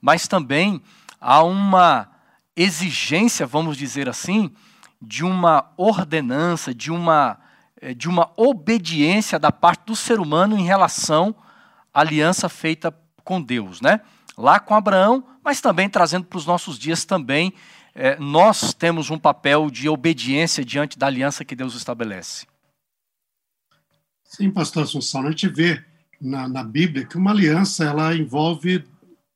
mas 0.00 0.28
também 0.28 0.82
há 1.20 1.42
uma 1.42 2.08
exigência, 2.54 3.46
vamos 3.46 3.76
dizer 3.76 4.08
assim, 4.08 4.50
de 5.00 5.24
uma 5.24 5.70
ordenança, 5.76 6.74
de 6.74 6.90
uma, 6.90 7.38
eh, 7.80 7.94
de 7.94 8.08
uma 8.08 8.30
obediência 8.36 9.38
da 9.38 9.50
parte 9.50 9.86
do 9.86 9.96
ser 9.96 10.20
humano 10.20 10.56
em 10.56 10.64
relação 10.64 11.34
à 11.92 12.00
aliança 12.00 12.48
feita 12.48 12.94
com 13.24 13.40
Deus, 13.40 13.80
né? 13.80 14.00
Lá 14.36 14.60
com 14.60 14.74
Abraão, 14.74 15.24
mas 15.42 15.60
também 15.60 15.88
trazendo 15.88 16.26
para 16.26 16.38
os 16.38 16.46
nossos 16.46 16.78
dias 16.78 17.04
também 17.04 17.52
é, 17.94 18.18
nós 18.18 18.72
temos 18.72 19.10
um 19.10 19.18
papel 19.18 19.70
de 19.70 19.88
obediência 19.88 20.64
diante 20.64 20.98
da 20.98 21.06
aliança 21.06 21.44
que 21.44 21.54
Deus 21.54 21.74
estabelece. 21.74 22.46
Sim, 24.24 24.50
pastor 24.50 24.84
Assunção, 24.84 25.26
a 25.26 25.30
gente 25.30 25.48
vê 25.48 25.84
na, 26.20 26.48
na 26.48 26.64
Bíblia 26.64 27.04
que 27.04 27.18
uma 27.18 27.30
aliança 27.30 27.84
ela 27.84 28.14
envolve 28.16 28.84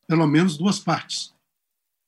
pelo 0.09 0.27
menos 0.27 0.57
duas 0.57 0.79
partes. 0.79 1.35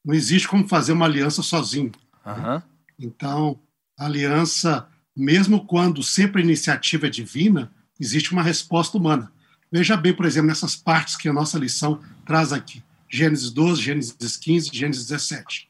Não 0.04 0.14
existe 0.14 0.48
como 0.48 0.66
fazer 0.66 0.92
uma 0.92 1.04
aliança 1.04 1.42
sozinho. 1.42 1.92
Uhum. 2.24 2.62
Então, 2.98 3.60
a 3.98 4.06
aliança, 4.06 4.88
mesmo 5.14 5.66
quando 5.66 6.02
sempre 6.02 6.40
a 6.40 6.44
iniciativa 6.44 7.08
é 7.08 7.10
divina, 7.10 7.70
existe 8.00 8.32
uma 8.32 8.42
resposta 8.42 8.96
humana. 8.96 9.30
Veja 9.70 9.96
bem, 9.96 10.14
por 10.14 10.24
exemplo, 10.24 10.48
nessas 10.48 10.74
partes 10.74 11.16
que 11.16 11.28
a 11.28 11.32
nossa 11.32 11.58
lição 11.58 12.00
traz 12.24 12.54
aqui. 12.54 12.82
Gênesis 13.10 13.50
12, 13.50 13.82
Gênesis 13.82 14.36
15, 14.36 14.70
Gênesis 14.72 15.06
17 15.08 15.67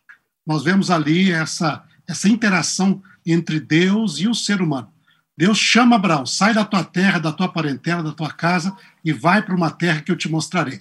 nós 0.49 0.65
vemos 0.65 0.91
ali 0.91 1.31
essa, 1.31 1.85
essa 2.07 2.27
interação 2.27 3.03
entre 3.25 3.61
Deus 3.61 4.19
e 4.19 4.27
o 4.27 4.35
ser 4.35 4.63
humano. 4.63 4.91
Deus 5.37 5.59
chama 5.59 5.97
Abraão, 5.97 6.25
sai 6.25 6.55
da 6.55 6.65
tua 6.65 6.83
terra, 6.83 7.19
da 7.19 7.31
tua 7.31 7.49
parentela, 7.49 8.03
da 8.03 8.13
tua 8.13 8.33
casa 8.33 8.75
e 9.05 9.13
vai 9.13 9.43
para 9.43 9.55
uma 9.55 9.71
terra 9.71 10.01
que 10.01 10.11
eu 10.11 10.17
te 10.17 10.27
mostrarei. 10.27 10.81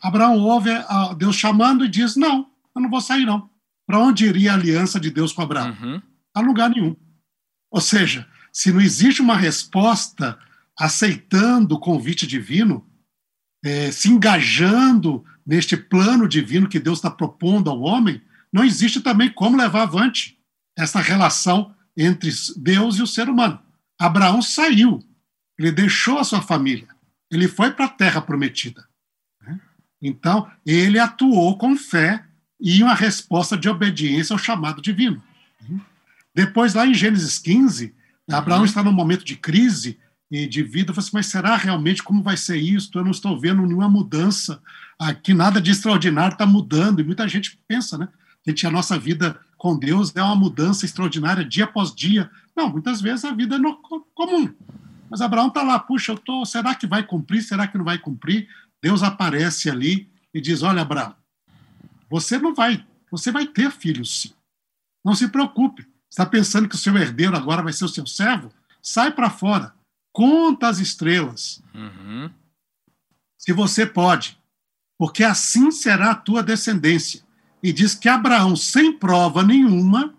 Abraão 0.00 0.38
ouve 0.38 0.70
Deus 1.18 1.34
chamando 1.34 1.84
e 1.84 1.88
diz: 1.88 2.14
Não, 2.14 2.46
eu 2.72 2.80
não 2.80 2.88
vou 2.88 3.00
sair, 3.00 3.26
não. 3.26 3.50
Para 3.84 3.98
onde 3.98 4.26
iria 4.26 4.52
a 4.52 4.54
aliança 4.54 5.00
de 5.00 5.10
Deus 5.10 5.32
com 5.32 5.42
Abraão? 5.42 5.76
Uhum. 5.82 6.00
A 6.32 6.40
lugar 6.40 6.70
nenhum. 6.70 6.94
Ou 7.70 7.80
seja, 7.80 8.26
se 8.52 8.72
não 8.72 8.80
existe 8.80 9.20
uma 9.20 9.36
resposta 9.36 10.38
aceitando 10.78 11.74
o 11.74 11.80
convite 11.80 12.28
divino, 12.28 12.86
é, 13.64 13.90
se 13.90 14.08
engajando 14.08 15.24
neste 15.44 15.76
plano 15.76 16.28
divino 16.28 16.68
que 16.68 16.78
Deus 16.78 16.98
está 16.98 17.10
propondo 17.10 17.68
ao 17.68 17.80
homem, 17.80 18.22
não 18.58 18.64
existe 18.64 19.00
também 19.00 19.30
como 19.30 19.56
levar 19.56 19.82
avante 19.82 20.36
essa 20.76 21.00
relação 21.00 21.72
entre 21.96 22.28
Deus 22.56 22.96
e 22.96 23.02
o 23.02 23.06
ser 23.06 23.28
humano. 23.28 23.60
Abraão 23.96 24.42
saiu, 24.42 24.98
ele 25.56 25.70
deixou 25.70 26.18
a 26.18 26.24
sua 26.24 26.42
família, 26.42 26.88
ele 27.30 27.46
foi 27.46 27.70
para 27.70 27.84
a 27.84 27.88
terra 27.88 28.20
prometida. 28.20 28.84
Né? 29.40 29.60
Então, 30.02 30.50
ele 30.66 30.98
atuou 30.98 31.56
com 31.56 31.76
fé 31.76 32.24
e 32.60 32.82
uma 32.82 32.94
resposta 32.94 33.56
de 33.56 33.68
obediência 33.68 34.34
ao 34.34 34.38
chamado 34.38 34.82
divino. 34.82 35.22
Depois, 36.34 36.74
lá 36.74 36.84
em 36.84 36.94
Gênesis 36.94 37.38
15, 37.38 37.94
Abraão 38.28 38.60
uhum. 38.60 38.64
está 38.64 38.82
num 38.82 38.92
momento 38.92 39.24
de 39.24 39.36
crise 39.36 39.98
e 40.30 40.48
de 40.48 40.64
vida, 40.64 40.92
falou 40.92 41.06
assim, 41.06 41.16
mas 41.16 41.26
será 41.26 41.56
realmente 41.56 42.02
como 42.02 42.24
vai 42.24 42.36
ser 42.36 42.56
isso? 42.56 42.90
Eu 42.94 43.04
não 43.04 43.12
estou 43.12 43.38
vendo 43.38 43.64
nenhuma 43.64 43.88
mudança 43.88 44.60
aqui, 44.98 45.32
nada 45.32 45.60
de 45.60 45.70
extraordinário 45.70 46.34
está 46.34 46.44
mudando. 46.44 47.00
E 47.00 47.04
muita 47.04 47.26
gente 47.28 47.58
pensa, 47.68 47.96
né? 47.96 48.08
Gente, 48.50 48.66
a 48.66 48.70
nossa 48.70 48.98
vida 48.98 49.38
com 49.56 49.78
Deus 49.78 50.14
é 50.14 50.22
uma 50.22 50.36
mudança 50.36 50.84
extraordinária 50.84 51.44
dia 51.44 51.64
após 51.64 51.94
dia. 51.94 52.30
Não, 52.56 52.70
muitas 52.70 53.00
vezes 53.00 53.24
a 53.24 53.32
vida 53.32 53.56
é 53.56 53.58
no, 53.58 53.76
comum. 54.14 54.52
Mas 55.10 55.20
Abraão 55.20 55.48
está 55.48 55.62
lá, 55.62 55.78
puxa, 55.78 56.12
eu 56.12 56.18
tô, 56.18 56.44
será 56.44 56.74
que 56.74 56.86
vai 56.86 57.02
cumprir? 57.02 57.42
Será 57.42 57.66
que 57.66 57.78
não 57.78 57.84
vai 57.84 57.98
cumprir? 57.98 58.48
Deus 58.82 59.02
aparece 59.02 59.70
ali 59.70 60.10
e 60.32 60.40
diz: 60.40 60.62
Olha, 60.62 60.82
Abraão, 60.82 61.14
você 62.10 62.38
não 62.38 62.54
vai, 62.54 62.84
você 63.10 63.32
vai 63.32 63.46
ter 63.46 63.70
filhos 63.70 64.20
sim. 64.20 64.32
Não 65.04 65.14
se 65.14 65.28
preocupe. 65.28 65.86
Está 66.10 66.24
pensando 66.24 66.68
que 66.68 66.74
o 66.74 66.78
seu 66.78 66.96
herdeiro 66.96 67.36
agora 67.36 67.62
vai 67.62 67.72
ser 67.72 67.84
o 67.84 67.88
seu 67.88 68.06
servo? 68.06 68.50
Sai 68.82 69.12
para 69.12 69.30
fora. 69.30 69.74
Conta 70.12 70.68
as 70.68 70.78
estrelas. 70.78 71.62
Uhum. 71.74 72.30
Se 73.36 73.52
você 73.52 73.86
pode, 73.86 74.38
porque 74.98 75.22
assim 75.22 75.70
será 75.70 76.10
a 76.10 76.14
tua 76.14 76.42
descendência 76.42 77.27
e 77.62 77.72
diz 77.72 77.94
que 77.94 78.08
Abraão, 78.08 78.54
sem 78.56 78.92
prova 78.92 79.42
nenhuma, 79.42 80.14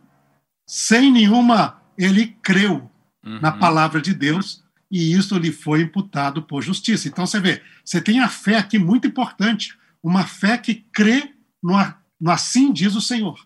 sem 0.68 1.12
nenhuma, 1.12 1.82
ele 1.98 2.28
creu 2.42 2.90
uhum. 3.26 3.40
na 3.40 3.52
palavra 3.52 4.02
de 4.02 4.14
Deus 4.14 4.64
e 4.92 5.14
isso 5.14 5.38
lhe 5.38 5.52
foi 5.52 5.82
imputado 5.82 6.44
por 6.44 6.62
justiça. 6.62 7.08
Então 7.08 7.26
você 7.26 7.40
vê, 7.40 7.62
você 7.84 8.02
tem 8.02 8.20
a 8.20 8.28
fé 8.28 8.58
aqui 8.58 8.80
muito 8.80 9.08
importante, 9.08 9.78
uma 10.02 10.26
fé 10.26 10.58
que 10.58 10.76
crê 10.92 11.34
no, 11.62 11.74
no 12.20 12.32
assim 12.32 12.72
diz 12.72 12.96
o 12.96 13.02
Senhor, 13.02 13.40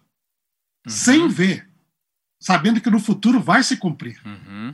uhum. 0.85 0.91
sem 0.91 1.27
ver, 1.27 1.69
sabendo 2.41 2.81
que 2.81 2.89
no 2.89 2.99
futuro 2.99 3.39
vai 3.39 3.63
se 3.63 3.77
cumprir. 3.77 4.19
Uhum. 4.25 4.73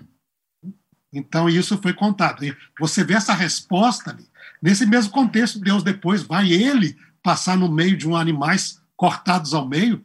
Então 1.12 1.50
isso 1.50 1.78
foi 1.82 1.94
contado. 1.94 2.46
E 2.46 2.56
você 2.80 3.04
vê 3.04 3.16
essa 3.16 3.34
resposta 3.34 4.12
ali. 4.12 4.28
Nesse 4.62 4.86
mesmo 4.86 5.12
contexto, 5.12 5.60
Deus 5.60 5.82
depois 5.82 6.22
vai 6.22 6.52
ele 6.52 6.96
passar 7.24 7.58
no 7.58 7.72
meio 7.72 7.98
de 7.98 8.08
um 8.08 8.16
animais 8.16 8.82
cortados 9.00 9.54
ao 9.54 9.66
meio, 9.66 10.04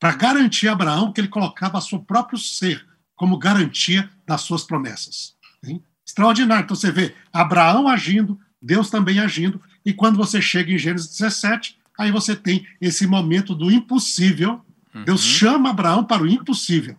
para 0.00 0.16
garantir 0.16 0.66
a 0.66 0.72
Abraão 0.72 1.12
que 1.12 1.20
ele 1.20 1.28
colocava 1.28 1.80
seu 1.80 2.00
próprio 2.00 2.36
ser 2.36 2.84
como 3.14 3.38
garantia 3.38 4.10
das 4.26 4.40
suas 4.40 4.64
promessas. 4.64 5.36
Hein? 5.64 5.80
Extraordinário. 6.04 6.64
Então 6.64 6.74
você 6.74 6.90
vê 6.90 7.14
Abraão 7.32 7.86
agindo, 7.86 8.36
Deus 8.60 8.90
também 8.90 9.20
agindo, 9.20 9.62
e 9.86 9.92
quando 9.92 10.16
você 10.16 10.42
chega 10.42 10.72
em 10.72 10.76
Gênesis 10.78 11.08
17, 11.16 11.78
aí 11.96 12.10
você 12.10 12.34
tem 12.34 12.66
esse 12.80 13.06
momento 13.06 13.54
do 13.54 13.70
impossível. 13.70 14.60
Uhum. 14.92 15.04
Deus 15.04 15.22
chama 15.22 15.70
Abraão 15.70 16.02
para 16.02 16.24
o 16.24 16.26
impossível. 16.26 16.96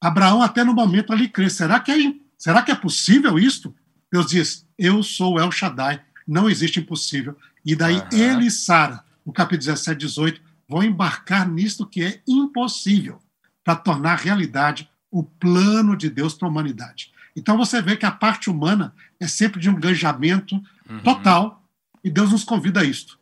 Abraão, 0.00 0.40
até 0.40 0.62
no 0.62 0.72
momento 0.72 1.12
ali, 1.12 1.28
crê: 1.28 1.50
será 1.50 1.80
que 1.80 1.90
é, 1.90 2.14
será 2.38 2.62
que 2.62 2.70
é 2.70 2.76
possível 2.76 3.36
isto? 3.40 3.74
Deus 4.12 4.26
diz: 4.26 4.64
Eu 4.78 5.02
sou 5.02 5.40
El 5.40 5.50
Shaddai, 5.50 6.00
não 6.28 6.48
existe 6.48 6.78
impossível. 6.78 7.36
E 7.64 7.74
daí 7.74 7.96
uhum. 7.96 8.08
ele 8.12 8.46
e 8.46 8.50
Sara, 8.52 9.02
no 9.26 9.32
capítulo 9.32 9.66
17, 9.66 9.98
18, 9.98 10.45
vão 10.68 10.82
embarcar 10.82 11.48
nisto 11.48 11.86
que 11.86 12.02
é 12.02 12.22
impossível 12.26 13.20
para 13.64 13.76
tornar 13.76 14.16
realidade 14.16 14.88
o 15.10 15.22
plano 15.22 15.96
de 15.96 16.10
Deus 16.10 16.34
para 16.34 16.48
a 16.48 16.50
humanidade. 16.50 17.12
Então 17.34 17.56
você 17.56 17.82
vê 17.82 17.96
que 17.96 18.06
a 18.06 18.10
parte 18.10 18.48
humana 18.48 18.94
é 19.20 19.26
sempre 19.26 19.60
de 19.60 19.68
um 19.68 19.74
engajamento 19.74 20.54
uhum. 20.88 21.00
total 21.00 21.62
e 22.02 22.10
Deus 22.10 22.32
nos 22.32 22.44
convida 22.44 22.80
a 22.80 22.84
isto. 22.84 23.18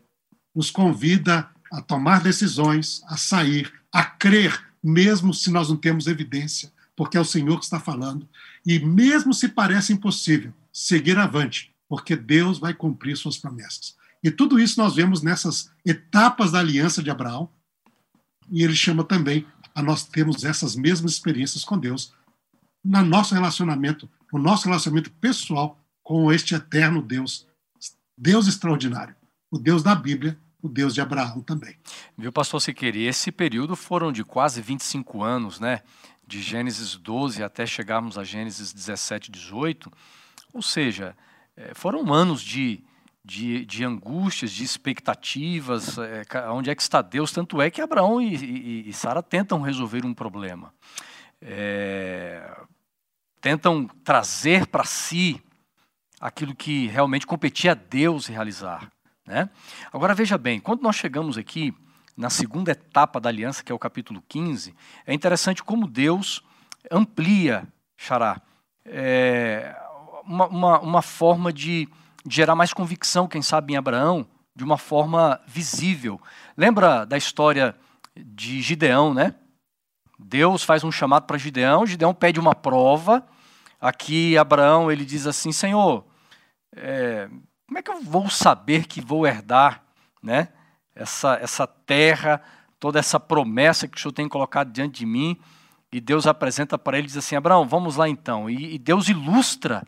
Nos 0.54 0.70
convida 0.70 1.48
a 1.72 1.80
tomar 1.80 2.20
decisões, 2.20 3.02
a 3.06 3.16
sair, 3.16 3.72
a 3.92 4.04
crer, 4.04 4.62
mesmo 4.82 5.34
se 5.34 5.50
nós 5.50 5.68
não 5.68 5.76
temos 5.76 6.06
evidência, 6.06 6.72
porque 6.94 7.16
é 7.16 7.20
o 7.20 7.24
Senhor 7.24 7.58
que 7.58 7.64
está 7.64 7.80
falando, 7.80 8.28
e 8.64 8.78
mesmo 8.78 9.34
se 9.34 9.48
parece 9.48 9.92
impossível, 9.92 10.52
seguir 10.72 11.18
avante, 11.18 11.74
porque 11.88 12.14
Deus 12.14 12.58
vai 12.58 12.72
cumprir 12.72 13.16
suas 13.16 13.36
promessas. 13.36 13.96
E 14.24 14.30
tudo 14.30 14.58
isso 14.58 14.80
nós 14.80 14.94
vemos 14.94 15.20
nessas 15.20 15.70
etapas 15.84 16.50
da 16.50 16.58
aliança 16.58 17.02
de 17.02 17.10
Abraão. 17.10 17.50
E 18.50 18.62
ele 18.62 18.74
chama 18.74 19.04
também 19.04 19.46
a 19.74 19.82
nós 19.82 20.04
termos 20.04 20.44
essas 20.44 20.74
mesmas 20.74 21.12
experiências 21.12 21.62
com 21.62 21.78
Deus 21.78 22.14
no 22.82 23.02
nosso 23.02 23.34
relacionamento, 23.34 24.08
o 24.32 24.38
nosso 24.38 24.66
relacionamento 24.66 25.10
pessoal 25.12 25.78
com 26.02 26.30
este 26.32 26.54
eterno 26.54 27.00
Deus, 27.00 27.46
Deus 28.16 28.46
extraordinário, 28.46 29.14
o 29.50 29.58
Deus 29.58 29.82
da 29.82 29.94
Bíblia, 29.94 30.38
o 30.60 30.68
Deus 30.68 30.94
de 30.94 31.00
Abraão 31.00 31.40
também. 31.40 31.76
Viu, 32.16 32.32
pastor 32.32 32.60
Siqueira, 32.60 32.98
esse 32.98 33.32
período 33.32 33.74
foram 33.76 34.12
de 34.12 34.24
quase 34.24 34.60
25 34.60 35.22
anos, 35.22 35.60
né? 35.60 35.80
De 36.26 36.40
Gênesis 36.40 36.96
12 36.96 37.42
até 37.42 37.66
chegarmos 37.66 38.16
a 38.16 38.24
Gênesis 38.24 38.72
17, 38.72 39.30
18. 39.30 39.90
Ou 40.52 40.62
seja, 40.62 41.16
eh, 41.56 41.72
foram 41.74 42.12
anos 42.12 42.42
de, 42.42 42.82
de, 43.24 43.64
de 43.64 43.84
angústias, 43.84 44.52
de 44.52 44.62
expectativas, 44.62 45.96
é, 45.98 46.24
onde 46.50 46.68
é 46.68 46.74
que 46.74 46.82
está 46.82 47.00
Deus? 47.00 47.32
Tanto 47.32 47.62
é 47.62 47.70
que 47.70 47.80
Abraão 47.80 48.20
e, 48.20 48.34
e, 48.34 48.88
e 48.88 48.92
Sara 48.92 49.22
tentam 49.22 49.62
resolver 49.62 50.04
um 50.04 50.12
problema. 50.12 50.74
É, 51.40 52.54
tentam 53.40 53.86
trazer 54.04 54.66
para 54.66 54.84
si 54.84 55.42
aquilo 56.20 56.54
que 56.54 56.86
realmente 56.88 57.26
competia 57.26 57.72
a 57.72 57.74
Deus 57.74 58.26
realizar. 58.26 58.90
Né? 59.26 59.48
Agora 59.90 60.14
veja 60.14 60.36
bem, 60.36 60.60
quando 60.60 60.82
nós 60.82 60.96
chegamos 60.96 61.38
aqui 61.38 61.74
na 62.16 62.28
segunda 62.28 62.72
etapa 62.72 63.18
da 63.18 63.30
aliança, 63.30 63.64
que 63.64 63.72
é 63.72 63.74
o 63.74 63.78
capítulo 63.78 64.22
15, 64.28 64.74
é 65.06 65.14
interessante 65.14 65.62
como 65.62 65.88
Deus 65.88 66.42
amplia, 66.90 67.66
Xará, 67.96 68.40
é, 68.84 69.74
uma, 70.24 70.46
uma, 70.46 70.80
uma 70.80 71.02
forma 71.02 71.52
de 71.52 71.88
de 72.26 72.36
gerar 72.36 72.54
mais 72.54 72.72
convicção, 72.72 73.28
quem 73.28 73.42
sabe, 73.42 73.72
em 73.72 73.76
Abraão, 73.76 74.26
de 74.54 74.64
uma 74.64 74.78
forma 74.78 75.40
visível. 75.46 76.20
Lembra 76.56 77.04
da 77.04 77.16
história 77.16 77.76
de 78.16 78.62
Gideão, 78.62 79.12
né? 79.12 79.34
Deus 80.18 80.62
faz 80.62 80.84
um 80.84 80.92
chamado 80.92 81.24
para 81.26 81.36
Gideão, 81.36 81.86
Gideão 81.86 82.14
pede 82.14 82.40
uma 82.40 82.54
prova. 82.54 83.26
Aqui 83.80 84.38
Abraão 84.38 84.90
ele 84.90 85.04
diz 85.04 85.26
assim: 85.26 85.52
Senhor, 85.52 86.06
é, 86.74 87.28
como 87.66 87.78
é 87.78 87.82
que 87.82 87.90
eu 87.90 88.00
vou 88.02 88.30
saber 88.30 88.86
que 88.86 89.00
vou 89.00 89.26
herdar, 89.26 89.82
né? 90.22 90.48
Essa 90.94 91.34
essa 91.42 91.66
terra, 91.66 92.40
toda 92.78 92.98
essa 92.98 93.18
promessa 93.18 93.88
que 93.88 93.98
o 93.98 94.00
Senhor 94.00 94.12
tem 94.12 94.28
colocado 94.28 94.72
diante 94.72 95.00
de 95.00 95.06
mim. 95.06 95.38
E 95.92 96.00
Deus 96.00 96.26
apresenta 96.26 96.78
para 96.78 96.96
ele 96.96 97.06
e 97.06 97.08
diz 97.08 97.16
assim: 97.16 97.36
Abraão, 97.36 97.66
vamos 97.66 97.96
lá 97.96 98.08
então. 98.08 98.48
E, 98.48 98.74
e 98.74 98.78
Deus 98.78 99.08
ilustra 99.08 99.86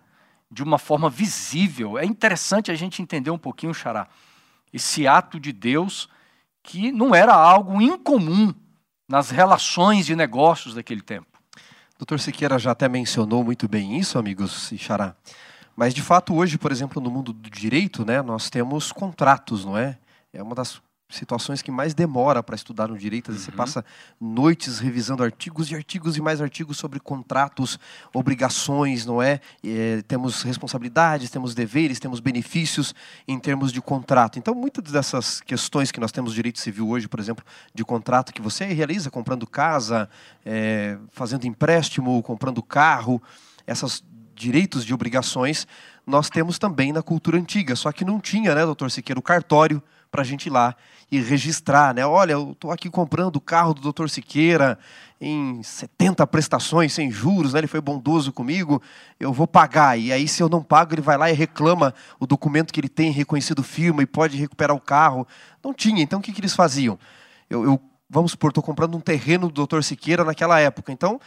de 0.51 0.63
uma 0.63 0.79
forma 0.79 1.11
visível. 1.11 1.99
É 1.99 2.05
interessante 2.05 2.71
a 2.71 2.75
gente 2.75 3.03
entender 3.03 3.31
um 3.31 3.39
pouquinho, 3.39 3.75
Xará, 3.75 4.09
esse 4.73 5.07
ato 5.07 5.41
de 5.41 5.53
Deus 5.53 6.09
que 6.63 6.91
não 6.91 7.15
era 7.15 7.33
algo 7.33 7.81
incomum 7.81 8.53
nas 9.09 9.31
relações 9.31 10.05
de 10.07 10.17
negócios 10.17 10.75
daquele 10.75 11.01
tempo. 11.01 11.29
Doutor 11.99 12.19
Siqueira 12.21 12.59
já 12.59 12.73
até 12.73 12.89
mencionou 12.89 13.43
muito 13.45 13.69
bem 13.69 13.99
isso, 13.99 14.19
amigos 14.19 14.71
e 14.73 14.79
Xará. 14.79 15.15
Mas, 15.77 15.95
de 15.95 16.03
fato, 16.03 16.35
hoje, 16.35 16.59
por 16.59 16.73
exemplo, 16.73 17.01
no 17.01 17.11
mundo 17.11 17.33
do 17.33 17.51
direito, 17.51 18.05
né, 18.05 18.21
nós 18.23 18.51
temos 18.51 18.91
contratos, 18.91 19.65
não 19.65 19.77
é? 19.77 19.99
É 20.33 20.43
uma 20.43 20.55
das 20.55 20.81
situações 21.09 21.63
que 21.63 21.71
mais 21.71 21.95
demora 21.95 22.43
para 22.43 22.57
estudar 22.57 22.89
no 22.89 22.99
direito. 22.99 23.31
Uhum. 23.31 23.39
Você 23.39 23.53
passa 23.53 23.85
noites 24.21 24.79
revisando 24.79 25.23
artigos 25.23 25.71
e 25.71 25.75
artigos 25.75 26.17
e 26.17 26.21
mais 26.21 26.41
artigos 26.41 26.79
sobre 26.79 26.99
contratos, 26.99 27.79
obrigações, 28.13 29.07
não 29.07 29.23
é? 29.23 29.41
é? 29.65 30.03
Temos 30.03 30.43
responsabilidades, 30.43 31.31
temos 31.31 31.55
deveres, 31.55 32.01
temos 32.01 32.19
benefícios 32.19 32.95
em 33.27 33.39
termos 33.39 33.73
de 33.73 33.81
contrato. 33.81 34.39
Então, 34.39 34.55
muitas 34.55 34.93
dessas 34.93 35.41
questões 35.41 35.93
que 35.93 36.01
nós 36.01 36.11
temos 36.11 36.35
direito 36.35 36.59
civil 36.59 36.89
hoje, 36.89 37.07
por 37.07 37.21
exemplo, 37.21 37.45
de 37.75 37.85
contrato 37.85 38.33
que 38.33 38.43
você 38.43 38.65
realiza 38.65 39.11
comprando 39.11 39.47
casa, 39.47 40.09
é, 40.45 40.99
fazendo 41.13 41.47
empréstimo, 41.47 42.23
comprando 42.23 42.63
carro, 42.63 43.23
esses 43.67 44.03
direitos 44.35 44.85
de 44.85 44.93
obrigações, 44.93 45.67
nós 46.07 46.29
temos 46.29 46.59
também 46.59 46.93
na 46.93 47.03
cultura 47.03 47.39
antiga, 47.39 47.75
só 47.75 47.91
que 47.91 48.05
não 48.05 48.21
tinha, 48.21 48.55
né, 48.55 48.65
doutor 48.65 48.91
Siqueira, 48.91 49.19
o 49.19 49.23
cartório 49.23 49.83
para 50.17 50.23
a 50.23 50.25
gente 50.25 50.47
ir 50.47 50.51
lá 50.51 50.75
e 51.13 51.21
registrar, 51.21 51.95
né? 51.95 52.07
Olha, 52.07 52.33
eu 52.33 52.53
estou 52.53 52.73
aqui 52.73 52.89
comprando 52.89 53.37
o 53.37 53.41
carro 53.41 53.75
do 53.75 53.93
Dr. 53.93 54.09
Siqueira 54.09 54.79
em 55.21 55.63
70 55.63 56.27
prestações 56.27 56.95
sem 56.95 57.11
juros, 57.11 57.53
né? 57.53 57.61
Ele 57.61 57.67
foi 57.67 57.83
bondoso 57.83 58.33
comigo, 58.33 58.81
eu 59.21 59.31
vou 59.31 59.47
pagar. 59.47 59.99
E 59.99 60.11
aí, 60.11 60.27
se 60.27 60.43
eu 60.43 60.49
não 60.49 60.63
pago, 60.63 60.95
ele 60.95 61.03
vai 61.03 61.19
lá 61.19 61.31
e 61.31 61.35
reclama 61.35 61.93
o 62.19 62.27
documento 62.27 62.73
que 62.73 62.81
ele 62.81 62.89
tem 62.89 63.11
reconhecido 63.11 63.63
firma 63.63 64.03
e 64.03 64.07
pode 64.07 64.39
recuperar 64.39 64.75
o 64.75 64.81
carro. 64.81 65.29
Não 65.63 65.75
tinha. 65.75 66.03
Então, 66.03 66.19
o 66.19 66.23
que, 66.23 66.33
que 66.33 66.41
eles 66.41 66.55
faziam? 66.55 66.99
Eu, 67.51 67.63
eu 67.63 67.81
vamos 68.09 68.31
supor, 68.31 68.49
estou 68.49 68.63
comprando 68.63 68.97
um 68.97 69.01
terreno 69.01 69.51
do 69.51 69.67
Dr. 69.67 69.83
Siqueira 69.83 70.25
naquela 70.25 70.59
época. 70.59 70.91
Então, 70.93 71.21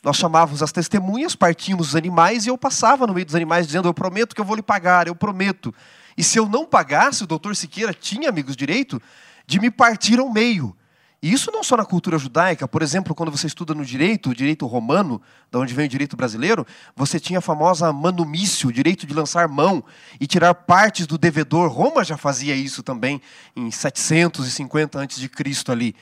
nós 0.00 0.16
chamávamos 0.16 0.62
as 0.62 0.70
testemunhas, 0.70 1.34
partíamos 1.34 1.88
os 1.88 1.96
animais 1.96 2.46
e 2.46 2.50
eu 2.50 2.56
passava 2.56 3.04
no 3.04 3.12
meio 3.12 3.26
dos 3.26 3.34
animais 3.34 3.66
dizendo: 3.66 3.88
Eu 3.88 3.94
prometo 3.94 4.32
que 4.32 4.40
eu 4.40 4.44
vou 4.44 4.54
lhe 4.54 4.62
pagar, 4.62 5.08
eu 5.08 5.14
prometo. 5.16 5.74
E 6.18 6.24
se 6.24 6.36
eu 6.36 6.48
não 6.48 6.66
pagasse, 6.66 7.22
o 7.22 7.28
doutor 7.28 7.54
Siqueira 7.54 7.94
tinha, 7.94 8.28
amigos, 8.28 8.56
direito 8.56 9.00
de 9.46 9.60
me 9.60 9.70
partir 9.70 10.18
ao 10.18 10.28
meio. 10.28 10.76
E 11.22 11.32
isso 11.32 11.52
não 11.52 11.62
só 11.62 11.76
na 11.76 11.84
cultura 11.84 12.18
judaica, 12.18 12.66
por 12.66 12.82
exemplo, 12.82 13.14
quando 13.14 13.30
você 13.30 13.46
estuda 13.46 13.72
no 13.72 13.84
direito, 13.84 14.30
o 14.30 14.34
direito 14.34 14.66
romano, 14.66 15.22
da 15.48 15.60
onde 15.60 15.72
vem 15.72 15.86
o 15.86 15.88
direito 15.88 16.16
brasileiro, 16.16 16.66
você 16.96 17.20
tinha 17.20 17.38
a 17.38 17.42
famosa 17.42 17.92
manumício, 17.92 18.68
o 18.68 18.72
direito 18.72 19.06
de 19.06 19.14
lançar 19.14 19.46
mão 19.46 19.84
e 20.20 20.26
tirar 20.26 20.54
partes 20.54 21.06
do 21.06 21.16
devedor. 21.16 21.70
Roma 21.70 22.02
já 22.02 22.16
fazia 22.16 22.54
isso 22.56 22.82
também 22.82 23.22
em 23.54 23.70
750 23.70 25.00
a.C. 25.00 25.30
ali. 25.68 25.94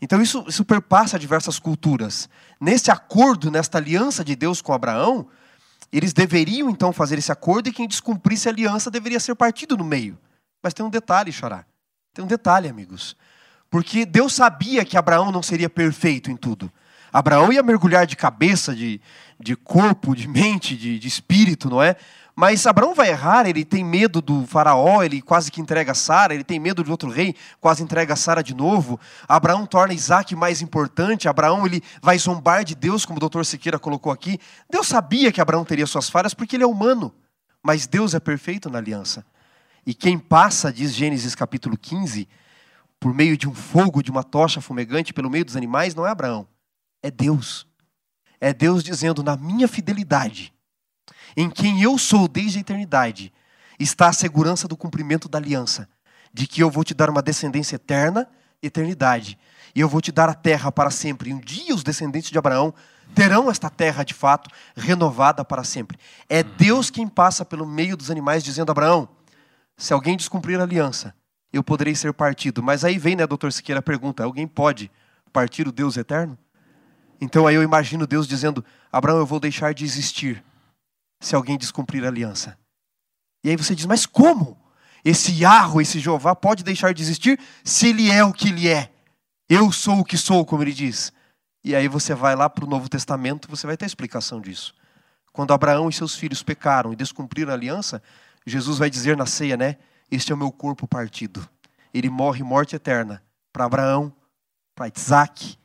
Então 0.00 0.22
isso, 0.22 0.44
isso 0.46 0.64
perpassa 0.64 1.18
diversas 1.18 1.58
culturas. 1.58 2.28
Nesse 2.60 2.88
acordo, 2.88 3.50
nesta 3.50 3.78
aliança 3.78 4.24
de 4.24 4.36
Deus 4.36 4.62
com 4.62 4.72
Abraão, 4.72 5.26
eles 5.92 6.12
deveriam 6.12 6.68
então 6.68 6.92
fazer 6.92 7.18
esse 7.18 7.32
acordo 7.32 7.68
e 7.68 7.72
quem 7.72 7.86
descumprisse 7.86 8.48
a 8.48 8.52
aliança 8.52 8.90
deveria 8.90 9.20
ser 9.20 9.34
partido 9.34 9.76
no 9.76 9.84
meio. 9.84 10.18
Mas 10.62 10.74
tem 10.74 10.84
um 10.84 10.90
detalhe, 10.90 11.32
Xará. 11.32 11.64
Tem 12.12 12.24
um 12.24 12.28
detalhe, 12.28 12.68
amigos. 12.68 13.16
Porque 13.70 14.04
Deus 14.04 14.32
sabia 14.32 14.84
que 14.84 14.96
Abraão 14.96 15.30
não 15.30 15.42
seria 15.42 15.68
perfeito 15.68 16.30
em 16.30 16.36
tudo. 16.36 16.72
Abraão 17.12 17.52
ia 17.52 17.62
mergulhar 17.62 18.06
de 18.06 18.16
cabeça, 18.16 18.74
de, 18.74 19.00
de 19.40 19.56
corpo, 19.56 20.14
de 20.14 20.28
mente, 20.28 20.76
de, 20.76 20.98
de 20.98 21.08
espírito, 21.08 21.70
não 21.70 21.82
é? 21.82 21.96
Mas 22.38 22.66
Abraão 22.66 22.94
vai 22.94 23.08
errar, 23.08 23.46
ele 23.46 23.64
tem 23.64 23.82
medo 23.82 24.20
do 24.20 24.46
faraó, 24.46 25.02
ele 25.02 25.22
quase 25.22 25.50
que 25.50 25.58
entrega 25.58 25.94
Sara, 25.94 26.34
ele 26.34 26.44
tem 26.44 26.60
medo 26.60 26.84
de 26.84 26.90
outro 26.90 27.08
rei, 27.08 27.34
quase 27.58 27.82
entrega 27.82 28.14
Sara 28.14 28.42
de 28.42 28.54
novo. 28.54 29.00
Abraão 29.26 29.64
torna 29.64 29.94
Isaac 29.94 30.36
mais 30.36 30.60
importante, 30.60 31.30
Abraão 31.30 31.64
ele 31.64 31.82
vai 32.02 32.18
zombar 32.18 32.62
de 32.62 32.74
Deus, 32.74 33.06
como 33.06 33.16
o 33.16 33.20
doutor 33.20 33.46
Siqueira 33.46 33.78
colocou 33.78 34.12
aqui. 34.12 34.38
Deus 34.68 34.86
sabia 34.86 35.32
que 35.32 35.40
Abraão 35.40 35.64
teria 35.64 35.86
suas 35.86 36.10
falhas 36.10 36.34
porque 36.34 36.56
ele 36.56 36.62
é 36.62 36.66
humano, 36.66 37.10
mas 37.62 37.86
Deus 37.86 38.12
é 38.12 38.20
perfeito 38.20 38.68
na 38.68 38.76
aliança. 38.76 39.24
E 39.86 39.94
quem 39.94 40.18
passa, 40.18 40.70
diz 40.70 40.92
Gênesis 40.92 41.34
capítulo 41.34 41.74
15, 41.74 42.28
por 43.00 43.14
meio 43.14 43.38
de 43.38 43.48
um 43.48 43.54
fogo, 43.54 44.02
de 44.02 44.10
uma 44.10 44.22
tocha 44.22 44.60
fumegante, 44.60 45.14
pelo 45.14 45.30
meio 45.30 45.44
dos 45.44 45.56
animais, 45.56 45.94
não 45.94 46.06
é 46.06 46.10
Abraão, 46.10 46.46
é 47.02 47.10
Deus. 47.10 47.66
É 48.38 48.52
Deus 48.52 48.84
dizendo: 48.84 49.22
na 49.22 49.38
minha 49.38 49.66
fidelidade, 49.66 50.52
em 51.36 51.50
quem 51.50 51.82
eu 51.82 51.98
sou 51.98 52.26
desde 52.26 52.58
a 52.58 52.60
eternidade, 52.60 53.32
está 53.78 54.08
a 54.08 54.12
segurança 54.12 54.66
do 54.66 54.76
cumprimento 54.76 55.28
da 55.28 55.38
aliança, 55.38 55.88
de 56.32 56.46
que 56.46 56.62
eu 56.62 56.70
vou 56.70 56.82
te 56.82 56.94
dar 56.94 57.10
uma 57.10 57.20
descendência 57.20 57.76
eterna, 57.76 58.28
eternidade, 58.62 59.38
e 59.74 59.80
eu 59.80 59.88
vou 59.88 60.00
te 60.00 60.10
dar 60.10 60.28
a 60.28 60.34
terra 60.34 60.72
para 60.72 60.90
sempre. 60.90 61.30
E 61.30 61.34
um 61.34 61.38
dia 61.38 61.74
os 61.74 61.82
descendentes 61.82 62.30
de 62.30 62.38
Abraão 62.38 62.72
terão 63.14 63.50
esta 63.50 63.68
terra 63.68 64.02
de 64.02 64.14
fato 64.14 64.50
renovada 64.74 65.44
para 65.44 65.62
sempre. 65.62 65.98
É 66.28 66.42
Deus 66.42 66.90
quem 66.90 67.06
passa 67.06 67.44
pelo 67.44 67.66
meio 67.66 67.96
dos 67.96 68.10
animais 68.10 68.42
dizendo: 68.42 68.70
Abraão, 68.70 69.06
se 69.76 69.92
alguém 69.92 70.16
descumprir 70.16 70.58
a 70.58 70.62
aliança, 70.62 71.14
eu 71.52 71.62
poderei 71.62 71.94
ser 71.94 72.12
partido. 72.14 72.62
Mas 72.62 72.84
aí 72.84 72.98
vem, 72.98 73.16
né, 73.16 73.26
doutor 73.26 73.52
Siqueira, 73.52 73.80
a 73.80 73.82
pergunta: 73.82 74.24
alguém 74.24 74.46
pode 74.46 74.90
partir 75.30 75.68
o 75.68 75.72
Deus 75.72 75.98
eterno? 75.98 76.38
Então 77.20 77.46
aí 77.46 77.54
eu 77.54 77.62
imagino 77.62 78.06
Deus 78.06 78.26
dizendo: 78.26 78.64
Abraão, 78.90 79.18
eu 79.18 79.26
vou 79.26 79.38
deixar 79.38 79.74
de 79.74 79.84
existir 79.84 80.42
se 81.20 81.34
alguém 81.34 81.56
descumprir 81.56 82.04
a 82.04 82.08
aliança. 82.08 82.58
E 83.44 83.50
aí 83.50 83.56
você 83.56 83.74
diz, 83.74 83.86
mas 83.86 84.06
como? 84.06 84.58
Esse 85.04 85.32
Yahweh, 85.32 85.82
esse 85.82 86.00
Jeová, 86.00 86.34
pode 86.34 86.64
deixar 86.64 86.92
de 86.92 87.02
existir 87.02 87.38
se 87.62 87.88
ele 87.88 88.10
é 88.10 88.24
o 88.24 88.32
que 88.32 88.48
ele 88.48 88.68
é? 88.68 88.92
Eu 89.48 89.70
sou 89.70 90.00
o 90.00 90.04
que 90.04 90.18
sou, 90.18 90.44
como 90.44 90.62
ele 90.62 90.72
diz. 90.72 91.12
E 91.62 91.74
aí 91.74 91.86
você 91.86 92.14
vai 92.14 92.34
lá 92.34 92.50
para 92.50 92.64
o 92.64 92.68
Novo 92.68 92.88
Testamento, 92.88 93.48
você 93.48 93.66
vai 93.66 93.76
ter 93.76 93.84
a 93.84 93.86
explicação 93.86 94.40
disso. 94.40 94.74
Quando 95.32 95.52
Abraão 95.52 95.88
e 95.88 95.92
seus 95.92 96.16
filhos 96.16 96.42
pecaram 96.42 96.92
e 96.92 96.96
descumpriram 96.96 97.52
a 97.52 97.54
aliança, 97.54 98.02
Jesus 98.44 98.78
vai 98.78 98.90
dizer 98.90 99.16
na 99.16 99.26
ceia, 99.26 99.56
né? 99.56 99.76
Este 100.10 100.32
é 100.32 100.34
o 100.34 100.38
meu 100.38 100.50
corpo 100.50 100.88
partido. 100.88 101.48
Ele 101.92 102.08
morre 102.08 102.42
morte 102.42 102.74
eterna 102.74 103.22
para 103.52 103.64
Abraão, 103.64 104.12
para 104.74 104.90
Isaac, 104.94 105.56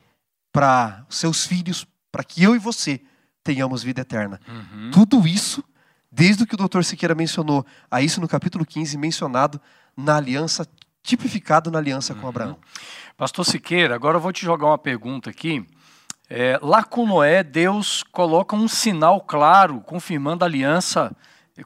para 0.51 1.05
seus 1.09 1.45
filhos, 1.45 1.85
para 2.11 2.23
que 2.23 2.43
eu 2.43 2.55
e 2.55 2.59
você 2.59 3.01
tenhamos 3.43 3.83
vida 3.83 4.01
eterna. 4.01 4.39
Uhum. 4.47 4.91
Tudo 4.91 5.27
isso, 5.27 5.63
desde 6.11 6.43
o 6.43 6.47
que 6.47 6.55
o 6.55 6.57
doutor 6.57 6.83
Siqueira 6.83 7.15
mencionou, 7.15 7.65
a 7.89 8.01
isso 8.01 8.21
no 8.21 8.27
capítulo 8.27 8.65
15, 8.65 8.97
mencionado 8.97 9.61
na 9.95 10.17
aliança, 10.17 10.67
tipificado 11.03 11.71
na 11.71 11.79
aliança 11.79 12.13
uhum. 12.13 12.19
com 12.19 12.27
Abraão. 12.27 12.59
Pastor 13.17 13.45
Siqueira, 13.45 13.95
agora 13.95 14.17
eu 14.17 14.21
vou 14.21 14.31
te 14.31 14.43
jogar 14.43 14.67
uma 14.67 14.77
pergunta 14.77 15.29
aqui. 15.29 15.65
É, 16.29 16.57
lá 16.61 16.83
com 16.83 17.05
Noé, 17.05 17.43
Deus 17.43 18.03
coloca 18.03 18.55
um 18.55 18.67
sinal 18.67 19.19
claro, 19.21 19.81
confirmando 19.81 20.45
a 20.45 20.47
aliança 20.47 21.15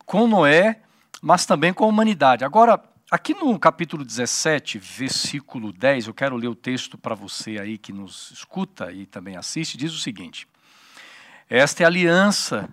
com 0.05 0.27
Noé, 0.27 0.81
mas 1.21 1.45
também 1.45 1.71
com 1.71 1.85
a 1.85 1.87
humanidade. 1.87 2.43
Agora, 2.43 2.81
aqui 3.11 3.33
no 3.33 3.57
capítulo 3.59 4.03
17, 4.03 4.79
versículo 4.79 5.71
10, 5.71 6.07
eu 6.07 6.13
quero 6.13 6.35
ler 6.35 6.47
o 6.47 6.55
texto 6.55 6.97
para 6.97 7.13
você 7.13 7.59
aí 7.59 7.77
que 7.77 7.93
nos 7.93 8.31
escuta 8.31 8.91
e 8.91 9.05
também 9.05 9.37
assiste, 9.37 9.77
diz 9.77 9.93
o 9.93 9.99
seguinte: 9.99 10.47
esta 11.49 11.83
é 11.83 11.85
a 11.85 11.87
aliança 11.87 12.69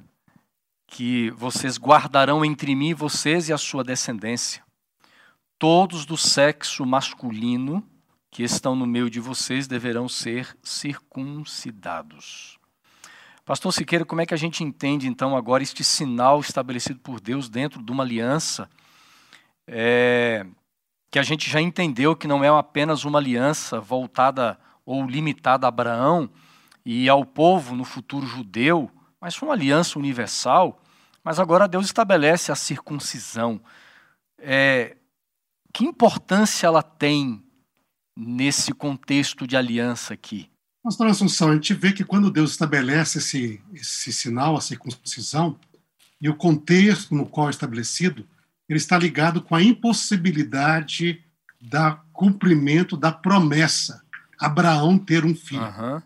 que 0.87 1.31
vocês 1.33 1.79
guardarão 1.79 2.45
entre 2.45 2.75
mim, 2.75 2.95
vocês 2.95 3.49
e 3.49 3.53
a 3.53 3.59
sua 3.59 3.83
descendência. 3.83 4.63
Todos 5.59 6.05
do 6.05 6.17
sexo 6.17 6.85
masculino 6.85 7.87
que 8.31 8.43
estão 8.43 8.75
no 8.75 8.87
meio 8.87 9.11
de 9.11 9.21
vocês 9.21 9.67
deverão 9.67 10.09
ser 10.09 10.57
circuncidados. 10.63 12.59
Pastor 13.45 13.73
Siqueira, 13.73 14.05
como 14.05 14.21
é 14.21 14.27
que 14.27 14.35
a 14.35 14.39
gente 14.39 14.65
entende 14.65 15.07
então 15.07 15.37
agora 15.37 15.63
este 15.63 15.85
sinal 15.85 16.41
estabelecido 16.41 16.99
por 17.01 17.21
Deus 17.21 17.49
dentro 17.49 17.83
de 17.83 17.93
uma 17.93 18.03
aliança? 18.03 18.71
É, 19.67 20.47
que 21.11 21.19
a 21.19 21.23
gente 21.23 21.51
já 21.51 21.61
entendeu 21.61 22.17
que 22.17 22.27
não 22.27 22.43
é 22.43 22.49
apenas 22.49 23.05
uma 23.05 23.19
aliança 23.19 23.81
voltada 23.81 24.59
ou 24.87 25.07
limitada 25.07 25.67
a 25.67 25.69
Abraão, 25.69 26.31
e 26.85 27.09
ao 27.09 27.25
povo 27.25 27.75
no 27.75 27.85
futuro 27.85 28.27
judeu, 28.27 28.91
mas 29.21 29.35
foi 29.35 29.49
uma 29.49 29.55
aliança 29.55 29.99
universal. 29.99 30.81
Mas 31.25 31.39
agora 31.39 31.69
Deus 31.69 31.87
estabelece 31.87 32.51
a 32.51 32.57
circuncisão. 32.57 33.61
é, 34.39 34.97
que 35.73 35.85
importância 35.85 36.67
ela 36.67 36.83
tem 36.83 37.43
nesse 38.17 38.73
contexto 38.73 39.47
de 39.47 39.57
aliança 39.57 40.13
aqui? 40.13 40.51
Pastor 40.83 41.07
Assunção, 41.07 41.51
a 41.51 41.55
gente 41.55 41.73
vê 41.73 41.93
que 41.93 42.05
quando 42.05 42.31
Deus 42.31 42.51
estabelece 42.51 43.19
esse, 43.19 43.63
esse 43.73 44.13
sinal, 44.13 44.57
a 44.57 44.61
circuncisão, 44.61 45.59
e 46.21 46.29
o 46.29 46.37
contexto 46.37 47.15
no 47.15 47.25
qual 47.25 47.49
é 47.49 47.51
estabelecido, 47.51 48.27
ele 48.69 48.79
está 48.79 48.99
ligado 48.99 49.41
com 49.41 49.55
a 49.55 49.63
impossibilidade 49.63 51.25
da 51.61 52.01
cumprimento 52.13 52.97
da 52.97 53.13
promessa, 53.13 54.03
Abraão 54.39 54.99
ter 54.99 55.25
um 55.25 55.35
filho. 55.35 55.63
Uhum. 55.63 56.03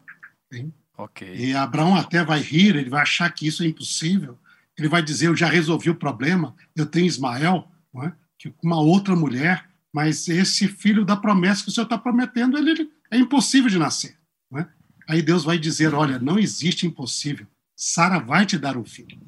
Okay. 0.97 1.35
E 1.37 1.55
Abraão 1.55 1.95
até 1.95 2.25
vai 2.25 2.41
rir, 2.41 2.75
ele 2.77 2.89
vai 2.89 3.03
achar 3.03 3.31
que 3.31 3.47
isso 3.47 3.63
é 3.63 3.67
impossível, 3.67 4.39
ele 4.79 4.89
vai 4.89 5.03
dizer, 5.03 5.27
eu 5.27 5.37
já 5.37 5.49
resolvi 5.49 5.91
o 5.91 5.95
problema, 5.95 6.55
eu 6.75 6.87
tenho 6.87 7.07
Ismael, 7.07 7.71
é? 8.03 8.13
que 8.39 8.53
uma 8.63 8.81
outra 8.81 9.15
mulher, 9.15 9.69
mas 9.93 10.29
esse 10.29 10.69
filho 10.69 11.05
da 11.05 11.17
promessa 11.17 11.63
que 11.63 11.69
o 11.69 11.73
Senhor 11.73 11.85
está 11.85 11.99
prometendo, 11.99 12.57
ele, 12.59 12.71
ele, 12.71 12.91
é 13.11 13.19
impossível 13.19 13.71
de 13.71 13.79
nascer. 13.79 14.17
É? 14.55 14.67
Aí 15.09 15.23
Deus 15.23 15.45
vai 15.45 15.59
dizer: 15.59 15.95
olha, 15.95 16.19
não 16.19 16.39
existe 16.39 16.87
impossível. 16.87 17.47
Sara 17.75 18.19
vai 18.19 18.45
te 18.45 18.59
dar 18.59 18.77
um 18.77 18.85
filho. 18.85 19.19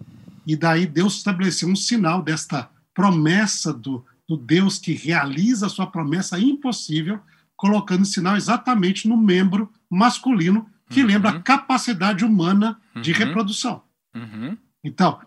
E 0.46 0.56
daí 0.56 0.86
Deus 0.86 1.16
estabeleceu 1.16 1.68
um 1.68 1.76
sinal 1.76 2.22
desta 2.22 2.70
promessa 2.92 3.72
do, 3.72 4.04
do 4.26 4.36
Deus 4.36 4.78
que 4.78 4.92
realiza 4.92 5.66
a 5.66 5.70
sua 5.70 5.86
promessa 5.86 6.38
impossível, 6.38 7.20
colocando 7.56 8.02
o 8.02 8.06
sinal 8.06 8.36
exatamente 8.36 9.08
no 9.08 9.16
membro 9.16 9.72
masculino, 9.90 10.68
que 10.88 11.00
uhum. 11.00 11.06
lembra 11.06 11.30
a 11.30 11.40
capacidade 11.40 12.24
humana 12.24 12.80
de 13.00 13.12
uhum. 13.12 13.18
reprodução. 13.18 13.82
Uhum. 14.14 14.56
Então, 14.82 15.20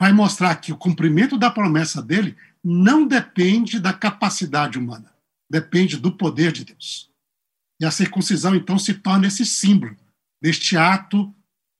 vai 0.00 0.12
mostrar 0.12 0.54
que 0.56 0.72
o 0.72 0.76
cumprimento 0.76 1.36
da 1.36 1.50
promessa 1.50 2.00
dele 2.00 2.36
não 2.62 3.06
depende 3.06 3.78
da 3.78 3.92
capacidade 3.92 4.78
humana, 4.78 5.12
depende 5.50 5.96
do 5.96 6.12
poder 6.12 6.52
de 6.52 6.64
Deus. 6.64 7.10
E 7.80 7.84
a 7.84 7.90
circuncisão, 7.90 8.54
então, 8.54 8.78
se 8.78 8.94
torna 8.94 9.26
esse 9.26 9.44
símbolo 9.44 9.96
deste 10.40 10.76
ato 10.76 11.34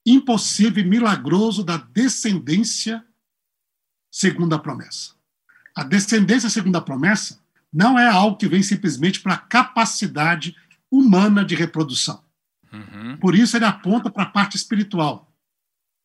impossível 0.05 0.83
e 0.83 0.87
milagroso 0.87 1.63
da 1.63 1.77
descendência 1.77 3.05
segundo 4.11 4.53
a 4.53 4.59
promessa. 4.59 5.13
A 5.75 5.83
descendência 5.83 6.49
segundo 6.49 6.75
a 6.75 6.81
promessa 6.81 7.39
não 7.71 7.97
é 7.97 8.07
algo 8.07 8.37
que 8.37 8.47
vem 8.47 8.61
simplesmente 8.61 9.21
para 9.21 9.35
a 9.35 9.37
capacidade 9.37 10.55
humana 10.91 11.45
de 11.45 11.55
reprodução. 11.55 12.21
Uhum. 12.71 13.17
Por 13.17 13.35
isso, 13.35 13.57
ele 13.57 13.65
aponta 13.65 14.09
para 14.09 14.23
a 14.23 14.29
parte 14.29 14.55
espiritual 14.55 15.31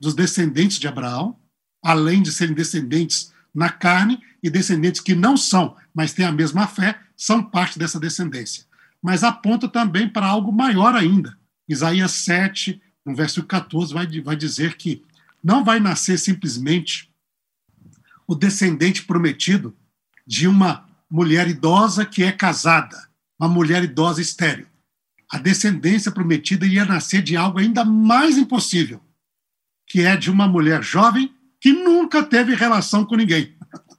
dos 0.00 0.14
descendentes 0.14 0.78
de 0.78 0.88
Abraão, 0.88 1.38
além 1.82 2.22
de 2.22 2.32
serem 2.32 2.54
descendentes 2.54 3.32
na 3.54 3.70
carne 3.70 4.20
e 4.42 4.50
descendentes 4.50 5.00
que 5.00 5.14
não 5.14 5.36
são, 5.36 5.76
mas 5.94 6.12
têm 6.12 6.26
a 6.26 6.32
mesma 6.32 6.66
fé, 6.66 7.00
são 7.16 7.42
parte 7.42 7.78
dessa 7.78 7.98
descendência 7.98 8.66
mas 9.06 9.22
aponta 9.22 9.68
também 9.68 10.08
para 10.08 10.26
algo 10.26 10.50
maior 10.50 10.96
ainda. 10.96 11.38
Isaías 11.68 12.10
7, 12.10 12.82
no 13.04 13.14
versículo 13.14 13.46
14, 13.46 13.94
vai, 13.94 14.20
vai 14.20 14.34
dizer 14.34 14.76
que 14.76 15.04
não 15.42 15.64
vai 15.64 15.78
nascer 15.78 16.18
simplesmente 16.18 17.08
o 18.26 18.34
descendente 18.34 19.04
prometido 19.04 19.76
de 20.26 20.48
uma 20.48 20.88
mulher 21.08 21.46
idosa 21.46 22.04
que 22.04 22.24
é 22.24 22.32
casada, 22.32 23.08
uma 23.38 23.48
mulher 23.48 23.84
idosa 23.84 24.20
estéril. 24.20 24.66
A 25.30 25.38
descendência 25.38 26.12
prometida 26.12 26.66
ia 26.66 26.84
nascer 26.84 27.22
de 27.22 27.36
algo 27.36 27.58
ainda 27.58 27.84
mais 27.84 28.38
impossível, 28.38 29.02
que 29.86 30.02
é 30.02 30.16
de 30.16 30.30
uma 30.30 30.46
mulher 30.46 30.82
jovem 30.82 31.34
que 31.60 31.72
nunca 31.72 32.22
teve 32.22 32.54
relação 32.54 33.04
com 33.04 33.16
ninguém. 33.16 33.56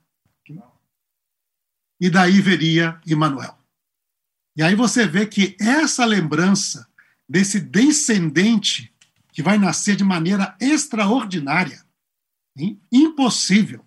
E 2.00 2.12
daí 2.12 2.40
veria 2.42 3.02
Emanuel. 3.08 3.58
E 4.56 4.62
aí 4.62 4.76
você 4.76 5.08
vê 5.08 5.26
que 5.26 5.58
essa 5.60 6.06
lembrança 6.06 6.88
desse 7.28 7.60
descendente 7.60 8.94
que 9.32 9.44
vai 9.44 9.58
nascer 9.58 9.96
de 9.96 10.04
maneira 10.04 10.56
extraordinária, 10.60 11.84
hein? 12.58 12.80
impossível, 12.92 13.86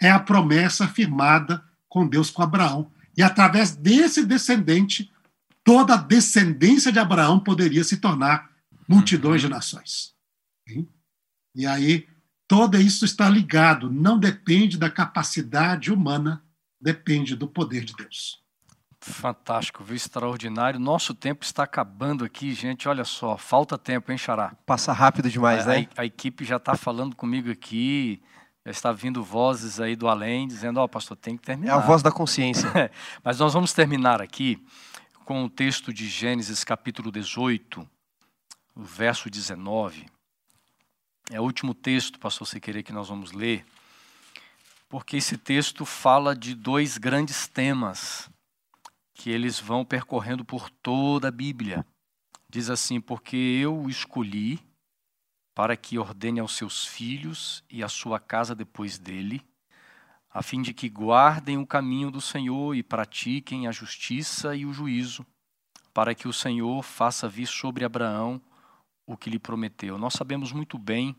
é 0.00 0.10
a 0.10 0.18
promessa 0.18 0.88
firmada 0.88 1.62
com 1.88 2.08
Deus 2.08 2.30
com 2.30 2.42
Abraão. 2.42 2.90
E 3.14 3.22
através 3.22 3.76
desse 3.76 4.24
descendente, 4.24 5.11
toda 5.64 5.94
a 5.94 5.98
descendência 5.98 6.92
de 6.92 6.98
Abraão 6.98 7.38
poderia 7.38 7.84
se 7.84 7.96
tornar 7.98 8.50
multidões 8.88 9.40
de 9.40 9.48
nações. 9.48 10.14
Hein? 10.68 10.88
E 11.54 11.66
aí, 11.66 12.06
todo 12.48 12.76
isso 12.76 13.04
está 13.04 13.28
ligado, 13.28 13.90
não 13.90 14.18
depende 14.18 14.76
da 14.78 14.90
capacidade 14.90 15.92
humana, 15.92 16.42
depende 16.80 17.36
do 17.36 17.46
poder 17.46 17.84
de 17.84 17.94
Deus. 17.94 18.42
Fantástico, 19.00 19.82
viu? 19.82 19.96
Extraordinário. 19.96 20.78
Nosso 20.78 21.12
tempo 21.12 21.44
está 21.44 21.64
acabando 21.64 22.24
aqui, 22.24 22.54
gente. 22.54 22.88
Olha 22.88 23.04
só, 23.04 23.36
falta 23.36 23.76
tempo, 23.76 24.12
hein, 24.12 24.18
Xará? 24.18 24.54
Passa 24.64 24.92
rápido 24.92 25.28
demais, 25.28 25.66
a, 25.66 25.72
né? 25.72 25.88
A, 25.96 26.02
a, 26.02 26.06
equipe 26.06 26.44
já 26.44 26.56
está 26.56 26.76
falando 26.76 27.16
comigo 27.16 27.50
aqui, 27.50 28.22
já 28.64 28.70
está 28.70 28.92
vindo 28.92 29.24
vozes 29.24 29.80
aí 29.80 29.96
do 29.96 30.06
além, 30.06 30.46
dizendo: 30.46 30.78
Ó, 30.78 30.84
oh, 30.84 30.88
pastor, 30.88 31.16
tem 31.16 31.36
que 31.36 31.42
terminar. 31.42 31.72
É 31.72 31.74
a 31.74 31.80
voz 31.80 32.00
da 32.00 32.12
consciência. 32.12 32.70
Mas 33.24 33.40
nós 33.40 33.52
vamos 33.52 33.72
terminar 33.72 34.22
aqui 34.22 34.64
com 35.24 35.44
o 35.44 35.50
texto 35.50 35.92
de 35.92 36.08
Gênesis, 36.08 36.64
capítulo 36.64 37.10
18, 37.12 37.88
o 38.74 38.82
verso 38.82 39.30
19. 39.30 40.06
É 41.30 41.40
o 41.40 41.44
último 41.44 41.74
texto, 41.74 42.18
pastor, 42.18 42.46
se 42.46 42.60
querer, 42.60 42.82
que 42.82 42.92
nós 42.92 43.08
vamos 43.08 43.32
ler, 43.32 43.64
porque 44.88 45.16
esse 45.16 45.38
texto 45.38 45.84
fala 45.84 46.34
de 46.34 46.54
dois 46.54 46.98
grandes 46.98 47.46
temas 47.46 48.28
que 49.14 49.30
eles 49.30 49.58
vão 49.58 49.84
percorrendo 49.84 50.44
por 50.44 50.68
toda 50.68 51.28
a 51.28 51.32
Bíblia. 51.32 51.86
Diz 52.48 52.68
assim: 52.68 53.00
Porque 53.00 53.36
eu 53.36 53.78
o 53.78 53.88
escolhi 53.88 54.60
para 55.54 55.76
que 55.76 55.98
ordene 55.98 56.40
aos 56.40 56.56
seus 56.56 56.84
filhos 56.84 57.62
e 57.70 57.82
à 57.82 57.88
sua 57.88 58.18
casa 58.18 58.54
depois 58.54 58.98
dele, 58.98 59.42
a 60.32 60.42
fim 60.42 60.62
de 60.62 60.72
que 60.72 60.88
guardem 60.88 61.58
o 61.58 61.66
caminho 61.66 62.10
do 62.10 62.20
Senhor 62.20 62.74
e 62.74 62.82
pratiquem 62.82 63.66
a 63.66 63.72
justiça 63.72 64.56
e 64.56 64.64
o 64.64 64.72
juízo, 64.72 65.26
para 65.92 66.14
que 66.14 66.26
o 66.26 66.32
Senhor 66.32 66.82
faça 66.82 67.28
vir 67.28 67.46
sobre 67.46 67.84
Abraão 67.84 68.40
o 69.06 69.16
que 69.16 69.28
lhe 69.28 69.38
prometeu. 69.38 69.98
Nós 69.98 70.14
sabemos 70.14 70.52
muito 70.52 70.78
bem 70.78 71.14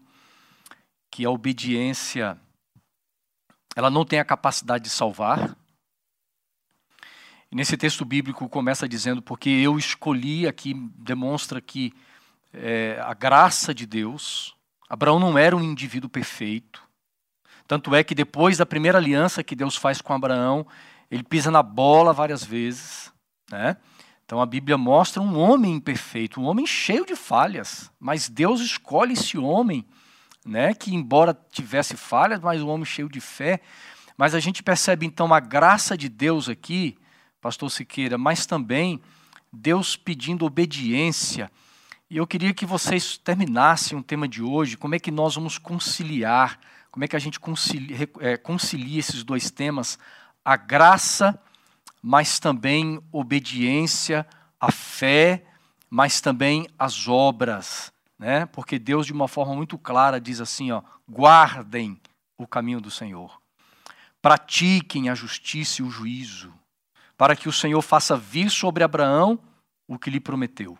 que 1.12 1.26
a 1.26 1.30
obediência 1.30 2.40
ela 3.76 3.90
não 3.90 4.06
tem 4.06 4.20
a 4.20 4.26
capacidade 4.26 4.86
de 4.86 4.90
salvar, 4.90 5.56
e 7.54 7.56
nesse 7.56 7.78
texto 7.78 8.04
bíblico 8.04 8.50
começa 8.50 8.90
dizendo, 8.90 9.22
porque 9.22 9.48
eu 9.48 9.78
escolhi, 9.78 10.48
aqui 10.48 10.74
demonstra 10.74 11.62
que 11.62 11.94
é, 12.52 13.00
a 13.00 13.14
graça 13.14 13.76
de 13.76 13.86
Deus, 13.86 14.56
Abraão 14.90 15.20
não 15.20 15.38
era 15.38 15.56
um 15.56 15.62
indivíduo 15.62 16.10
perfeito. 16.10 16.83
Tanto 17.68 17.96
é 17.96 18.04
que 18.04 18.14
depois 18.14 18.58
da 18.58 18.66
primeira 18.66 18.98
aliança 18.98 19.44
que 19.44 19.56
Deus 19.56 19.76
faz 19.76 20.02
com 20.02 20.14
Abraão, 20.14 20.66
ele 21.10 21.24
pisa 21.24 21.50
na 21.50 21.64
bola 21.64 22.14
várias 22.14 22.44
vezes. 22.44 23.12
Né? 23.52 23.78
Então 24.26 24.42
a 24.42 24.46
Bíblia 24.46 24.78
mostra 24.78 25.22
um 25.22 25.38
homem 25.38 25.76
imperfeito, 25.76 26.42
um 26.42 26.46
homem 26.46 26.66
cheio 26.66 27.06
de 27.06 27.16
falhas, 27.16 27.92
mas 28.00 28.30
Deus 28.30 28.62
escolhe 28.62 29.14
esse 29.14 29.38
homem, 29.38 29.86
né, 30.46 30.74
que 30.74 30.94
embora 30.94 31.38
tivesse 31.52 31.96
falhas, 31.96 32.40
mas 32.40 32.62
um 32.62 32.68
homem 32.68 32.86
cheio 32.86 33.08
de 33.08 33.20
fé. 33.20 33.62
Mas 34.18 34.36
a 34.36 34.40
gente 34.40 34.62
percebe 34.62 35.06
então 35.06 35.34
a 35.34 35.40
graça 35.40 35.98
de 35.98 36.10
Deus 36.10 36.50
aqui, 36.50 36.98
pastor 37.42 37.70
Siqueira, 37.70 38.18
mas 38.18 38.46
também 38.46 39.02
Deus 39.52 39.96
pedindo 39.96 40.46
obediência. 40.46 41.52
E 42.10 42.18
eu 42.18 42.28
queria 42.28 42.54
que 42.54 42.66
vocês 42.66 43.18
terminassem 43.18 43.98
o 43.98 44.04
tema 44.04 44.28
de 44.28 44.42
hoje, 44.42 44.78
como 44.78 44.96
é 44.96 45.00
que 45.00 45.12
nós 45.12 45.36
vamos 45.36 45.58
conciliar, 45.58 46.60
como 46.94 47.04
é 47.04 47.08
que 47.08 47.16
a 47.16 47.20
gente 47.20 47.40
concilia, 47.40 48.08
é, 48.20 48.38
concilia 48.38 49.00
esses 49.00 49.24
dois 49.24 49.50
temas, 49.50 49.98
a 50.46 50.56
graça, 50.56 51.42
mas 52.00 52.38
também 52.38 53.02
obediência, 53.12 54.28
a 54.60 54.72
fé, 54.72 55.44
mas 55.90 56.22
também 56.22 56.68
as 56.78 57.08
obras, 57.08 57.92
né? 58.20 58.46
Porque 58.46 58.78
Deus 58.78 59.08
de 59.08 59.12
uma 59.12 59.28
forma 59.28 59.56
muito 59.56 59.76
clara 59.76 60.22
diz 60.22 60.40
assim, 60.40 60.72
ó, 60.72 60.84
guardem 61.10 62.00
o 62.38 62.46
caminho 62.46 62.80
do 62.80 62.92
Senhor. 62.92 63.42
Pratiquem 64.22 65.10
a 65.10 65.16
justiça 65.16 65.82
e 65.82 65.86
o 65.86 65.90
juízo 65.90 66.54
para 67.18 67.36
que 67.36 67.50
o 67.50 67.54
Senhor 67.54 67.82
faça 67.82 68.16
vir 68.16 68.52
sobre 68.52 68.84
Abraão 68.84 69.40
o 69.88 69.98
que 69.98 70.12
lhe 70.12 70.20
prometeu. 70.20 70.78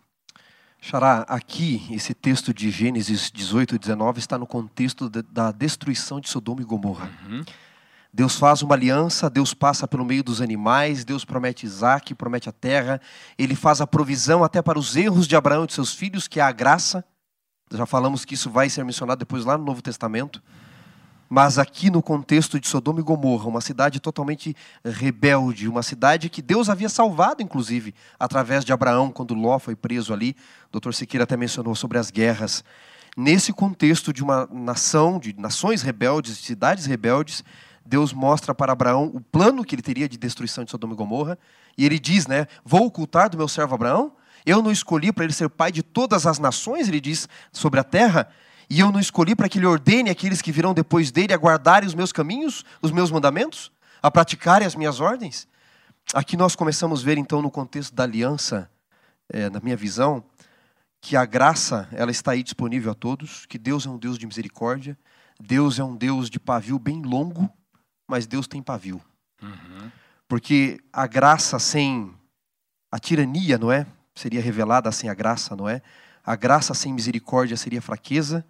Xará, 0.86 1.26
aqui, 1.30 1.88
esse 1.92 2.14
texto 2.14 2.54
de 2.54 2.70
Gênesis 2.70 3.32
18 3.32 3.76
e 3.76 3.80
19 3.80 4.20
está 4.20 4.38
no 4.38 4.46
contexto 4.46 5.10
de, 5.10 5.22
da 5.22 5.50
destruição 5.50 6.20
de 6.20 6.30
Sodoma 6.30 6.62
e 6.62 6.66
Gomorra. 6.66 7.10
Uhum. 7.26 7.42
Deus 8.14 8.36
faz 8.36 8.62
uma 8.62 8.76
aliança, 8.76 9.30
Deus 9.30 9.54
passa 9.54 9.88
pelo 9.88 10.04
meio 10.04 10.22
dos 10.22 10.42
animais, 10.42 11.06
Deus 11.06 11.24
promete 11.24 11.66
Isaac, 11.66 12.14
promete 12.16 12.50
a 12.50 12.52
terra, 12.52 13.00
ele 13.38 13.56
faz 13.56 13.80
a 13.80 13.88
provisão 13.88 14.44
até 14.44 14.62
para 14.62 14.78
os 14.78 14.98
erros 14.98 15.26
de 15.26 15.38
Abraão 15.38 15.64
e 15.64 15.68
de 15.68 15.74
seus 15.74 15.94
filhos, 15.94 16.28
que 16.28 16.42
é 16.42 16.44
a 16.44 16.52
graça. 16.52 17.02
Já 17.72 17.86
falamos 17.86 18.26
que 18.26 18.34
isso 18.34 18.50
vai 18.50 18.70
ser 18.70 18.84
mencionado 18.84 19.20
depois 19.20 19.46
lá 19.46 19.58
no 19.58 19.64
Novo 19.64 19.82
Testamento. 19.82 20.44
Mas 21.36 21.58
aqui 21.58 21.90
no 21.90 22.00
contexto 22.00 22.60
de 22.60 22.68
Sodoma 22.68 23.00
e 23.00 23.04
Gomorra, 23.04 23.48
uma 23.48 23.60
cidade 23.60 24.00
totalmente 24.00 24.56
rebelde, 24.86 25.68
uma 25.68 25.82
cidade 25.82 26.30
que 26.30 26.44
Deus 26.44 26.70
havia 26.70 26.88
salvado, 26.88 27.42
inclusive, 27.42 27.92
através 28.20 28.64
de 28.64 28.72
Abraão, 28.72 29.10
quando 29.10 29.34
Ló 29.34 29.58
foi 29.58 29.76
preso 29.76 30.14
ali. 30.14 30.36
O 30.70 30.74
doutor 30.74 30.94
Siqueira 30.94 31.24
até 31.24 31.36
mencionou 31.36 31.74
sobre 31.74 31.98
as 31.98 32.12
guerras. 32.12 32.64
Nesse 33.18 33.52
contexto 33.52 34.14
de 34.14 34.22
uma 34.22 34.48
nação, 34.52 35.18
de 35.18 35.34
nações 35.36 35.82
rebeldes, 35.82 36.38
de 36.38 36.44
cidades 36.46 36.86
rebeldes, 36.86 37.44
Deus 37.84 38.14
mostra 38.14 38.54
para 38.54 38.72
Abraão 38.72 39.10
o 39.12 39.20
plano 39.20 39.66
que 39.66 39.74
ele 39.74 39.82
teria 39.82 40.08
de 40.08 40.20
destruição 40.20 40.64
de 40.64 40.70
Sodoma 40.70 40.94
e 40.94 40.98
Gomorra. 40.98 41.40
E 41.76 41.84
ele 41.84 41.98
diz, 41.98 42.28
né? 42.28 42.46
Vou 42.64 42.86
ocultar 42.86 43.28
do 43.28 43.38
meu 43.38 43.48
servo 43.48 43.74
Abraão? 43.74 44.14
Eu 44.46 44.62
não 44.62 44.72
escolhi 44.72 45.12
para 45.12 45.24
ele 45.24 45.34
ser 45.34 45.50
pai 45.50 45.72
de 45.72 45.82
todas 45.82 46.28
as 46.28 46.38
nações, 46.38 46.88
ele 46.88 47.02
diz, 47.02 47.28
sobre 47.52 47.80
a 47.80 47.84
terra. 47.84 48.30
E 48.74 48.80
eu 48.80 48.92
não 48.92 49.00
escolhi 49.00 49.36
para 49.36 49.48
que 49.48 49.60
ele 49.60 49.68
ordene 49.68 50.10
aqueles 50.10 50.42
que 50.42 50.52
virão 50.52 50.74
depois 50.74 51.12
dele 51.12 51.32
a 51.32 51.38
guardarem 51.38 51.88
os 51.88 51.94
meus 51.94 52.12
caminhos, 52.12 52.66
os 52.82 52.90
meus 52.90 53.12
mandamentos, 53.12 53.72
a 54.02 54.10
praticarem 54.10 54.66
as 54.66 54.74
minhas 54.74 55.00
ordens. 55.00 55.48
Aqui 56.12 56.36
nós 56.36 56.56
começamos 56.56 57.02
a 57.02 57.06
ver, 57.06 57.20
então, 57.20 57.40
no 57.40 57.52
contexto 57.52 57.94
da 57.94 58.02
aliança, 58.02 58.68
é, 59.30 59.48
na 59.48 59.60
minha 59.60 59.78
visão, 59.78 60.24
que 61.00 61.16
a 61.16 61.24
graça 61.24 61.88
ela 61.92 62.10
está 62.10 62.32
aí 62.32 62.42
disponível 62.42 62.92
a 62.92 62.96
todos, 62.96 63.46
que 63.46 63.60
Deus 63.60 63.86
é 63.86 63.92
um 63.92 63.98
Deus 64.00 64.18
de 64.18 64.26
misericórdia, 64.26 64.98
Deus 65.40 65.78
é 65.78 65.84
um 65.84 65.96
Deus 65.96 66.28
de 66.28 66.40
pavio 66.40 66.80
bem 66.80 67.04
longo, 67.04 67.48
mas 68.08 68.26
Deus 68.26 68.48
tem 68.48 68.60
pavio. 68.60 69.00
Uhum. 69.40 69.92
Porque 70.28 70.80
a 70.92 71.06
graça 71.06 71.60
sem 71.60 72.12
a 72.92 72.98
tirania, 72.98 73.60
não 73.60 73.72
é? 73.72 73.86
Seria 74.16 74.42
revelada 74.42 74.92
sem 74.92 75.12
a 75.12 75.14
graça, 75.14 75.56
não 75.56 75.70
é? 75.70 75.80
A 76.26 76.36
graça 76.36 76.74
sem 76.74 76.92
misericórdia 76.92 77.56
seria 77.56 77.80
fraqueza, 77.80 78.44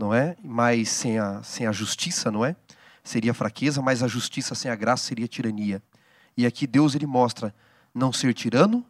não 0.00 0.14
é? 0.14 0.34
Mas 0.42 0.88
sem 0.88 1.18
a, 1.18 1.42
sem 1.42 1.66
a 1.66 1.72
justiça, 1.72 2.30
não 2.30 2.42
é? 2.42 2.56
Seria 3.04 3.34
fraqueza, 3.34 3.82
mas 3.82 4.02
a 4.02 4.08
justiça 4.08 4.54
sem 4.54 4.70
a 4.70 4.74
graça 4.74 5.04
seria 5.04 5.28
tirania. 5.28 5.82
E 6.36 6.46
aqui 6.46 6.66
Deus 6.66 6.94
ele 6.94 7.06
mostra 7.06 7.54
não 7.94 8.10
ser 8.10 8.32
tirano, 8.32 8.84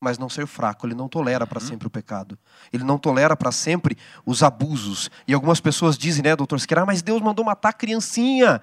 mas 0.00 0.16
não 0.16 0.28
ser 0.28 0.46
fraco. 0.46 0.86
Ele 0.86 0.94
não 0.94 1.08
tolera 1.08 1.44
para 1.44 1.60
uhum. 1.60 1.68
sempre 1.68 1.88
o 1.88 1.90
pecado. 1.90 2.38
Ele 2.72 2.84
não 2.84 2.98
tolera 2.98 3.36
para 3.36 3.50
sempre 3.50 3.98
os 4.24 4.44
abusos. 4.44 5.10
E 5.26 5.34
algumas 5.34 5.60
pessoas 5.60 5.98
dizem, 5.98 6.22
né, 6.22 6.36
doutor 6.36 6.60
Siqueira, 6.60 6.82
ah, 6.82 6.86
mas 6.86 7.02
Deus 7.02 7.20
mandou 7.20 7.44
matar 7.44 7.70
a 7.70 7.72
criancinha 7.72 8.60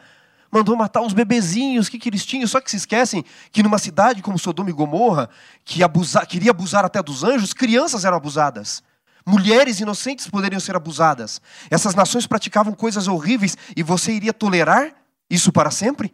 mandou 0.53 0.75
matar 0.75 1.01
os 1.01 1.13
bebezinhos, 1.13 1.87
o 1.87 1.91
que, 1.91 1.97
que 1.97 2.09
eles 2.09 2.25
tinham? 2.25 2.45
Só 2.45 2.59
que 2.59 2.69
se 2.69 2.75
esquecem 2.75 3.23
que 3.53 3.63
numa 3.63 3.77
cidade 3.77 4.21
como 4.21 4.37
Sodoma 4.37 4.69
e 4.69 4.73
Gomorra, 4.73 5.29
que 5.63 5.81
abusa, 5.81 6.25
queria 6.25 6.51
abusar 6.51 6.83
até 6.83 7.01
dos 7.01 7.23
anjos, 7.23 7.53
crianças 7.53 8.03
eram 8.03 8.17
abusadas. 8.17 8.83
Mulheres 9.31 9.79
inocentes 9.79 10.27
poderiam 10.27 10.59
ser 10.59 10.75
abusadas. 10.75 11.39
Essas 11.69 11.95
nações 11.95 12.27
praticavam 12.27 12.73
coisas 12.73 13.07
horríveis 13.07 13.57
e 13.77 13.81
você 13.81 14.11
iria 14.11 14.33
tolerar 14.33 14.91
isso 15.29 15.53
para 15.53 15.71
sempre? 15.71 16.13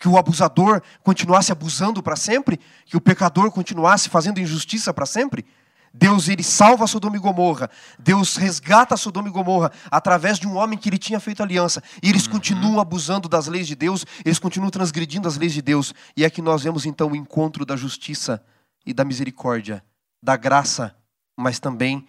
Que 0.00 0.08
o 0.08 0.18
abusador 0.18 0.82
continuasse 1.04 1.52
abusando 1.52 2.02
para 2.02 2.16
sempre? 2.16 2.58
Que 2.84 2.96
o 2.96 3.00
pecador 3.00 3.52
continuasse 3.52 4.08
fazendo 4.08 4.40
injustiça 4.40 4.92
para 4.92 5.06
sempre? 5.06 5.46
Deus 5.94 6.28
ele 6.28 6.42
salva 6.42 6.88
Sodoma 6.88 7.14
e 7.14 7.20
Gomorra. 7.20 7.70
Deus 8.00 8.34
resgata 8.34 8.96
Sodoma 8.96 9.28
e 9.28 9.30
Gomorra 9.30 9.70
através 9.88 10.36
de 10.36 10.48
um 10.48 10.56
homem 10.56 10.76
que 10.76 10.88
ele 10.88 10.98
tinha 10.98 11.20
feito 11.20 11.44
aliança. 11.44 11.80
E 12.02 12.08
eles 12.08 12.26
uhum. 12.26 12.32
continuam 12.32 12.80
abusando 12.80 13.28
das 13.28 13.46
leis 13.46 13.68
de 13.68 13.76
Deus, 13.76 14.04
eles 14.24 14.40
continuam 14.40 14.70
transgredindo 14.70 15.28
as 15.28 15.36
leis 15.36 15.52
de 15.52 15.62
Deus. 15.62 15.94
E 16.16 16.24
é 16.24 16.28
que 16.28 16.42
nós 16.42 16.64
vemos 16.64 16.84
então 16.84 17.12
o 17.12 17.16
encontro 17.16 17.64
da 17.64 17.76
justiça 17.76 18.44
e 18.84 18.92
da 18.92 19.04
misericórdia, 19.04 19.84
da 20.20 20.36
graça, 20.36 20.96
mas 21.36 21.60
também 21.60 22.04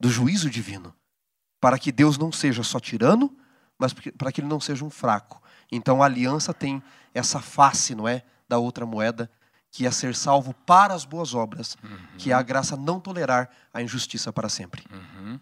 do 0.00 0.08
juízo 0.08 0.48
divino. 0.50 0.94
Para 1.60 1.78
que 1.78 1.92
Deus 1.92 2.16
não 2.16 2.32
seja 2.32 2.62
só 2.62 2.80
tirano, 2.80 3.36
mas 3.78 3.92
para 3.92 4.32
que 4.32 4.40
ele 4.40 4.48
não 4.48 4.58
seja 4.58 4.84
um 4.84 4.90
fraco. 4.90 5.42
Então 5.70 6.02
a 6.02 6.06
aliança 6.06 6.54
tem 6.54 6.82
essa 7.14 7.38
face, 7.40 7.94
não 7.94 8.08
é? 8.08 8.24
Da 8.48 8.58
outra 8.58 8.86
moeda 8.86 9.30
que 9.70 9.86
é 9.86 9.90
ser 9.90 10.14
salvo 10.14 10.52
para 10.66 10.94
as 10.94 11.04
boas 11.04 11.34
obras, 11.34 11.76
uhum. 11.82 11.98
que 12.18 12.32
é 12.32 12.34
a 12.34 12.42
graça 12.42 12.76
não 12.76 12.98
tolerar 12.98 13.48
a 13.72 13.80
injustiça 13.80 14.32
para 14.32 14.48
sempre. 14.48 14.84
Uhum. 14.90 15.38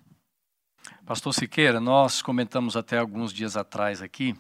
Pastor 1.07 1.33
Siqueira, 1.33 1.81
nós 1.81 2.21
comentamos 2.21 2.77
até 2.77 2.99
alguns 2.99 3.33
dias 3.33 3.57
atrás 3.57 4.03
aqui, 4.03 4.37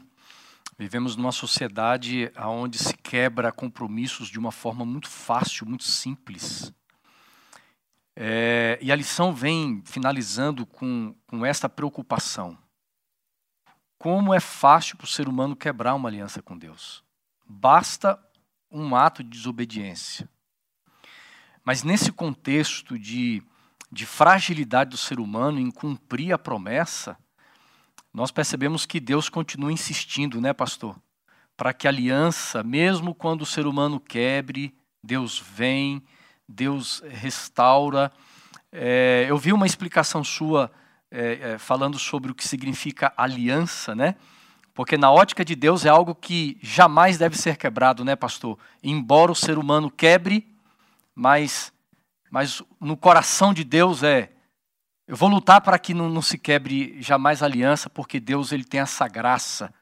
vivemos 0.78 1.16
numa 1.16 1.32
sociedade 1.32 2.30
onde 2.36 2.78
se 2.78 2.94
quebra 2.98 3.50
compromissos 3.50 4.28
de 4.28 4.38
uma 4.38 4.52
forma 4.52 4.84
muito 4.84 5.08
fácil, 5.08 5.66
muito 5.66 5.84
simples. 5.84 6.72
É, 8.20 8.76
e 8.82 8.90
a 8.90 8.96
lição 8.96 9.32
vem 9.32 9.80
finalizando 9.84 10.66
com, 10.66 11.14
com 11.28 11.46
esta 11.46 11.68
preocupação. 11.68 12.58
Como 13.96 14.34
é 14.34 14.40
fácil 14.40 14.96
para 14.96 15.04
o 15.04 15.08
ser 15.08 15.28
humano 15.28 15.54
quebrar 15.54 15.94
uma 15.94 16.08
aliança 16.08 16.42
com 16.42 16.58
Deus. 16.58 17.04
Basta 17.46 18.20
um 18.72 18.96
ato 18.96 19.22
de 19.22 19.30
desobediência. 19.30 20.28
Mas 21.64 21.84
nesse 21.84 22.10
contexto 22.10 22.98
de, 22.98 23.40
de 23.88 24.04
fragilidade 24.04 24.90
do 24.90 24.96
ser 24.96 25.20
humano 25.20 25.60
em 25.60 25.70
cumprir 25.70 26.32
a 26.32 26.38
promessa, 26.38 27.16
nós 28.12 28.32
percebemos 28.32 28.84
que 28.84 28.98
Deus 28.98 29.28
continua 29.28 29.70
insistindo, 29.70 30.40
né, 30.40 30.52
pastor? 30.52 31.00
Para 31.56 31.72
que 31.72 31.86
a 31.86 31.90
aliança, 31.90 32.64
mesmo 32.64 33.14
quando 33.14 33.42
o 33.42 33.46
ser 33.46 33.64
humano 33.64 34.00
quebre, 34.00 34.76
Deus 35.04 35.38
vem, 35.38 36.02
Deus 36.48 37.02
restaura. 37.06 38.10
É, 38.72 39.26
eu 39.28 39.36
vi 39.36 39.52
uma 39.52 39.66
explicação 39.66 40.24
sua 40.24 40.70
é, 41.10 41.52
é, 41.52 41.58
falando 41.58 41.98
sobre 41.98 42.30
o 42.30 42.34
que 42.34 42.46
significa 42.46 43.12
aliança, 43.16 43.94
né? 43.94 44.14
Porque 44.74 44.96
na 44.96 45.10
ótica 45.10 45.44
de 45.44 45.56
Deus 45.56 45.84
é 45.84 45.88
algo 45.88 46.14
que 46.14 46.56
jamais 46.62 47.18
deve 47.18 47.36
ser 47.36 47.56
quebrado, 47.56 48.04
né, 48.04 48.14
pastor? 48.14 48.58
Embora 48.82 49.32
o 49.32 49.34
ser 49.34 49.58
humano 49.58 49.90
quebre, 49.90 50.46
mas, 51.14 51.72
mas 52.30 52.62
no 52.80 52.96
coração 52.96 53.52
de 53.52 53.64
Deus 53.64 54.02
é. 54.02 54.30
Eu 55.06 55.16
vou 55.16 55.28
lutar 55.28 55.60
para 55.62 55.78
que 55.78 55.94
não, 55.94 56.08
não 56.08 56.22
se 56.22 56.36
quebre 56.38 57.00
jamais 57.00 57.42
aliança, 57.42 57.88
porque 57.90 58.20
Deus 58.20 58.52
ele 58.52 58.62
tem 58.62 58.80
essa 58.80 59.08
graça. 59.08 59.72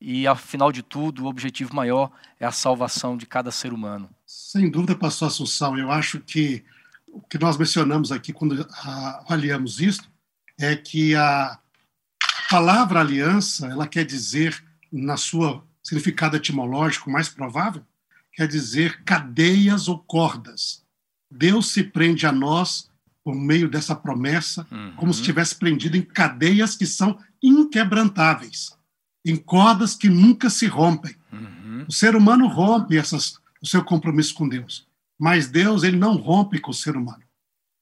E, 0.00 0.26
afinal 0.26 0.72
de 0.72 0.82
tudo, 0.82 1.24
o 1.24 1.28
objetivo 1.28 1.74
maior 1.74 2.10
é 2.38 2.46
a 2.46 2.52
salvação 2.52 3.16
de 3.16 3.26
cada 3.26 3.50
ser 3.50 3.72
humano. 3.72 4.08
Sem 4.26 4.70
dúvida, 4.70 4.96
pastor 4.96 5.28
Assunção. 5.28 5.76
Eu 5.76 5.90
acho 5.90 6.20
que 6.20 6.64
o 7.06 7.20
que 7.20 7.38
nós 7.38 7.56
mencionamos 7.56 8.10
aqui 8.10 8.32
quando 8.32 8.66
avaliamos 8.82 9.80
isso 9.80 10.10
é 10.58 10.74
que 10.74 11.14
a, 11.14 11.58
palavra 12.50 12.98
aliança, 12.98 13.68
ela 13.68 13.86
quer 13.86 14.04
dizer, 14.04 14.60
na 14.92 15.16
sua 15.16 15.64
significado 15.84 16.36
etimológico 16.36 17.08
mais 17.08 17.28
provável, 17.28 17.82
quer 18.32 18.48
dizer 18.48 19.04
cadeias 19.04 19.86
ou 19.86 20.00
cordas. 20.00 20.82
Deus 21.30 21.70
se 21.70 21.84
prende 21.84 22.26
a 22.26 22.32
nós 22.32 22.90
por 23.22 23.36
meio 23.36 23.70
dessa 23.70 23.94
promessa, 23.94 24.66
uhum. 24.70 24.94
como 24.96 25.14
se 25.14 25.20
estivesse 25.20 25.54
prendido 25.54 25.96
em 25.96 26.02
cadeias 26.02 26.74
que 26.74 26.86
são 26.86 27.18
inquebrantáveis, 27.40 28.76
em 29.24 29.36
cordas 29.36 29.94
que 29.94 30.08
nunca 30.08 30.48
se 30.48 30.66
rompem. 30.66 31.14
Uhum. 31.32 31.86
O 31.88 31.92
ser 31.92 32.16
humano 32.16 32.46
rompe 32.46 32.96
essas, 32.96 33.38
o 33.62 33.66
seu 33.66 33.84
compromisso 33.84 34.34
com 34.34 34.48
Deus, 34.48 34.86
mas 35.18 35.48
Deus 35.48 35.82
ele 35.82 35.96
não 35.96 36.16
rompe 36.16 36.58
com 36.58 36.70
o 36.70 36.74
ser 36.74 36.96
humano. 36.96 37.22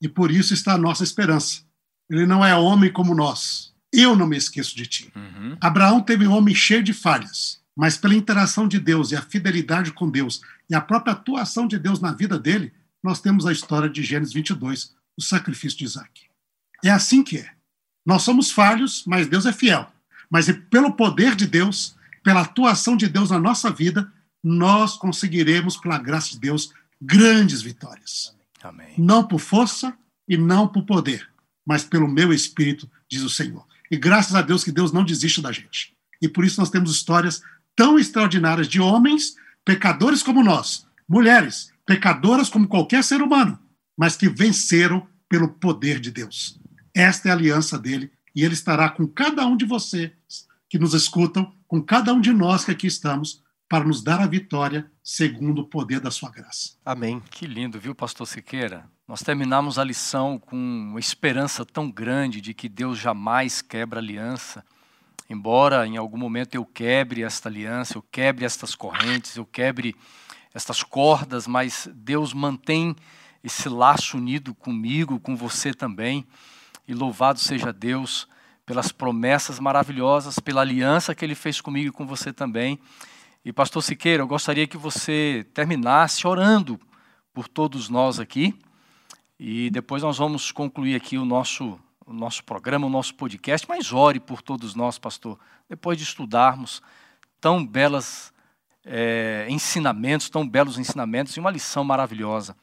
E 0.01 0.09
por 0.09 0.30
isso 0.30 0.55
está 0.55 0.74
a 0.74 0.78
nossa 0.78 1.03
esperança. 1.03 1.62
Ele 2.11 2.26
não 2.26 2.45
é 2.45 2.55
homem 2.57 2.93
como 2.93 3.14
nós. 3.14 3.74
Eu 3.93 4.14
não 4.14 4.26
me 4.26 4.36
esqueço 4.36 4.76
de 4.76 4.86
ti. 4.86 5.12
Uhum. 5.14 5.57
Abraão 5.61 6.01
teve 6.01 6.26
um 6.26 6.32
homem 6.32 6.55
cheio 6.55 6.82
de 6.82 6.93
falhas, 6.93 7.61
mas 7.76 7.97
pela 7.97 8.14
interação 8.14 8.68
de 8.68 8.78
Deus 8.78 9.12
e 9.12 9.16
a 9.16 9.22
fidelidade 9.22 9.93
com 9.93 10.11
Deus 10.11 10.41
e 10.68 10.74
a 10.74 10.80
própria 10.80 11.12
atuação 11.12 11.66
de 11.66 11.78
Deus 11.78 12.01
na 12.01 12.12
vida 12.12 12.39
dele, 12.39 12.72
nós 13.03 13.20
temos 13.20 13.47
a 13.47 13.53
história 13.53 13.89
de 13.89 14.03
Gênesis 14.03 14.34
22, 14.34 14.95
o 15.16 15.22
sacrifício 15.22 15.78
de 15.78 15.84
Isaac. 15.84 16.26
É 16.84 16.91
assim 16.91 17.22
que 17.22 17.39
é. 17.39 17.51
Nós 18.05 18.22
somos 18.22 18.51
falhos, 18.51 19.05
mas 19.07 19.26
Deus 19.26 19.47
é 19.47 19.53
fiel. 19.53 19.91
Mas 20.31 20.51
pelo 20.70 20.93
poder 20.93 21.35
de 21.35 21.47
Deus, 21.47 21.97
pela 22.22 22.43
atuação 22.43 22.97
de 22.97 23.09
Deus 23.09 23.31
na 23.31 23.39
nossa 23.39 23.70
vida, 23.70 24.12
nós 24.43 24.97
conseguiremos, 24.97 25.76
pela 25.76 25.99
graça 25.99 26.31
de 26.31 26.39
Deus, 26.39 26.72
grandes 27.01 27.62
vitórias. 27.62 28.35
Amém. 28.62 28.95
Não 28.99 29.26
por 29.26 29.39
força 29.39 29.97
e 30.29 30.37
não 30.37 30.68
por 30.68 30.85
poder, 30.85 31.29
mas 31.66 31.85
pelo 31.85 32.09
meu 32.09 32.33
espírito, 32.33 32.91
diz 33.09 33.22
o 33.22 33.31
Senhor. 33.31 33.66
E 33.91 33.97
graças 33.97 34.35
a 34.35 34.43
Deus 34.43 34.62
que 34.62 34.72
Deus 34.72 34.93
não 34.93 35.05
desiste 35.05 35.41
da 35.41 35.53
gente. 35.53 35.95
E 36.20 36.29
por 36.29 36.45
isso 36.45 36.61
nós 36.61 36.70
temos 36.70 36.91
histórias 36.91 37.43
tão 37.74 37.99
extraordinárias 37.99 38.68
de 38.68 38.81
homens, 38.81 39.37
pecadores 39.64 40.22
como 40.22 40.43
nós, 40.43 40.87
mulheres, 41.09 41.72
pecadoras 41.87 42.51
como 42.51 42.68
qualquer 42.68 43.03
ser 43.03 43.22
humano, 43.22 43.59
mas 43.97 44.16
que 44.16 44.29
venceram 44.29 45.07
pelo 45.29 45.49
poder 45.49 46.01
de 46.01 46.11
Deus. 46.11 46.61
Esta 46.95 47.29
é 47.29 47.31
a 47.31 47.35
aliança 47.35 47.79
dele 47.79 48.11
e 48.35 48.45
ele 48.45 48.55
estará 48.55 48.91
com 48.91 49.07
cada 49.07 49.47
um 49.47 49.57
de 49.57 49.64
vocês 49.64 50.11
que 50.68 50.78
nos 50.78 50.94
escutam, 50.94 51.52
com 51.66 51.82
cada 51.82 52.12
um 52.12 52.20
de 52.20 52.32
nós 52.32 52.64
que 52.64 52.70
aqui 52.70 52.86
estamos, 52.86 53.42
para 53.68 53.84
nos 53.84 54.02
dar 54.02 54.20
a 54.20 54.26
vitória 54.26 54.90
segundo 55.02 55.60
o 55.60 55.66
poder 55.66 56.00
da 56.00 56.10
sua 56.10 56.30
graça. 56.30 56.72
Amém. 56.84 57.20
Que 57.30 57.46
lindo, 57.46 57.78
viu, 57.78 57.94
pastor 57.94 58.26
Siqueira? 58.26 58.88
Nós 59.06 59.22
terminamos 59.22 59.78
a 59.78 59.84
lição 59.84 60.38
com 60.38 60.56
uma 60.56 61.00
esperança 61.00 61.64
tão 61.66 61.90
grande 61.90 62.40
de 62.40 62.54
que 62.54 62.68
Deus 62.68 62.98
jamais 62.98 63.60
quebra 63.60 64.00
aliança. 64.00 64.64
embora 65.30 65.86
em 65.86 65.98
algum 65.98 66.16
momento 66.16 66.54
eu 66.54 66.64
quebre 66.64 67.22
esta 67.22 67.50
aliança, 67.50 67.98
eu 67.98 68.02
quebre 68.10 68.46
estas 68.46 68.74
correntes, 68.74 69.36
eu 69.36 69.44
quebre 69.44 69.94
estas 70.54 70.82
cordas, 70.82 71.46
mas 71.46 71.86
Deus 71.94 72.32
mantém 72.32 72.96
esse 73.44 73.68
laço 73.68 74.16
unido 74.16 74.54
comigo, 74.54 75.20
com 75.20 75.36
você 75.36 75.74
também. 75.74 76.26
E 76.86 76.94
louvado 76.94 77.38
seja 77.38 77.72
Deus 77.72 78.26
pelas 78.68 78.92
promessas 78.92 79.58
maravilhosas, 79.58 80.38
pela 80.38 80.60
aliança 80.60 81.14
que 81.14 81.24
Ele 81.24 81.34
fez 81.34 81.58
comigo 81.58 81.88
e 81.88 81.90
com 81.90 82.06
você 82.06 82.34
também. 82.34 82.78
E, 83.42 83.50
Pastor 83.50 83.82
Siqueira, 83.82 84.22
eu 84.22 84.26
gostaria 84.26 84.66
que 84.66 84.76
você 84.76 85.46
terminasse 85.54 86.26
orando 86.26 86.78
por 87.32 87.48
todos 87.48 87.88
nós 87.88 88.20
aqui. 88.20 88.54
E 89.40 89.70
depois 89.70 90.02
nós 90.02 90.18
vamos 90.18 90.52
concluir 90.52 90.94
aqui 90.94 91.16
o 91.16 91.24
nosso, 91.24 91.80
o 92.04 92.12
nosso 92.12 92.44
programa, 92.44 92.86
o 92.86 92.90
nosso 92.90 93.14
podcast. 93.14 93.66
Mas 93.66 93.90
ore 93.90 94.20
por 94.20 94.42
todos 94.42 94.74
nós, 94.74 94.98
pastor, 94.98 95.38
depois 95.66 95.96
de 95.96 96.04
estudarmos 96.04 96.82
tão 97.40 97.64
belas 97.64 98.34
é, 98.84 99.46
ensinamentos, 99.48 100.28
tão 100.28 100.46
belos 100.46 100.78
ensinamentos 100.78 101.34
e 101.34 101.40
uma 101.40 101.50
lição 101.50 101.84
maravilhosa. 101.84 102.54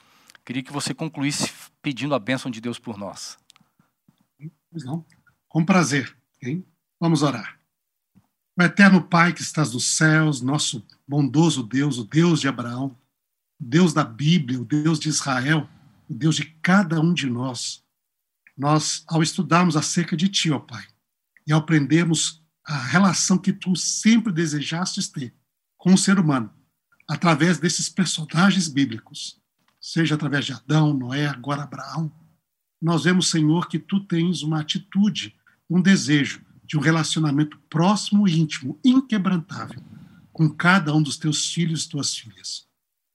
Queria 0.46 0.62
que 0.62 0.72
você 0.72 0.94
concluísse 0.94 1.52
pedindo 1.82 2.14
a 2.14 2.20
bênção 2.20 2.52
de 2.52 2.62
Deus 2.62 2.78
por 2.78 2.96
nós. 2.96 3.40
Não. 4.72 5.04
Com 5.56 5.64
prazer. 5.64 6.14
Hein? 6.44 6.66
Vamos 7.00 7.24
orar. 7.24 7.58
O 8.60 8.62
eterno 8.62 9.02
Pai 9.02 9.32
que 9.32 9.42
estás 9.42 9.72
nos 9.72 9.86
céus, 9.86 10.42
nosso 10.42 10.86
bondoso 11.08 11.64
Deus, 11.64 11.98
o 11.98 12.04
Deus 12.04 12.42
de 12.42 12.50
Abraão, 12.50 12.88
o 13.58 13.64
Deus 13.64 13.94
da 13.94 14.04
Bíblia, 14.04 14.60
o 14.60 14.66
Deus 14.66 15.00
de 15.00 15.08
Israel, 15.08 15.70
o 16.10 16.14
Deus 16.14 16.36
de 16.36 16.44
cada 16.62 17.00
um 17.00 17.14
de 17.14 17.30
nós, 17.30 17.82
nós, 18.58 19.06
ao 19.08 19.24
estudarmos 19.24 19.78
acerca 19.78 20.18
de 20.18 20.28
Ti, 20.28 20.52
ó 20.52 20.60
Pai, 20.60 20.86
e 21.48 21.54
ao 21.54 21.62
aprendermos 21.62 22.44
a 22.66 22.78
relação 22.78 23.38
que 23.38 23.54
Tu 23.54 23.78
sempre 23.78 24.34
desejastes 24.34 25.08
ter 25.08 25.34
com 25.78 25.94
o 25.94 25.98
ser 25.98 26.20
humano, 26.20 26.54
através 27.08 27.60
desses 27.60 27.88
personagens 27.88 28.68
bíblicos, 28.68 29.40
seja 29.80 30.16
através 30.16 30.44
de 30.44 30.52
Adão, 30.52 30.94
Noé, 30.94 31.28
agora 31.28 31.64
Abraão, 31.64 32.12
nós 32.82 33.06
vemos, 33.06 33.30
Senhor, 33.30 33.70
que 33.70 33.80
Tu 33.80 34.02
tens 34.02 34.42
uma 34.42 34.60
atitude, 34.60 35.34
um 35.70 35.82
desejo 35.82 36.42
de 36.66 36.78
um 36.78 36.82
relacionamento 36.82 37.58
próximo 37.70 38.28
e 38.28 38.40
íntimo, 38.40 38.80
inquebrantável, 38.84 39.82
com 40.34 40.50
cada 40.50 40.94
um 40.94 41.02
dos 41.02 41.18
teus 41.18 41.52
filhos 41.52 41.86
e 41.86 41.90
tuas 41.90 42.16
filhas. 42.16 42.66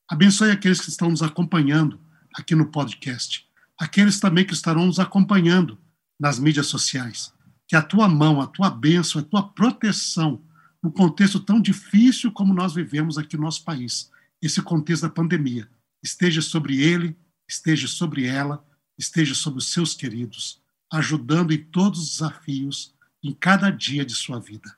Abençoe 0.09 0.51
aqueles 0.51 0.81
que 0.81 0.89
estão 0.89 1.11
nos 1.11 1.23
acompanhando 1.23 2.01
aqui 2.35 2.55
no 2.55 2.67
podcast, 2.67 3.47
aqueles 3.79 4.21
também 4.21 4.45
que 4.45 4.55
estarão 4.55 4.87
nos 4.87 4.99
acompanhando 4.99 5.79
nas 6.19 6.39
mídias 6.39 6.67
sociais. 6.67 7.33
Que 7.67 7.77
a 7.77 7.83
tua 7.83 8.09
mão, 8.09 8.41
a 8.41 8.47
tua 8.47 8.69
bênção, 8.69 9.21
a 9.21 9.25
tua 9.25 9.43
proteção, 9.43 10.43
no 10.83 10.91
contexto 10.91 11.39
tão 11.39 11.61
difícil 11.61 12.33
como 12.33 12.55
nós 12.55 12.75
vivemos 12.75 13.19
aqui 13.19 13.37
no 13.37 13.45
nosso 13.45 13.65
país, 13.65 14.11
esse 14.41 14.61
contexto 14.63 15.03
da 15.03 15.11
pandemia, 15.11 15.69
esteja 16.03 16.41
sobre 16.41 16.81
ele, 16.81 17.17
esteja 17.49 17.87
sobre 17.87 18.27
ela, 18.27 18.65
esteja 18.99 19.35
sobre 19.35 19.59
os 19.59 19.73
seus 19.73 19.95
queridos, 19.95 20.60
ajudando 20.93 21.53
em 21.53 21.59
todos 21.59 22.01
os 22.01 22.11
desafios 22.11 22.95
em 23.23 23.33
cada 23.33 23.71
dia 23.71 24.05
de 24.05 24.15
sua 24.15 24.41
vida. 24.41 24.77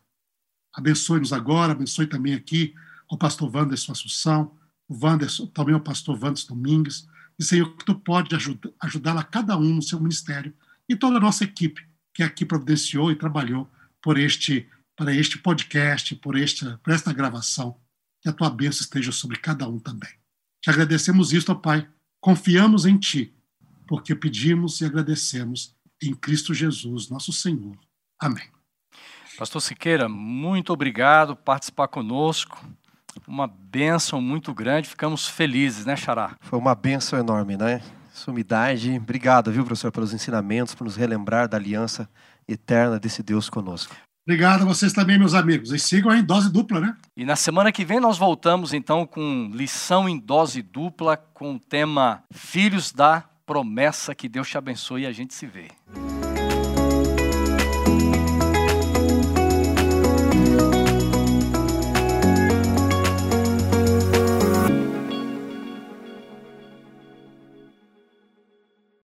Abençoe-nos 0.74 1.32
agora, 1.32 1.72
abençoe 1.72 2.06
também 2.06 2.34
aqui 2.34 2.74
o 3.10 3.16
pastor 3.16 3.54
Wanderson 3.54 3.92
Assunção, 3.92 4.56
o 4.88 4.94
Wanderson, 5.04 5.46
também 5.46 5.74
o 5.74 5.80
pastor 5.80 6.14
Wanderson 6.14 6.54
Domingues, 6.54 7.06
e 7.38 7.44
Senhor, 7.44 7.76
que 7.76 7.84
tu 7.84 7.94
pode 7.94 8.34
ajudá-la 8.80 9.24
cada 9.24 9.56
um 9.56 9.74
no 9.74 9.82
seu 9.82 9.98
ministério 10.00 10.54
e 10.88 10.96
toda 10.96 11.16
a 11.16 11.20
nossa 11.20 11.44
equipe 11.44 11.86
que 12.12 12.22
aqui 12.22 12.44
providenciou 12.44 13.10
e 13.10 13.16
trabalhou 13.16 13.70
por 14.02 14.18
este, 14.18 14.68
para 14.96 15.14
este 15.14 15.38
podcast, 15.38 16.14
por 16.16 16.38
esta, 16.38 16.78
por 16.82 16.92
esta 16.92 17.12
gravação. 17.12 17.76
Que 18.20 18.28
a 18.28 18.32
tua 18.32 18.50
bênção 18.50 18.82
esteja 18.82 19.10
sobre 19.10 19.38
cada 19.38 19.68
um 19.68 19.78
também. 19.78 20.10
Te 20.60 20.70
agradecemos 20.70 21.32
isto, 21.32 21.50
ó 21.50 21.54
Pai. 21.54 21.88
Confiamos 22.20 22.86
em 22.86 22.96
Ti, 22.96 23.34
porque 23.86 24.14
pedimos 24.14 24.80
e 24.80 24.84
agradecemos 24.84 25.74
em 26.08 26.14
Cristo 26.14 26.52
Jesus, 26.52 27.08
nosso 27.08 27.32
Senhor. 27.32 27.76
Amém. 28.20 28.44
Pastor 29.38 29.60
Siqueira, 29.60 30.08
muito 30.08 30.72
obrigado 30.72 31.34
por 31.34 31.42
participar 31.42 31.88
conosco. 31.88 32.64
Uma 33.26 33.46
bênção 33.46 34.20
muito 34.20 34.54
grande, 34.54 34.88
ficamos 34.88 35.26
felizes, 35.26 35.84
né, 35.84 35.96
Xará? 35.96 36.36
Foi 36.40 36.58
uma 36.58 36.74
bênção 36.74 37.18
enorme, 37.18 37.56
né? 37.56 37.82
Sumidade. 38.12 38.96
Obrigado, 38.96 39.50
viu, 39.50 39.64
professor, 39.64 39.90
pelos 39.90 40.12
ensinamentos, 40.12 40.74
por 40.74 40.84
nos 40.84 40.96
relembrar 40.96 41.48
da 41.48 41.56
aliança 41.56 42.08
eterna 42.46 42.98
desse 42.98 43.22
Deus 43.22 43.48
conosco. 43.48 43.94
Obrigado 44.24 44.62
a 44.62 44.64
vocês 44.64 44.92
também, 44.92 45.18
meus 45.18 45.34
amigos. 45.34 45.72
E 45.72 45.78
sigam 45.78 46.14
em 46.14 46.22
dose 46.22 46.50
dupla, 46.50 46.80
né? 46.80 46.96
E 47.16 47.24
na 47.24 47.34
semana 47.34 47.72
que 47.72 47.84
vem 47.84 47.98
nós 47.98 48.16
voltamos 48.16 48.72
então 48.72 49.04
com 49.04 49.50
lição 49.52 50.08
em 50.08 50.16
dose 50.16 50.62
dupla 50.62 51.16
com 51.16 51.56
o 51.56 51.58
tema 51.58 52.22
Filhos 52.30 52.92
da 52.92 53.24
Promessa. 53.52 54.14
Que 54.14 54.30
Deus 54.30 54.48
te 54.48 54.56
abençoe 54.56 55.02
e 55.02 55.06
a 55.06 55.12
gente 55.12 55.34
se 55.34 55.44
vê. 55.46 55.68